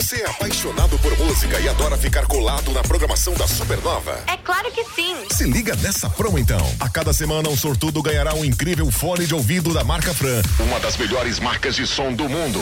Você 0.06 0.22
é 0.22 0.30
apaixonado 0.30 0.99
por 0.99 1.18
música 1.18 1.60
e 1.60 1.68
adora 1.68 1.97
ficar 1.97 2.28
colado 2.28 2.72
na 2.72 2.84
programação 2.84 3.34
da 3.34 3.47
Supernova? 3.47 4.24
É 4.28 4.38
claro 4.38 4.72
que 4.72 4.84
sim. 4.84 5.16
Se 5.32 5.45
liga 5.45 5.76
nessa 5.78 6.08
promo 6.08 6.38
então. 6.38 6.62
A 6.80 6.88
cada 6.88 7.12
semana 7.12 7.49
um 7.49 7.58
sortudo 7.58 8.03
ganhará 8.03 8.36
um 8.36 8.45
incrível 8.45 8.91
fone 8.91 9.26
de 9.26 9.34
ouvido 9.34 9.74
da 9.74 9.84
marca 9.84 10.14
Fran, 10.14 10.43
uma 10.60 10.80
das 10.80 10.95
melhores 10.95 11.39
marcas 11.39 11.76
de 11.76 11.88
som 11.88 12.14
do 12.14 12.30
mundo. 12.30 12.60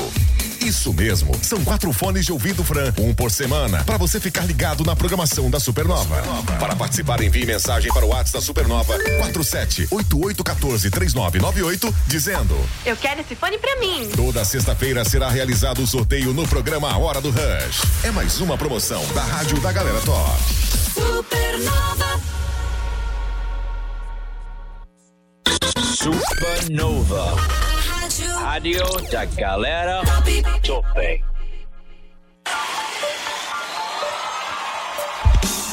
Isso 0.64 0.94
mesmo, 0.94 1.38
são 1.44 1.62
quatro 1.62 1.92
fones 1.92 2.26
de 2.26 2.32
ouvido 2.32 2.64
Fran, 2.64 2.94
um 2.98 3.14
por 3.14 3.30
semana, 3.30 3.84
para 3.84 3.98
você 3.98 4.18
ficar 4.18 4.46
ligado 4.46 4.86
na 4.86 4.96
programação 4.96 5.50
da 5.50 5.60
Supernova. 5.60 6.24
Para 6.58 6.74
participar, 6.74 7.22
envie 7.22 7.46
mensagem 7.46 7.92
para 7.92 8.06
o 8.06 8.10
WhatsApp 8.10 8.32
da 8.32 8.42
Supernova 8.42 8.98
47 8.98 9.90
8814 9.92 10.90
3998 10.90 11.94
dizendo: 12.08 12.58
Eu 12.86 12.96
quero 12.96 13.20
esse 13.20 13.36
fone 13.36 13.58
pra 13.58 13.76
mim. 13.76 14.10
Toda 14.16 14.46
sexta-feira 14.46 15.04
será 15.04 15.30
realizado 15.30 15.82
o 15.84 15.88
sorteio 15.88 16.34
no 16.34 16.48
programa 16.48 16.90
A 16.90 16.98
Hora 16.98 17.20
do 17.20 17.30
Rush. 17.30 17.82
É 18.04 18.12
mais 18.12 18.40
uma 18.40 18.58
promoção 18.58 19.06
da 19.14 19.22
Rádio 19.22 19.60
da 19.60 19.72
Galera 19.74 20.00
Top. 20.00 20.40
Supernova. 20.94 22.22
Supernova. 25.94 27.63
Rádio 28.54 28.84
da 29.12 29.26
galera 29.26 30.04
Top. 30.06 30.44
Top. 30.62 31.24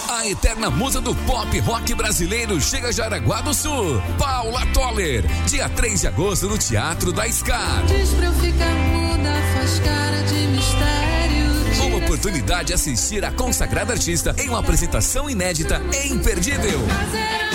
A 0.09 0.27
eterna 0.27 0.71
musa 0.71 0.99
do 0.99 1.15
pop 1.15 1.59
rock 1.59 1.95
brasileiro 1.95 2.59
chega 2.59 2.89
a 2.89 2.93
Jaraguá 2.93 3.43
do 3.43 3.53
Sul. 3.53 4.01
Paula 4.19 4.65
Toller, 4.73 5.27
dia 5.47 5.69
3 5.69 6.01
de 6.01 6.07
agosto 6.07 6.49
no 6.49 6.57
Teatro 6.57 7.13
da 7.13 7.31
Scar. 7.31 7.85
Diz 7.85 8.15
pra 8.15 8.25
eu 8.25 8.33
ficar 8.33 8.73
muda, 8.73 9.31
faz 9.55 9.79
cara 9.81 10.23
de 10.23 10.35
mistério. 10.47 11.87
Uma 11.87 11.99
oportunidade 11.99 12.69
de 12.69 12.73
assistir 12.73 13.23
a 13.27 13.31
consagrada 13.31 13.93
artista 13.93 14.35
em 14.39 14.49
uma 14.49 14.61
apresentação 14.61 15.29
inédita 15.29 15.83
e 15.93 16.15
imperdível. 16.15 16.81
Fazer 16.89 17.50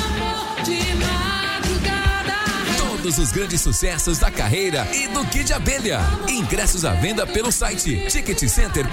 Todos 3.05 3.19
os 3.19 3.31
grandes 3.31 3.61
sucessos 3.61 4.17
da 4.17 4.31
carreira 4.31 4.87
e 4.91 5.07
do 5.07 5.23
Kid 5.27 5.53
Abelha. 5.53 5.99
Ingressos 6.27 6.83
à 6.83 6.93
venda 6.93 7.23
pelo 7.27 7.51
site 7.51 8.03
ticketcenter.com.br. 8.09 8.87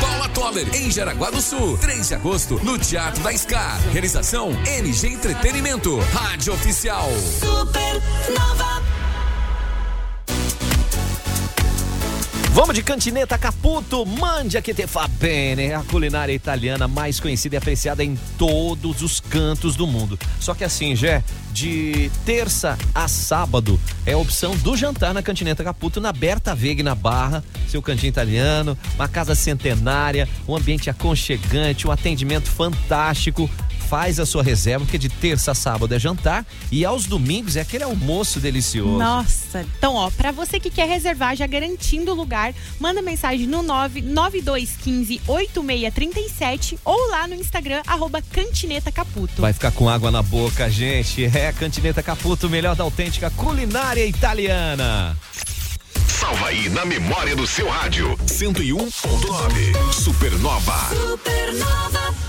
Paula 0.00 0.28
Toller, 0.30 0.74
em 0.74 0.90
Jaraguá 0.90 1.28
do 1.28 1.42
Sul, 1.42 1.76
3 1.76 2.08
de 2.08 2.14
agosto, 2.14 2.58
no 2.64 2.78
Teatro 2.78 3.22
da 3.22 3.30
Scar. 3.36 3.78
Realização 3.92 4.52
NG 4.80 5.08
Entretenimento, 5.08 5.98
Rádio 5.98 6.54
Oficial. 6.54 7.10
Supernova. 7.38 8.87
Vamos 12.58 12.74
de 12.74 12.82
Cantineta 12.82 13.38
Caputo, 13.38 14.04
mande 14.04 14.60
que 14.60 14.74
te 14.74 14.84
fa 14.84 15.06
bene, 15.06 15.72
a 15.72 15.80
culinária 15.84 16.32
italiana 16.32 16.88
mais 16.88 17.20
conhecida 17.20 17.54
e 17.54 17.56
apreciada 17.58 18.02
em 18.02 18.18
todos 18.36 19.00
os 19.00 19.20
cantos 19.20 19.76
do 19.76 19.86
mundo. 19.86 20.18
Só 20.40 20.56
que 20.56 20.64
assim, 20.64 20.96
Jé, 20.96 21.22
de 21.52 22.10
terça 22.26 22.76
a 22.92 23.06
sábado 23.06 23.78
é 24.04 24.14
a 24.14 24.18
opção 24.18 24.56
do 24.56 24.76
jantar 24.76 25.14
na 25.14 25.22
Cantineta 25.22 25.62
Caputo, 25.62 26.00
na 26.00 26.12
Berta 26.12 26.52
Veg, 26.52 26.82
na 26.82 26.96
Barra, 26.96 27.44
seu 27.68 27.80
cantinho 27.80 28.10
italiano, 28.10 28.76
uma 28.96 29.06
casa 29.06 29.36
centenária, 29.36 30.28
um 30.48 30.56
ambiente 30.56 30.90
aconchegante, 30.90 31.86
um 31.86 31.92
atendimento 31.92 32.50
fantástico. 32.50 33.48
Faz 33.88 34.20
a 34.20 34.26
sua 34.26 34.42
reserva, 34.42 34.84
porque 34.84 34.98
de 34.98 35.08
terça 35.08 35.52
a 35.52 35.54
sábado 35.54 35.94
é 35.94 35.98
jantar 35.98 36.44
e 36.70 36.84
aos 36.84 37.06
domingos 37.06 37.56
é 37.56 37.62
aquele 37.62 37.84
almoço 37.84 38.38
delicioso. 38.38 38.98
Nossa, 38.98 39.64
então 39.78 39.94
ó, 39.94 40.10
pra 40.10 40.30
você 40.30 40.60
que 40.60 40.70
quer 40.70 40.86
reservar, 40.86 41.34
já 41.34 41.46
garantindo 41.46 42.12
o 42.12 42.14
lugar, 42.14 42.52
manda 42.78 43.00
mensagem 43.00 43.46
no 43.46 43.62
99215 43.62 45.22
8637 45.26 46.78
ou 46.84 47.08
lá 47.08 47.26
no 47.26 47.34
Instagram, 47.34 47.80
arroba 47.86 48.20
Cantineta 48.20 48.92
Caputo. 48.92 49.40
Vai 49.40 49.54
ficar 49.54 49.72
com 49.72 49.88
água 49.88 50.10
na 50.10 50.22
boca, 50.22 50.68
gente. 50.70 51.24
É 51.24 51.50
Cantineta 51.52 52.02
Caputo, 52.02 52.50
melhor 52.50 52.76
da 52.76 52.84
autêntica 52.84 53.30
culinária 53.30 54.04
italiana. 54.04 55.16
Salva 56.06 56.48
aí 56.48 56.68
na 56.68 56.84
memória 56.84 57.34
do 57.34 57.46
seu 57.46 57.68
rádio. 57.68 58.16
101.9 58.26 59.92
Supernova. 59.92 60.94
Supernova. 60.94 62.27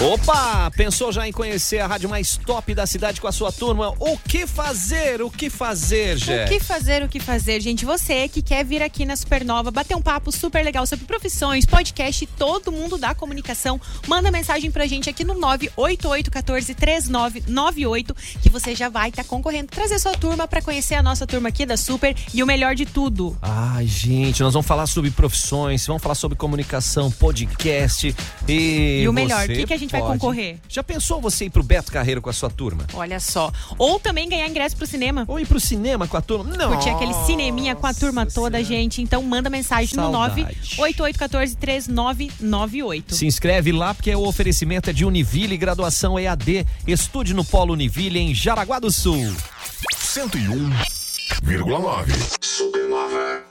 Opa! 0.00 0.70
Pensou 0.76 1.10
já 1.10 1.26
em 1.26 1.32
conhecer 1.32 1.80
a 1.80 1.88
rádio 1.88 2.08
mais 2.08 2.36
top 2.36 2.72
da 2.72 2.86
cidade 2.86 3.20
com 3.20 3.26
a 3.26 3.32
sua 3.32 3.50
turma? 3.50 3.92
O 3.98 4.16
que 4.16 4.46
fazer? 4.46 5.20
O 5.20 5.28
que 5.28 5.50
fazer, 5.50 6.16
Jé? 6.16 6.44
O 6.44 6.48
que 6.48 6.60
fazer, 6.60 7.02
o 7.02 7.08
que 7.08 7.18
fazer, 7.18 7.60
gente? 7.60 7.84
Você 7.84 8.28
que 8.28 8.40
quer 8.40 8.64
vir 8.64 8.80
aqui 8.80 9.04
na 9.04 9.16
Supernova, 9.16 9.72
bater 9.72 9.96
um 9.96 10.00
papo 10.00 10.30
super 10.30 10.64
legal 10.64 10.86
sobre 10.86 11.04
profissões, 11.04 11.66
podcast, 11.66 12.24
todo 12.38 12.70
mundo 12.70 12.96
da 12.96 13.12
comunicação, 13.12 13.80
manda 14.06 14.30
mensagem 14.30 14.70
pra 14.70 14.86
gente 14.86 15.10
aqui 15.10 15.24
no 15.24 15.34
988143998 15.34 18.14
que 18.40 18.48
você 18.48 18.76
já 18.76 18.88
vai 18.88 19.08
estar 19.08 19.24
tá 19.24 19.28
concorrendo, 19.28 19.66
trazer 19.66 19.98
sua 19.98 20.12
turma 20.12 20.46
para 20.46 20.62
conhecer 20.62 20.94
a 20.94 21.02
nossa 21.02 21.26
turma 21.26 21.48
aqui 21.48 21.66
da 21.66 21.76
Super 21.76 22.14
e 22.32 22.40
o 22.40 22.46
melhor 22.46 22.76
de 22.76 22.86
tudo. 22.86 23.36
Ai, 23.42 23.88
gente, 23.88 24.44
nós 24.44 24.54
vamos 24.54 24.68
falar 24.68 24.86
sobre 24.86 25.10
profissões, 25.10 25.84
vamos 25.84 26.00
falar 26.00 26.14
sobre 26.14 26.38
comunicação, 26.38 27.10
podcast 27.10 28.14
e. 28.46 29.00
E 29.02 29.08
o 29.08 29.12
melhor, 29.12 29.44
o 29.44 29.48
que, 29.48 29.66
que 29.66 29.74
a 29.74 29.76
gente 29.76 29.87
vai 29.88 30.00
pode. 30.00 30.12
concorrer? 30.14 30.58
Já 30.68 30.82
pensou 30.82 31.20
você 31.20 31.46
ir 31.46 31.50
pro 31.50 31.62
Beto 31.62 31.90
Carreiro 31.92 32.22
com 32.22 32.30
a 32.30 32.32
sua 32.32 32.50
turma? 32.50 32.86
Olha 32.94 33.20
só. 33.20 33.52
Ou 33.76 33.98
também 33.98 34.28
ganhar 34.28 34.48
ingresso 34.48 34.76
pro 34.76 34.86
cinema. 34.86 35.24
Ou 35.26 35.40
ir 35.40 35.46
pro 35.46 35.60
cinema 35.60 36.06
com 36.06 36.16
a 36.16 36.20
turma? 36.20 36.56
Não. 36.56 36.70
Curtir 36.72 36.90
aquele 36.90 37.14
cineminha 37.26 37.74
com 37.74 37.86
a 37.86 37.94
turma 37.94 38.26
toda, 38.26 38.62
gente. 38.62 39.02
Então 39.02 39.22
manda 39.22 39.50
mensagem 39.50 39.94
Saudade. 39.94 40.42
no 40.42 40.48
988143998. 41.88 43.12
Se 43.12 43.26
inscreve 43.26 43.72
lá 43.72 43.94
porque 43.94 44.14
o 44.14 44.26
oferecimento 44.26 44.90
é 44.90 44.92
de 44.92 45.04
Univille, 45.04 45.56
graduação 45.56 46.18
EAD. 46.18 46.66
Estude 46.86 47.34
no 47.34 47.44
Polo 47.44 47.72
Univille 47.72 48.18
em 48.18 48.34
Jaraguá 48.34 48.78
do 48.78 48.90
Sul. 48.92 49.32
101,9 49.96 52.12
Supernova. 52.40 53.47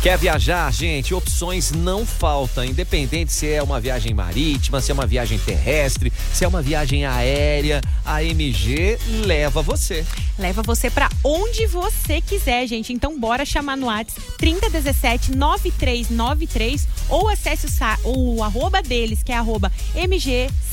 Quer 0.00 0.16
viajar, 0.16 0.72
gente? 0.72 1.12
Opções 1.12 1.72
não 1.72 2.06
faltam, 2.06 2.64
independente 2.64 3.32
se 3.32 3.50
é 3.50 3.60
uma 3.60 3.80
viagem 3.80 4.14
marítima, 4.14 4.80
se 4.80 4.92
é 4.92 4.94
uma 4.94 5.06
viagem 5.06 5.40
terrestre, 5.40 6.12
se 6.32 6.44
é 6.44 6.48
uma 6.48 6.62
viagem 6.62 7.04
aérea, 7.04 7.80
a 8.04 8.22
MG 8.22 8.96
leva 9.26 9.60
você. 9.60 10.06
Leva 10.38 10.62
você 10.62 10.88
pra 10.88 11.10
onde 11.24 11.66
você 11.66 12.20
quiser, 12.20 12.64
gente. 12.68 12.92
Então 12.92 13.18
bora 13.18 13.44
chamar 13.44 13.76
no 13.76 13.86
WhatsApp 13.86 14.20
3017 14.38 15.34
9393 15.34 16.86
ou 17.08 17.28
acesse 17.28 17.66
o, 18.04 18.36
o 18.36 18.44
arroba 18.44 18.80
deles, 18.80 19.24
que 19.24 19.32
é 19.32 19.36
arroba 19.36 19.72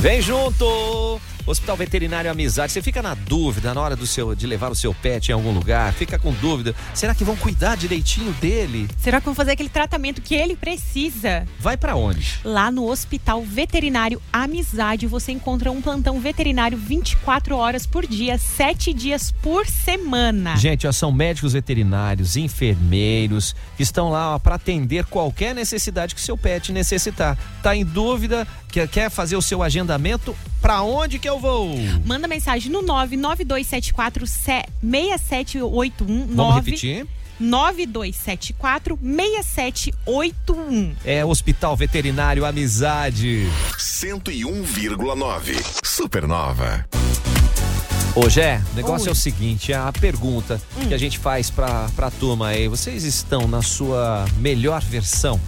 Vem 0.00 0.20
junto! 0.22 1.20
Hospital 1.46 1.76
Veterinário 1.76 2.30
Amizade, 2.30 2.72
você 2.72 2.82
fica 2.82 3.02
na 3.02 3.14
dúvida 3.14 3.74
na 3.74 3.80
hora 3.80 3.96
do 3.96 4.06
seu, 4.06 4.34
de 4.34 4.46
levar 4.46 4.70
o 4.70 4.74
seu 4.74 4.94
pet 4.94 5.28
em 5.28 5.32
algum 5.32 5.52
lugar, 5.52 5.92
fica 5.92 6.18
com 6.18 6.32
dúvida, 6.32 6.74
será 6.94 7.14
que 7.14 7.24
vão 7.24 7.36
cuidar 7.36 7.76
direitinho 7.76 8.32
dele? 8.34 8.88
Será 8.98 9.20
que 9.20 9.26
vão 9.26 9.34
fazer 9.34 9.52
aquele 9.52 9.68
tratamento 9.68 10.20
que 10.20 10.34
ele 10.34 10.56
precisa? 10.56 11.46
Vai 11.58 11.76
pra 11.76 11.96
onde? 11.96 12.40
Lá 12.44 12.70
no 12.70 12.88
Hospital 12.88 13.42
Veterinário 13.42 14.20
Amizade, 14.32 15.06
você 15.06 15.32
encontra 15.32 15.70
um 15.70 15.80
plantão 15.80 16.20
veterinário 16.20 16.76
24 16.76 17.56
horas 17.56 17.86
por 17.86 18.06
dia, 18.06 18.38
7 18.38 18.92
dias 18.92 19.32
por 19.42 19.66
semana. 19.66 20.56
Gente, 20.56 20.86
ó, 20.86 20.92
são 20.92 21.10
médicos 21.10 21.52
veterinários, 21.52 22.36
enfermeiros, 22.36 23.54
que 23.76 23.82
estão 23.82 24.10
lá 24.10 24.38
para 24.38 24.56
atender 24.56 25.04
qualquer 25.04 25.54
necessidade 25.54 26.14
que 26.14 26.20
seu 26.20 26.36
pet 26.36 26.72
necessitar. 26.72 27.38
Tá 27.62 27.74
em 27.74 27.84
dúvida, 27.84 28.46
quer, 28.70 28.88
quer 28.88 29.10
fazer 29.10 29.36
o 29.36 29.42
seu 29.42 29.62
agendamento? 29.62 30.36
Pra 30.60 30.82
onde 30.82 31.18
que 31.18 31.26
eu 31.30 31.38
vou? 31.38 31.70
Manda 32.04 32.26
mensagem 32.26 32.70
no 32.70 32.82
99274 32.82 34.26
6781 34.26 36.26
Vamos 36.34 36.54
repetir? 36.56 37.06
9274 37.38 38.98
6781. 39.00 40.94
É 41.04 41.24
Hospital 41.24 41.76
Veterinário 41.76 42.44
Amizade. 42.44 43.48
101,9 43.78 45.56
Supernova. 45.84 46.84
Ô, 48.14 48.28
Jé, 48.28 48.60
o 48.72 48.76
negócio 48.76 49.04
Oi. 49.04 49.10
é 49.10 49.12
o 49.12 49.14
seguinte, 49.14 49.72
a 49.72 49.92
pergunta 49.92 50.60
que 50.88 50.92
a 50.92 50.98
gente 50.98 51.18
faz 51.18 51.48
pra, 51.48 51.88
pra 51.94 52.10
turma 52.10 52.48
aí, 52.48 52.66
vocês 52.66 53.04
estão 53.04 53.46
na 53.46 53.62
sua 53.62 54.26
melhor 54.38 54.82
versão? 54.82 55.40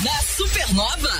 Na 0.03 0.21
Supernova, 0.21 1.11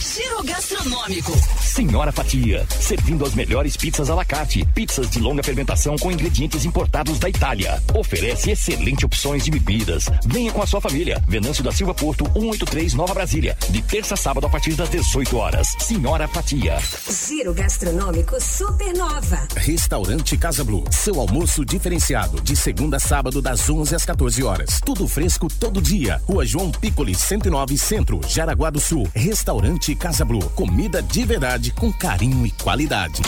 giro 0.00 0.42
gastronômico. 0.42 1.32
Senhora 1.72 2.12
Fatia, 2.12 2.66
servindo 2.68 3.24
as 3.24 3.34
melhores 3.34 3.78
pizzas 3.78 4.10
à 4.10 4.14
la 4.14 4.26
carte. 4.26 4.62
Pizzas 4.74 5.08
de 5.08 5.18
longa 5.18 5.42
fermentação 5.42 5.96
com 5.96 6.12
ingredientes 6.12 6.66
importados 6.66 7.18
da 7.18 7.30
Itália. 7.30 7.82
Oferece 7.94 8.50
excelentes 8.50 9.04
opções 9.04 9.42
de 9.42 9.50
bebidas. 9.50 10.04
Venha 10.26 10.52
com 10.52 10.60
a 10.60 10.66
sua 10.66 10.82
família. 10.82 11.24
Venâncio 11.26 11.64
da 11.64 11.72
Silva 11.72 11.94
Porto, 11.94 12.26
183 12.34 12.92
Nova 12.92 13.14
Brasília. 13.14 13.56
De 13.70 13.80
terça 13.80 14.12
a 14.12 14.16
sábado 14.18 14.46
a 14.46 14.50
partir 14.50 14.74
das 14.74 14.90
18 14.90 15.34
horas. 15.34 15.74
Senhora 15.78 16.28
Fatia. 16.28 16.76
Giro 17.08 17.54
gastronômico 17.54 18.38
Supernova. 18.38 19.48
Restaurante 19.56 20.36
Casa 20.36 20.62
Blue. 20.62 20.84
Seu 20.90 21.18
almoço 21.18 21.64
diferenciado 21.64 22.38
de 22.42 22.54
segunda 22.54 22.98
a 22.98 23.00
sábado 23.00 23.40
das 23.40 23.70
11 23.70 23.94
às 23.94 24.04
14 24.04 24.42
horas. 24.44 24.78
Tudo 24.84 25.08
fresco 25.08 25.48
todo 25.48 25.80
dia. 25.80 26.20
Rua 26.26 26.44
João 26.44 26.70
Piccoli 26.70 27.14
109 27.14 27.78
Centro, 27.78 28.20
Jaraguá 28.28 28.68
do 28.68 28.78
Sul. 28.78 29.08
Restaurante 29.14 29.94
Casa 29.94 30.22
Blue. 30.22 30.50
Comida 30.50 31.00
de 31.00 31.24
verdade 31.24 31.61
com 31.70 31.92
carinho 31.92 32.44
e 32.44 32.50
qualidade. 32.50 33.22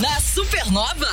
Na 0.00 0.20
Supernova, 0.20 1.08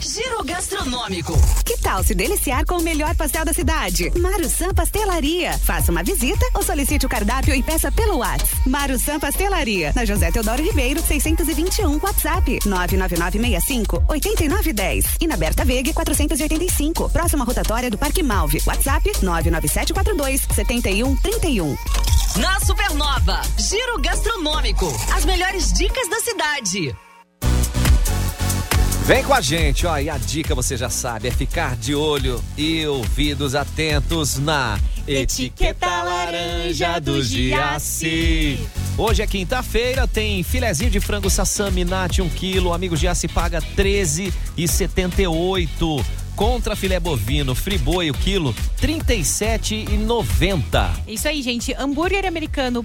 Giro 0.00 0.42
Gastronômico. 0.42 1.34
Que 1.64 1.76
tal 1.78 2.02
se 2.02 2.14
deliciar 2.14 2.64
com 2.64 2.78
o 2.78 2.82
melhor 2.82 3.14
pastel 3.14 3.44
da 3.44 3.52
cidade? 3.52 4.10
Marusan 4.18 4.72
Pastelaria. 4.74 5.56
Faça 5.58 5.92
uma 5.92 6.02
visita 6.02 6.44
ou 6.54 6.62
solicite 6.62 7.06
o 7.06 7.08
cardápio 7.08 7.54
e 7.54 7.62
peça 7.62 7.92
pelo 7.92 8.18
WhatsApp. 8.18 8.68
Marusan 8.68 9.20
Pastelaria, 9.20 9.92
na 9.94 10.04
José 10.04 10.30
Teodoro 10.30 10.62
Ribeiro, 10.62 11.02
621, 11.02 12.00
WhatsApp 12.02 12.58
99965 12.64 14.02
8910 14.08 15.16
e 15.20 15.26
na 15.26 15.36
Berta 15.36 15.64
Veg 15.64 15.92
485, 15.92 17.10
próxima 17.10 17.44
rotatória 17.44 17.90
do 17.90 17.98
Parque 17.98 18.22
Malve. 18.22 18.62
WhatsApp 18.66 19.12
99742 19.22 20.40
7131. 20.54 21.76
Na 22.36 22.58
Supernova, 22.60 23.42
Giro 23.58 24.00
Gastronômico. 24.00 24.86
As 25.14 25.26
melhores 25.26 25.70
dicas 25.74 25.91
da 25.92 26.20
cidade. 26.20 26.96
Vem 29.04 29.22
com 29.24 29.34
a 29.34 29.40
gente, 29.40 29.84
ó, 29.86 29.98
e 29.98 30.08
a 30.08 30.16
dica 30.16 30.54
você 30.54 30.76
já 30.76 30.88
sabe, 30.88 31.26
é 31.28 31.30
ficar 31.30 31.76
de 31.76 31.94
olho 31.94 32.42
e 32.56 32.86
ouvidos 32.86 33.54
atentos 33.54 34.38
na 34.38 34.78
etiqueta 35.06 36.02
laranja 36.02 36.98
do 37.00 37.22
Giaci. 37.22 38.58
Hoje 38.96 39.22
é 39.22 39.26
quinta-feira, 39.26 40.06
tem 40.06 40.42
filezinho 40.44 40.90
de 40.90 41.00
frango 41.00 41.28
sassami 41.28 41.84
nat 41.84 42.20
1 42.20 42.28
quilo, 42.30 42.72
amigo 42.72 42.96
Giaci 42.96 43.28
paga 43.28 43.60
13,78. 43.60 46.02
Contra 46.36 46.74
filé 46.74 46.98
bovino, 46.98 47.54
friboi 47.54 48.10
o 48.10 48.14
quilo, 48.14 48.54
37,90. 48.80 50.90
Isso 51.06 51.28
aí, 51.28 51.42
gente. 51.42 51.74
Hambúrguer 51.74 52.24
americano 52.24 52.82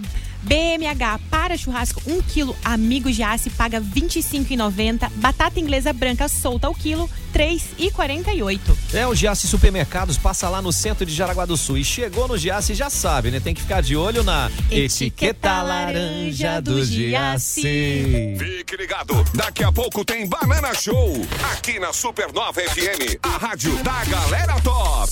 BMH 0.48 1.20
para 1.30 1.58
churrasco 1.58 2.02
1 2.08 2.22
kg, 2.22 2.56
amigo 2.64 3.12
de 3.12 3.22
aço 3.22 3.50
paga 3.52 3.82
25,90. 3.82 5.10
Batata 5.16 5.60
inglesa 5.60 5.92
branca 5.92 6.30
solta 6.30 6.70
o 6.70 6.74
quilo, 6.74 7.10
3,48. 7.34 8.60
É 8.94 9.06
o 9.06 9.14
Giasse 9.14 9.48
Supermercados, 9.48 10.18
passa 10.18 10.48
lá 10.48 10.62
no 10.62 10.72
centro 10.72 11.06
de 11.06 11.14
Jaraguá 11.14 11.46
do 11.46 11.58
Sul. 11.58 11.78
E 11.78 11.84
chegou 11.84 12.28
no 12.28 12.38
Giasse, 12.38 12.74
já 12.74 12.90
sabe, 12.90 13.30
né? 13.30 13.42
Tem 13.42 13.54
que 13.54 13.62
ficar 13.62 13.82
de 13.82 13.98
olho 13.98 14.24
na 14.24 14.50
etiqueta 14.72 15.62
laranja 15.62 16.62
do 16.62 16.84
Giasse. 16.84 18.38
Fique 18.40 18.78
ligado, 18.78 19.26
daqui 19.34 19.64
a 19.64 19.72
pouco 19.72 20.06
tem 20.06 20.26
Banana 20.28 20.74
Show, 20.74 21.14
aqui 21.52 21.78
na 21.78 21.92
Supernova 21.92 22.62
FM, 22.62 23.20
a 23.22 23.38
rádio 23.38 23.76
da 23.84 24.06
galera 24.06 24.62
top. 24.62 25.12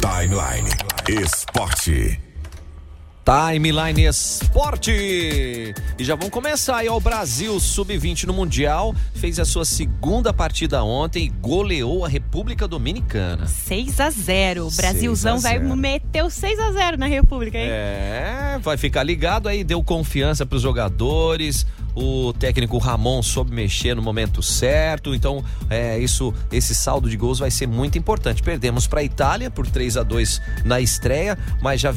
Timeline 0.00 0.70
Esporte. 1.08 2.23
Timeline 3.24 4.04
Esporte. 4.04 4.90
E 5.98 6.04
já 6.04 6.14
vamos 6.14 6.30
começar 6.30 6.76
aí, 6.76 6.88
ó, 6.90 6.96
o 6.96 7.00
Brasil 7.00 7.58
Sub-20 7.58 8.24
no 8.24 8.34
Mundial 8.34 8.94
fez 9.14 9.40
a 9.40 9.46
sua 9.46 9.64
segunda 9.64 10.30
partida 10.32 10.84
ontem 10.84 11.24
e 11.24 11.28
goleou 11.28 12.04
a 12.04 12.08
República 12.08 12.68
Dominicana. 12.68 13.46
6 13.46 14.00
a 14.00 14.10
0 14.10 14.66
O 14.66 14.70
Brasilzão 14.70 15.38
6 15.38 15.44
a 15.44 15.48
vai 15.48 15.58
0. 15.58 15.76
meter 15.76 16.22
o 16.22 16.28
6 16.28 16.58
a 16.58 16.72
0 16.72 16.98
na 16.98 17.06
República, 17.06 17.56
hein? 17.56 17.66
É, 17.66 18.58
vai 18.60 18.76
ficar 18.76 19.02
ligado 19.02 19.48
aí, 19.48 19.64
deu 19.64 19.82
confiança 19.82 20.44
pros 20.44 20.60
jogadores. 20.60 21.66
O 21.94 22.32
técnico 22.32 22.78
Ramon 22.78 23.22
soube 23.22 23.54
mexer 23.54 23.94
no 23.94 24.02
momento 24.02 24.42
certo, 24.42 25.14
então 25.14 25.44
é 25.70 25.98
isso, 25.98 26.34
esse 26.50 26.74
saldo 26.74 27.08
de 27.08 27.16
gols 27.16 27.38
vai 27.38 27.50
ser 27.50 27.66
muito 27.66 27.96
importante. 27.96 28.42
Perdemos 28.42 28.86
para 28.86 29.00
a 29.00 29.04
Itália 29.04 29.50
por 29.50 29.66
3 29.66 29.96
a 29.96 30.02
2 30.02 30.40
na 30.64 30.80
estreia, 30.80 31.38
mas 31.60 31.80
já 31.80 31.92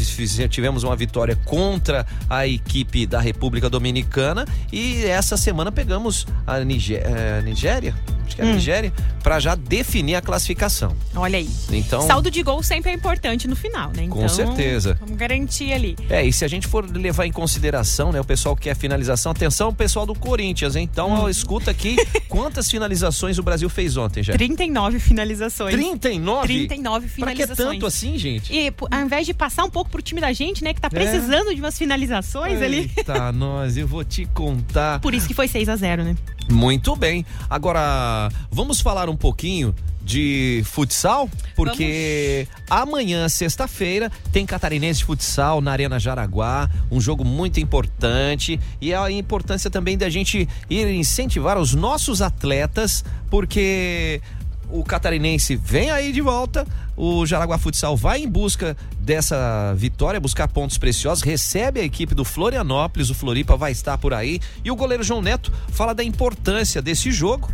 tivemos 0.49 0.83
uma 0.83 0.95
vitória 0.95 1.35
contra 1.45 2.05
a 2.29 2.45
equipe 2.45 3.05
da 3.05 3.19
República 3.19 3.69
Dominicana 3.69 4.45
e 4.71 5.03
essa 5.05 5.35
semana 5.37 5.71
pegamos 5.71 6.27
a 6.45 6.59
é, 6.59 7.41
Nigéria, 7.41 7.95
acho 8.27 8.35
que 8.35 8.41
é 8.41 8.45
a 8.45 8.47
Hum. 8.47 8.53
Nigéria, 8.53 8.93
para 9.23 9.39
já 9.39 9.55
definir 9.55 10.15
a 10.15 10.21
classificação. 10.21 10.95
Olha 11.15 11.37
aí. 11.39 11.49
Então, 11.71 12.01
Saldo 12.01 12.29
de 12.29 12.41
gol 12.43 12.61
sempre 12.63 12.91
é 12.91 12.93
importante 12.93 13.47
no 13.47 13.55
final, 13.55 13.91
né? 13.95 14.07
Com 14.07 14.17
Então, 14.19 14.29
certeza. 14.29 14.97
Vamos 14.99 15.15
garantir 15.17 15.73
ali. 15.73 15.95
É, 16.09 16.23
e 16.25 16.31
se 16.31 16.45
a 16.45 16.47
gente 16.47 16.67
for 16.67 16.85
levar 16.89 17.25
em 17.25 17.31
consideração, 17.31 18.11
né, 18.11 18.19
o 18.21 18.23
pessoal 18.25 18.55
que 18.55 18.63
quer 18.63 18.75
finalização, 18.75 19.31
atenção, 19.31 19.69
o 19.69 19.73
pessoal 19.73 20.05
do 20.05 20.13
Corinthians, 20.15 20.75
hein? 20.75 20.87
Então, 20.91 21.25
Hum. 21.25 21.29
escuta 21.29 21.71
aqui 21.71 21.95
quantas 22.29 22.69
finalizações 22.69 23.37
o 23.37 23.43
Brasil 23.43 23.69
fez 23.69 23.97
ontem, 23.97 24.21
já. 24.23 24.33
39 24.33 24.99
finalizações. 24.99 25.73
39? 25.73 26.47
39 26.67 26.99
Pra 26.99 27.09
que 27.09 27.15
finalizações. 27.15 27.69
tanto 27.73 27.85
assim, 27.85 28.17
gente? 28.17 28.53
E 28.53 28.73
ao 28.91 29.01
invés 29.01 29.25
de 29.25 29.33
passar 29.33 29.63
um 29.65 29.69
pouco 29.69 29.89
pro 29.89 30.01
time 30.01 30.19
da 30.21 30.31
gente, 30.33 30.63
né, 30.63 30.73
que 30.73 30.81
tá 30.81 30.87
É. 30.87 30.89
precisando 30.89 31.53
de 31.53 31.61
umas 31.61 31.77
finalizações 31.77 32.61
ali. 32.61 32.91
Eita, 32.95 33.31
nós, 33.31 33.77
eu 33.77 33.87
vou 33.87 34.03
te 34.03 34.25
contar. 34.33 34.99
Por 34.99 35.13
isso 35.13 35.27
que 35.27 35.33
foi 35.33 35.47
6 35.47 35.67
a 35.69 35.75
0 35.75 36.03
né? 36.03 36.15
Muito 36.49 36.95
bem. 36.95 37.25
Agora, 37.49 38.29
vamos 38.51 38.81
falar 38.81 39.09
um 39.09 39.17
pouquinho 39.17 39.75
de 40.07 40.61
futsal, 40.63 41.29
porque 41.53 42.47
amanhã, 42.69 43.27
sexta-feira, 43.27 44.09
tem 44.31 44.45
catarinense 44.45 44.99
de 44.99 45.05
futsal 45.05 45.59
na 45.59 45.73
Arena 45.73 45.99
Jaraguá, 45.99 46.69
um 46.89 47.01
jogo 47.01 47.25
muito 47.25 47.59
importante 47.59 48.57
e 48.79 48.93
a 48.93 49.11
importância 49.11 49.69
também 49.69 49.97
da 49.97 50.09
gente 50.09 50.47
ir 50.69 50.87
incentivar 50.87 51.57
os 51.57 51.73
nossos 51.73 52.21
atletas, 52.21 53.03
porque 53.29 54.21
o 54.69 54.83
catarinense 54.83 55.55
vem 55.55 55.89
aí 55.89 56.11
de 56.11 56.21
volta, 56.21 56.65
o 56.95 57.25
Jaraguá 57.25 57.57
Futsal 57.57 57.95
vai 57.95 58.21
em 58.21 58.27
busca 58.27 58.75
dessa 58.99 59.73
vitória, 59.75 60.19
buscar 60.19 60.47
pontos 60.47 60.77
preciosos, 60.77 61.23
recebe 61.23 61.79
a 61.79 61.83
equipe 61.83 62.13
do 62.13 62.25
Florianópolis, 62.25 63.09
o 63.09 63.15
Floripa 63.15 63.55
vai 63.55 63.71
estar 63.71 63.97
por 63.97 64.13
aí, 64.13 64.39
e 64.63 64.71
o 64.71 64.75
goleiro 64.75 65.03
João 65.03 65.21
Neto 65.21 65.51
fala 65.69 65.93
da 65.93 66.03
importância 66.03 66.81
desse 66.81 67.11
jogo, 67.11 67.49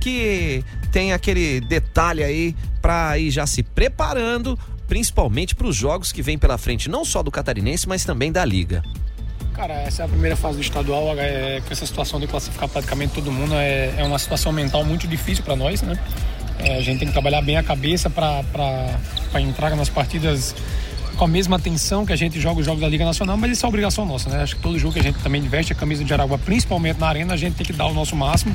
que 0.00 0.64
tem 0.90 1.12
aquele 1.12 1.60
detalhe 1.60 2.22
aí 2.22 2.56
para 2.80 3.18
ir 3.18 3.30
já 3.30 3.46
se 3.46 3.62
preparando, 3.62 4.58
principalmente 4.88 5.54
para 5.54 5.66
os 5.66 5.76
jogos 5.76 6.12
que 6.12 6.22
vem 6.22 6.38
pela 6.38 6.56
frente, 6.58 6.88
não 6.88 7.04
só 7.04 7.22
do 7.22 7.30
catarinense, 7.30 7.88
mas 7.88 8.04
também 8.04 8.30
da 8.30 8.44
liga. 8.44 8.82
Cara, 9.52 9.72
essa 9.72 10.02
é 10.02 10.04
a 10.04 10.08
primeira 10.08 10.36
fase 10.36 10.56
do 10.56 10.60
estadual, 10.60 11.18
é, 11.18 11.62
com 11.62 11.72
essa 11.72 11.86
situação 11.86 12.20
de 12.20 12.26
classificar 12.26 12.68
praticamente 12.68 13.14
todo 13.14 13.32
mundo, 13.32 13.54
é, 13.54 13.94
é 13.96 14.04
uma 14.04 14.18
situação 14.18 14.52
mental 14.52 14.84
muito 14.84 15.08
difícil 15.08 15.42
para 15.42 15.56
nós, 15.56 15.80
né? 15.80 15.98
É, 16.58 16.76
a 16.76 16.80
gente 16.80 16.98
tem 16.98 17.08
que 17.08 17.12
trabalhar 17.12 17.42
bem 17.42 17.56
a 17.56 17.62
cabeça 17.62 18.08
para 18.08 18.42
entrar 19.40 19.74
nas 19.76 19.88
partidas 19.88 20.54
com 21.16 21.24
a 21.24 21.28
mesma 21.28 21.56
atenção 21.56 22.04
que 22.04 22.12
a 22.12 22.16
gente 22.16 22.38
joga 22.38 22.60
os 22.60 22.66
jogos 22.66 22.82
da 22.82 22.88
Liga 22.88 23.04
Nacional, 23.04 23.36
mas 23.36 23.52
isso 23.52 23.64
é 23.64 23.68
obrigação 23.68 24.04
nossa, 24.04 24.28
né? 24.28 24.42
Acho 24.42 24.56
que 24.56 24.62
todo 24.62 24.78
jogo 24.78 24.92
que 24.92 25.00
a 25.00 25.02
gente 25.02 25.18
também 25.20 25.40
veste 25.42 25.72
a 25.72 25.76
camisa 25.76 26.04
de 26.04 26.12
Aragua, 26.12 26.38
principalmente 26.38 27.00
na 27.00 27.08
arena, 27.08 27.34
a 27.34 27.36
gente 27.36 27.54
tem 27.54 27.66
que 27.66 27.72
dar 27.72 27.86
o 27.86 27.94
nosso 27.94 28.14
máximo. 28.14 28.54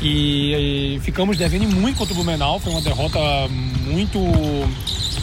E, 0.00 0.96
e 0.96 1.00
ficamos 1.00 1.36
devendo 1.36 1.68
muito 1.68 1.98
contra 1.98 2.14
o 2.14 2.16
Blumenau, 2.16 2.58
foi 2.58 2.72
uma 2.72 2.80
derrota 2.80 3.18
muito 3.86 4.18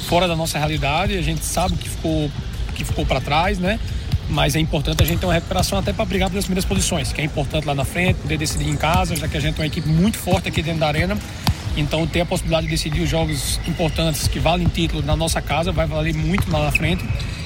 fora 0.08 0.28
da 0.28 0.36
nossa 0.36 0.60
realidade, 0.60 1.18
a 1.18 1.22
gente 1.22 1.44
sabe 1.44 1.76
que 1.76 1.90
ficou, 1.90 2.30
que 2.76 2.86
ficou 2.86 3.06
para 3.06 3.20
trás, 3.20 3.58
né? 3.58 3.80
Mas 4.30 4.56
é 4.56 4.60
importante 4.60 5.02
a 5.02 5.06
gente 5.06 5.20
ter 5.20 5.26
uma 5.26 5.34
recuperação 5.34 5.80
até 5.80 5.94
para 5.94 6.06
brigar 6.06 6.30
pelas 6.30 6.46
primeiras 6.46 6.66
posições, 6.66 7.12
que 7.12 7.22
é 7.22 7.24
importante 7.24 7.66
lá 7.66 7.74
na 7.74 7.86
frente, 7.86 8.18
poder 8.18 8.38
decidir 8.38 8.70
em 8.70 8.76
casa, 8.76 9.16
já 9.16 9.28
que 9.28 9.38
a 9.38 9.40
gente 9.40 9.56
tem 9.56 9.64
uma 9.64 9.68
equipe 9.68 9.88
muito 9.88 10.18
forte 10.18 10.48
aqui 10.48 10.62
dentro 10.62 10.82
da 10.82 10.88
arena. 10.88 11.18
Então 11.78 12.06
ter 12.08 12.22
a 12.22 12.26
possibilidade 12.26 12.66
de 12.66 12.72
decidir 12.72 13.02
os 13.02 13.10
jogos 13.10 13.60
importantes 13.68 14.28
que 14.28 14.40
valem 14.40 14.68
título 14.68 15.02
na 15.04 15.16
nossa 15.16 15.42
casa 15.42 15.72
vai 15.72 15.86
valer 15.86 16.14
muito 16.14 16.52
lá 16.52 16.66
na 16.66 16.72
frente. 16.72 17.06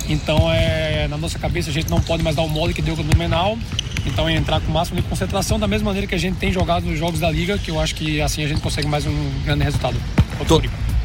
Então 0.10 0.52
é, 0.52 1.08
na 1.10 1.18
nossa 1.18 1.38
cabeça 1.38 1.70
a 1.70 1.74
gente 1.74 1.90
não 1.90 2.02
pode 2.02 2.24
mais 2.24 2.36
dar 2.36 2.42
o 2.44 2.50
mole 2.50 2.74
que 2.74 2.82
deu 2.82 2.96
com 2.96 3.02
o 3.02 3.06
Blumenau. 3.06 3.58
Então 4.06 4.28
é 4.28 4.34
entrar 4.34 4.60
com 4.62 4.68
o 4.68 4.74
máximo 4.74 5.00
de 5.00 5.08
concentração 5.08 5.60
da 5.60 5.68
mesma 5.68 5.88
maneira 5.88 6.08
que 6.08 6.16
a 6.16 6.18
gente 6.18 6.38
tem 6.38 6.52
jogado 6.52 6.86
nos 6.86 6.98
jogos 6.98 7.20
da 7.20 7.30
liga, 7.30 7.58
que 7.58 7.70
eu 7.70 7.80
acho 7.80 7.94
que 7.94 8.20
assim 8.22 8.44
a 8.44 8.48
gente 8.48 8.62
consegue 8.62 8.88
mais 8.88 9.06
um 9.06 9.30
grande 9.46 9.64
resultado. 9.64 9.96
To- 10.48 10.62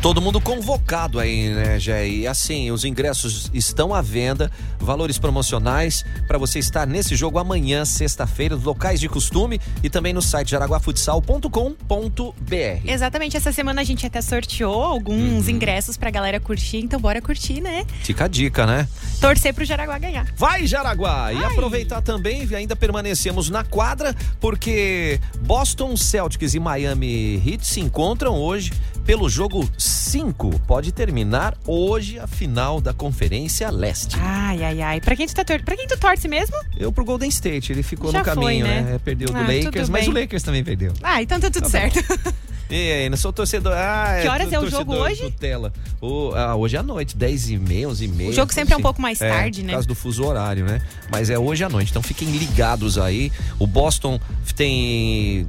Todo 0.06 0.22
mundo 0.22 0.40
convocado 0.40 1.18
aí, 1.18 1.48
né, 1.48 1.80
Jé? 1.80 2.06
E 2.06 2.28
assim, 2.28 2.70
os 2.70 2.84
ingressos 2.84 3.50
estão 3.52 3.92
à 3.92 4.00
venda, 4.00 4.52
valores 4.78 5.18
promocionais 5.18 6.04
para 6.28 6.38
você 6.38 6.60
estar 6.60 6.86
nesse 6.86 7.16
jogo 7.16 7.40
amanhã, 7.40 7.84
sexta-feira, 7.84 8.54
nos 8.54 8.64
locais 8.64 9.00
de 9.00 9.08
costume 9.08 9.60
e 9.82 9.90
também 9.90 10.12
no 10.12 10.22
site 10.22 10.52
jaraguafutsal.com.br. 10.52 12.82
Exatamente, 12.84 13.36
essa 13.36 13.50
semana 13.50 13.80
a 13.80 13.84
gente 13.84 14.06
até 14.06 14.22
sorteou 14.22 14.80
alguns 14.80 15.48
ingressos 15.48 15.96
pra 15.96 16.08
galera 16.08 16.38
curtir, 16.38 16.84
então 16.84 17.00
bora 17.00 17.20
curtir, 17.20 17.60
né? 17.60 17.84
Fica 18.04 18.26
a 18.26 18.28
dica, 18.28 18.64
né? 18.64 18.86
Torcer 19.20 19.52
pro 19.52 19.64
Jaraguá 19.64 19.98
ganhar. 19.98 20.32
Vai, 20.36 20.68
Jaraguá! 20.68 21.32
E 21.32 21.44
aproveitar 21.44 22.00
também, 22.00 22.48
ainda 22.54 22.76
permanecemos 22.76 23.50
na 23.50 23.64
quadra, 23.64 24.14
porque 24.38 25.18
Boston 25.40 25.96
Celtics 25.96 26.54
e 26.54 26.60
Miami 26.60 27.42
Heat 27.44 27.66
se 27.66 27.80
encontram 27.80 28.36
hoje 28.36 28.70
pelo 29.06 29.28
jogo 29.30 29.68
5. 29.78 30.58
Pode 30.66 30.90
terminar 30.92 31.56
hoje 31.66 32.18
a 32.18 32.26
final 32.26 32.80
da 32.80 32.92
Conferência 32.92 33.70
Leste. 33.70 34.16
Ai, 34.20 34.62
ai, 34.64 34.82
ai. 34.82 35.00
Pra 35.00 35.14
quem 35.14 35.26
tu, 35.26 35.34
tá 35.34 35.44
tor 35.44 35.62
pra 35.62 35.76
quem 35.76 35.86
tu 35.86 35.96
torce 35.98 36.26
mesmo? 36.26 36.56
Eu 36.76 36.90
pro 36.90 37.04
Golden 37.04 37.28
State, 37.28 37.72
ele 37.72 37.82
ficou 37.82 38.10
Já 38.10 38.18
no 38.18 38.24
foi, 38.24 38.34
caminho, 38.34 38.66
né? 38.66 38.80
né? 38.82 39.00
Perdeu 39.04 39.28
do 39.28 39.36
Ah, 39.36 39.42
Lakers, 39.42 39.88
mas 39.88 40.08
o 40.08 40.10
Lakers 40.12 40.42
também 40.42 40.64
perdeu. 40.64 40.92
Ah, 41.02 41.22
então 41.22 41.38
tá 41.38 41.50
tudo 41.50 41.62
Tá 41.64 41.70
certo. 41.70 42.00
E 42.68 42.74
aí, 42.92 43.08
não 43.08 43.16
sou 43.16 43.32
torcedor. 43.32 43.72
Ah, 43.76 44.18
Que 44.22 44.26
horas 44.28 44.48
tô- 44.48 44.54
é 44.56 44.58
o 44.58 44.68
jogo 44.68 44.92
hoje? 44.92 45.22
Nutella. 45.22 45.72
O- 46.00 46.32
ah, 46.34 46.56
hoje 46.56 46.76
à 46.76 46.82
noite, 46.82 47.16
10 47.16 47.48
e 47.50 47.56
meia, 47.58 47.88
11 47.88 48.06
e 48.06 48.08
meia. 48.08 48.30
O 48.30 48.32
jogo 48.32 48.52
sempre 48.52 48.74
é 48.74 48.76
um 48.76 48.78
assim. 48.78 48.82
pouco 48.82 49.00
mais 49.00 49.20
tarde, 49.20 49.60
Por 49.60 49.66
né? 49.68 49.72
causa 49.74 49.86
do 49.86 49.94
fuso 49.94 50.24
horário, 50.24 50.64
né? 50.64 50.82
Mas 51.08 51.30
é 51.30 51.38
hoje 51.38 51.62
à 51.62 51.68
noite, 51.68 51.90
então 51.90 52.02
fiquem 52.02 52.28
ligados 52.28 52.98
aí. 52.98 53.30
O 53.60 53.68
Boston 53.68 54.18
tem 54.56 55.46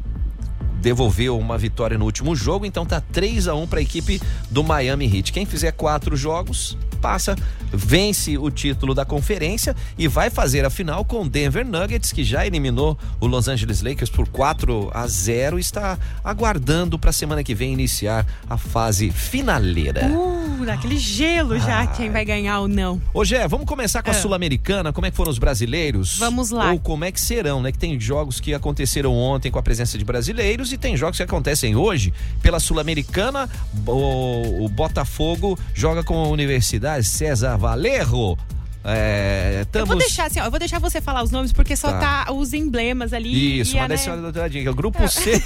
devolveu 0.82 1.38
uma 1.38 1.58
vitória 1.58 1.98
no 1.98 2.06
último 2.06 2.36
jogo, 2.36 2.66
então 2.66 2.86
tá 2.86 3.02
3 3.02 3.48
a 3.48 3.56
1 3.56 3.68
para 3.68 3.80
a 3.80 3.82
equipe 3.82 4.22
do 4.50 4.64
Miami 4.64 5.06
Heat. 5.06 5.32
Quem 5.34 5.46
fizer 5.46 5.72
quatro 5.72 6.16
jogos 6.16 6.78
passa, 7.02 7.36
vence 7.72 8.38
o 8.38 8.50
título 8.50 8.94
da 8.96 9.06
conferência 9.06 9.76
e 9.98 10.08
vai 10.08 10.30
fazer 10.32 10.66
a 10.66 10.70
final 10.70 11.06
com 11.06 11.22
o 11.24 11.30
Denver 11.30 11.66
Nuggets, 11.66 12.12
que 12.12 12.24
já 12.24 12.46
eliminou 12.46 12.98
o 13.20 13.28
Los 13.28 13.48
Angeles 13.48 13.82
Lakers 13.82 14.10
por 14.10 14.28
4 14.28 14.90
a 14.94 15.06
0 15.08 15.58
e 15.58 15.62
está 15.62 15.98
aguardando 16.24 16.98
para 16.98 17.12
semana 17.12 17.44
que 17.44 17.54
vem 17.54 17.72
iniciar 17.74 18.26
a 18.50 18.58
fase 18.58 19.12
finaleira. 19.12 20.08
Uh, 20.08 20.66
daquele 20.66 20.98
gelo 20.98 21.60
já, 21.60 21.86
quem 21.88 22.10
vai 22.12 22.26
ganhar 22.26 22.60
ou 22.62 22.68
não. 22.68 23.02
Ô 23.14 23.24
Gé, 23.24 23.48
vamos 23.48 23.66
começar 23.68 24.02
com 24.02 24.10
a 24.10 24.14
Ah. 24.14 24.18
Sul-Americana, 24.18 24.92
como 24.92 25.06
é 25.06 25.12
que 25.12 25.16
foram 25.18 25.32
os 25.32 25.38
brasileiros? 25.38 26.18
Vamos 26.18 26.50
lá. 26.50 26.72
Ou 26.72 26.80
como 26.80 27.06
é 27.06 27.12
que 27.12 27.22
serão, 27.22 27.62
né? 27.62 27.72
Que 27.72 27.78
tem 27.78 28.00
jogos 28.00 28.40
que 28.40 28.54
aconteceram 28.54 29.14
ontem 29.14 29.52
com 29.52 29.60
a 29.60 29.64
presença 29.64 29.98
de 29.98 30.04
brasileiros 30.04 30.67
e 30.72 30.78
tem 30.78 30.96
jogos 30.98 31.18
que 31.18 31.24
acontecem 31.24 31.76
hoje 31.76 32.14
pela 32.42 32.60
Sul-Americana. 32.60 33.50
O, 33.86 34.66
o 34.66 34.70
Botafogo 34.70 35.58
joga 35.74 36.04
com 36.04 36.16
a 36.24 36.28
Universidade 36.28 37.06
César 37.06 37.58
Valerro. 37.58 38.38
É, 38.90 39.58
Eu 39.62 39.66
tamo- 39.66 39.86
vou 39.88 39.98
deixar 39.98 40.28
assim, 40.28 40.40
ó, 40.40 40.46
eu 40.46 40.50
vou 40.50 40.60
deixar 40.60 40.80
você 40.80 41.02
falar 41.02 41.22
os 41.22 41.30
nomes 41.30 41.52
porque 41.52 41.76
só 41.76 41.92
Tá. 41.92 42.26
tá, 42.26 42.32
os 42.32 42.54
emblemas 42.54 43.12
ali. 43.12 43.60
Isso, 43.60 43.76
e 43.76 43.80
a, 43.80 43.86
mas 43.86 44.06
né? 44.06 44.14
eu 44.14 44.20
uma 44.42 44.50
dica. 44.50 44.72
O 44.72 44.74
grupo 44.74 45.06
C, 45.10 45.42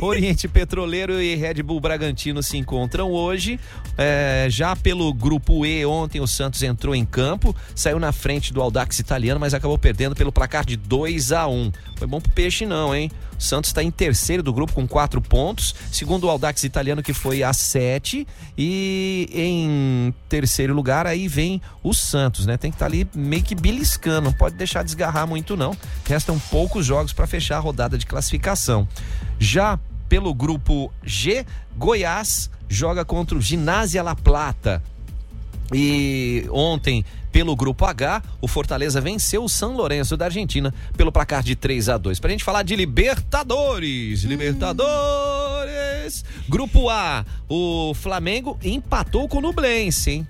Oriente 0.00 0.46
Petroleiro 0.46 1.20
e 1.20 1.34
Red 1.34 1.54
Bull 1.64 1.80
Bragantino 1.80 2.40
se 2.40 2.56
encontram 2.56 3.10
hoje. 3.10 3.58
É, 3.98 4.46
já 4.48 4.76
pelo 4.76 5.12
grupo 5.12 5.66
E, 5.66 5.84
ontem 5.84 6.20
o 6.20 6.26
Santos 6.26 6.62
entrou 6.62 6.94
em 6.94 7.04
campo, 7.04 7.54
saiu 7.74 7.98
na 7.98 8.12
frente 8.12 8.52
do 8.52 8.62
Audax 8.62 9.00
italiano, 9.00 9.40
mas 9.40 9.54
acabou 9.54 9.76
perdendo 9.76 10.14
pelo 10.14 10.30
placar 10.30 10.64
de 10.64 10.76
2 10.76 11.32
a 11.32 11.48
1 11.48 11.72
Foi 11.96 12.06
bom 12.06 12.20
pro 12.20 12.30
peixe, 12.30 12.64
não, 12.64 12.94
hein? 12.94 13.10
Santos 13.38 13.70
está 13.70 13.82
em 13.82 13.90
terceiro 13.90 14.42
do 14.42 14.52
grupo 14.52 14.72
com 14.72 14.86
quatro 14.86 15.20
pontos, 15.20 15.74
segundo 15.90 16.24
o 16.24 16.30
Audax 16.30 16.64
italiano, 16.64 17.02
que 17.02 17.12
foi 17.12 17.42
a 17.42 17.52
sete, 17.52 18.26
e 18.56 19.28
em 19.32 20.14
terceiro 20.28 20.74
lugar 20.74 21.06
aí 21.06 21.28
vem 21.28 21.60
o 21.82 21.92
Santos, 21.92 22.46
né? 22.46 22.56
Tem 22.56 22.70
que 22.70 22.76
estar 22.76 22.86
ali 22.86 23.08
meio 23.14 23.42
que 23.42 23.54
beliscando, 23.54 24.30
não 24.30 24.32
pode 24.32 24.56
deixar 24.56 24.82
desgarrar 24.82 25.26
muito, 25.26 25.56
não. 25.56 25.76
Restam 26.06 26.38
poucos 26.50 26.86
jogos 26.86 27.12
para 27.12 27.26
fechar 27.26 27.56
a 27.56 27.60
rodada 27.60 27.98
de 27.98 28.06
classificação. 28.06 28.88
Já 29.38 29.78
pelo 30.08 30.34
grupo 30.34 30.92
G, 31.02 31.44
Goiás 31.76 32.50
joga 32.68 33.04
contra 33.04 33.36
o 33.36 33.40
Ginásia 33.40 34.02
La 34.02 34.14
Plata. 34.14 34.82
E 35.72 36.46
ontem, 36.50 37.04
pelo 37.32 37.56
grupo 37.56 37.84
H, 37.84 38.22
o 38.40 38.46
Fortaleza 38.46 39.00
venceu 39.00 39.44
o 39.44 39.48
São 39.48 39.76
Lourenço 39.76 40.16
da 40.16 40.26
Argentina 40.26 40.72
pelo 40.96 41.10
placar 41.10 41.42
de 41.42 41.56
3 41.56 41.88
a 41.88 41.98
2 41.98 42.20
Pra 42.20 42.30
gente 42.30 42.44
falar 42.44 42.62
de 42.62 42.76
Libertadores. 42.76 44.22
Libertadores. 44.22 46.24
Grupo 46.48 46.88
A, 46.90 47.24
o 47.48 47.94
Flamengo 47.94 48.58
empatou 48.62 49.28
com 49.28 49.38
o 49.38 49.40
Nublense, 49.40 50.10
hein? 50.10 50.28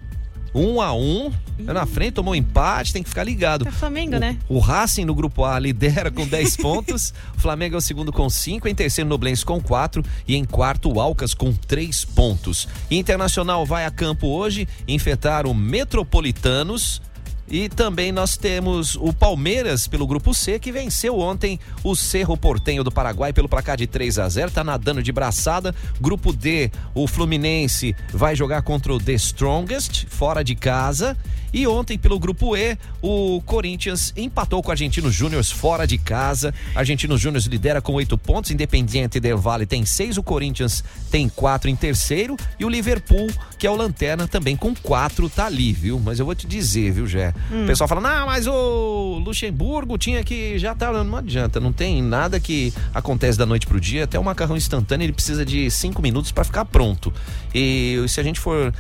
1 0.54 0.80
a 0.80 0.94
1 0.94 1.32
na 1.58 1.86
frente, 1.86 2.14
tomou 2.14 2.32
um 2.32 2.36
empate, 2.36 2.92
tem 2.92 3.02
que 3.02 3.08
ficar 3.08 3.24
ligado. 3.24 3.66
É 3.66 3.70
Flamengo, 3.70 4.18
né? 4.18 4.38
O 4.48 4.58
Racing 4.58 5.04
no 5.04 5.14
grupo 5.14 5.44
A 5.44 5.58
lidera 5.58 6.10
com 6.10 6.26
10 6.26 6.56
pontos. 6.58 7.12
O 7.36 7.40
Flamengo 7.40 7.74
é 7.74 7.78
o 7.78 7.80
segundo 7.80 8.12
com 8.12 8.28
5. 8.28 8.68
Em 8.68 8.74
terceiro, 8.74 9.08
Noblense 9.08 9.44
com 9.44 9.60
4. 9.60 10.02
E 10.26 10.36
em 10.36 10.44
quarto, 10.44 10.92
o 10.92 11.00
Alcas 11.00 11.34
com 11.34 11.52
3 11.52 12.04
pontos. 12.04 12.68
Internacional 12.90 13.64
vai 13.66 13.84
a 13.84 13.90
campo 13.90 14.28
hoje 14.28 14.68
enfrentar 14.86 15.46
o 15.46 15.54
Metropolitanos. 15.54 17.00
E 17.48 17.68
também 17.68 18.10
nós 18.10 18.36
temos 18.36 18.96
o 18.96 19.12
Palmeiras 19.12 19.86
pelo 19.86 20.06
grupo 20.06 20.32
C, 20.32 20.58
que 20.58 20.72
venceu 20.72 21.18
ontem 21.18 21.60
o 21.82 21.94
Cerro 21.94 22.36
Portenho 22.36 22.82
do 22.82 22.90
Paraguai 22.90 23.32
pelo 23.32 23.48
placar 23.48 23.76
de 23.76 23.86
3 23.86 24.18
a 24.18 24.28
0 24.28 24.50
tá 24.50 24.64
nadando 24.64 25.02
de 25.02 25.12
braçada. 25.12 25.74
Grupo 26.00 26.32
D, 26.32 26.70
o 26.94 27.06
Fluminense 27.06 27.94
vai 28.12 28.34
jogar 28.34 28.62
contra 28.62 28.92
o 28.92 28.98
The 28.98 29.12
Strongest, 29.12 30.06
fora 30.08 30.42
de 30.42 30.54
casa. 30.54 31.16
E 31.54 31.68
ontem, 31.68 31.96
pelo 31.96 32.18
grupo 32.18 32.56
E, 32.56 32.76
o 33.00 33.40
Corinthians 33.46 34.12
empatou 34.16 34.60
com 34.60 34.70
o 34.70 34.72
Argentino 34.72 35.08
Júnior 35.08 35.44
fora 35.44 35.86
de 35.86 35.96
casa. 35.96 36.52
Argentino 36.74 37.16
Júnior 37.16 37.40
lidera 37.46 37.80
com 37.80 37.92
oito 37.92 38.18
pontos, 38.18 38.50
Independiente 38.50 39.20
Del 39.20 39.38
Valle 39.38 39.64
tem 39.64 39.86
seis, 39.86 40.18
o 40.18 40.22
Corinthians 40.22 40.82
tem 41.12 41.28
quatro 41.28 41.70
em 41.70 41.76
terceiro. 41.76 42.36
E 42.58 42.64
o 42.64 42.68
Liverpool, 42.68 43.28
que 43.56 43.68
é 43.68 43.70
o 43.70 43.76
Lanterna, 43.76 44.26
também 44.26 44.56
com 44.56 44.74
quatro, 44.74 45.30
tá 45.30 45.46
ali, 45.46 45.72
viu? 45.72 46.00
Mas 46.04 46.18
eu 46.18 46.26
vou 46.26 46.34
te 46.34 46.44
dizer, 46.44 46.90
viu, 46.90 47.06
Jé? 47.06 47.32
Hum. 47.52 47.62
O 47.62 47.66
pessoal 47.68 47.86
fala, 47.86 48.00
não, 48.00 48.26
mas 48.26 48.48
o 48.48 49.22
Luxemburgo 49.24 49.96
tinha 49.96 50.24
que. 50.24 50.58
Já 50.58 50.74
tá. 50.74 50.92
Não 51.04 51.16
adianta, 51.16 51.60
não 51.60 51.72
tem 51.72 52.02
nada 52.02 52.40
que 52.40 52.74
acontece 52.92 53.38
da 53.38 53.46
noite 53.46 53.64
pro 53.64 53.80
dia. 53.80 54.04
Até 54.04 54.18
o 54.18 54.24
macarrão 54.24 54.56
instantâneo 54.56 55.04
ele 55.04 55.12
precisa 55.12 55.46
de 55.46 55.70
cinco 55.70 56.02
minutos 56.02 56.32
para 56.32 56.42
ficar 56.42 56.64
pronto. 56.64 57.12
E 57.54 58.04
se 58.08 58.18
a 58.18 58.24
gente 58.24 58.40
for. 58.40 58.74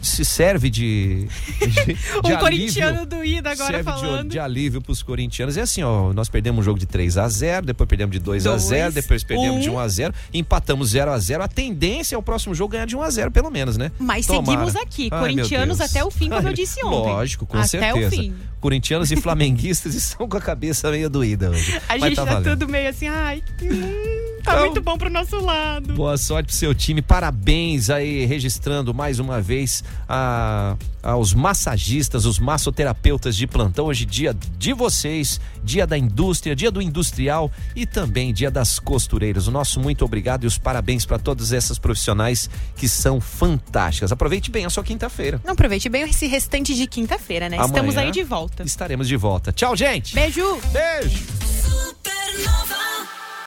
se 0.00 0.24
serve 0.24 0.70
de. 0.70 1.26
de 1.58 2.03
Um 2.18 2.20
de 2.28 2.36
corintiano 2.38 2.98
alívio, 3.00 3.06
do 3.18 3.24
Ida 3.24 3.50
agora 3.52 3.72
serve 3.78 3.92
de- 3.92 4.00
falando. 4.00 4.30
De, 4.30 4.38
alívio 4.38 4.80
pros 4.82 5.02
corintianos. 5.02 5.56
É 5.56 5.62
assim, 5.62 5.82
ó. 5.82 6.12
Nós 6.12 6.28
perdemos 6.28 6.60
um 6.60 6.62
jogo 6.62 6.78
de 6.78 6.86
3 6.86 7.16
a 7.18 7.28
0 7.28 7.66
depois 7.66 7.88
perdemos 7.88 8.12
de 8.12 8.18
2 8.18 8.46
a 8.46 8.50
Dois, 8.50 8.62
0 8.62 8.92
depois 8.92 9.22
perdemos 9.24 9.56
um. 9.56 9.60
de 9.60 9.70
1 9.70 9.78
a 9.78 9.88
0 9.88 10.14
empatamos 10.32 10.90
0 10.90 11.10
a 11.10 11.18
0 11.18 11.42
A 11.42 11.48
tendência 11.48 12.14
é 12.14 12.18
o 12.18 12.22
próximo 12.22 12.54
jogo 12.54 12.72
ganhar 12.72 12.86
de 12.86 12.96
1 12.96 13.02
a 13.02 13.10
0 13.10 13.30
pelo 13.30 13.50
menos, 13.50 13.76
né? 13.76 13.90
Mas 13.98 14.26
Tomara. 14.26 14.44
seguimos 14.46 14.76
aqui, 14.76 15.08
Ai, 15.10 15.20
corintianos 15.20 15.80
até 15.80 16.04
o 16.04 16.10
fim, 16.10 16.28
como 16.28 16.48
eu 16.48 16.52
disse 16.54 16.84
ontem. 16.84 17.12
Lógico, 17.12 17.46
com 17.46 17.58
até 17.58 17.66
certeza. 17.68 18.06
o 18.06 18.10
fim. 18.10 18.34
Corintianos 18.68 19.12
e 19.12 19.16
flamenguistas 19.16 19.92
estão 19.94 20.26
com 20.26 20.38
a 20.38 20.40
cabeça 20.40 20.90
meio 20.90 21.10
doída 21.10 21.50
hoje. 21.50 21.76
A 21.86 21.98
Mas 21.98 22.02
gente 22.04 22.16
tá 22.16 22.24
tá 22.24 22.40
tudo 22.40 22.66
meio 22.66 22.88
assim, 22.88 23.06
ai, 23.08 23.42
hum, 23.62 24.40
tá 24.42 24.52
Então- 24.52 24.64
muito 24.64 24.80
bom 24.80 24.96
pro 24.96 25.10
nosso 25.10 25.38
lado. 25.38 25.92
Boa 25.92 26.16
sorte 26.16 26.46
pro 26.46 26.56
seu 26.56 26.74
time, 26.74 27.02
parabéns 27.02 27.90
aí, 27.90 28.24
registrando 28.24 28.94
mais 28.94 29.18
uma 29.18 29.38
vez 29.38 29.84
a, 30.08 30.76
aos 31.02 31.34
massagistas, 31.34 32.24
os 32.24 32.38
massoterapeutas 32.38 33.36
de 33.36 33.46
plantão. 33.46 33.84
Hoje, 33.84 34.06
dia 34.06 34.34
de 34.56 34.72
vocês, 34.72 35.38
dia 35.62 35.86
da 35.86 35.98
indústria, 35.98 36.56
dia 36.56 36.70
do 36.70 36.80
industrial 36.80 37.52
e 37.76 37.84
também 37.84 38.32
dia 38.32 38.50
das 38.50 38.78
costureiras. 38.78 39.46
O 39.46 39.50
nosso 39.50 39.78
muito 39.78 40.06
obrigado 40.06 40.44
e 40.44 40.46
os 40.46 40.56
parabéns 40.56 41.04
para 41.04 41.18
todas 41.18 41.52
essas 41.52 41.78
profissionais 41.78 42.48
que 42.76 42.88
são 42.88 43.20
fantásticas. 43.20 44.10
Aproveite 44.10 44.50
bem 44.50 44.64
a 44.64 44.70
sua 44.70 44.82
quinta-feira. 44.82 45.38
Não 45.44 45.52
aproveite 45.52 45.90
bem 45.90 46.04
esse 46.04 46.26
restante 46.26 46.74
de 46.74 46.86
quinta-feira, 46.86 47.50
né? 47.50 47.58
Estamos 47.58 47.94
Amanhã 47.94 48.06
aí 48.06 48.10
de 48.10 48.22
volta. 48.22 48.53
Estaremos 48.62 49.08
de 49.08 49.16
volta. 49.16 49.52
Tchau, 49.52 49.76
gente. 49.76 50.14
Beijo. 50.14 50.60
Beijo. 50.72 51.24
Supernova. 51.44 53.13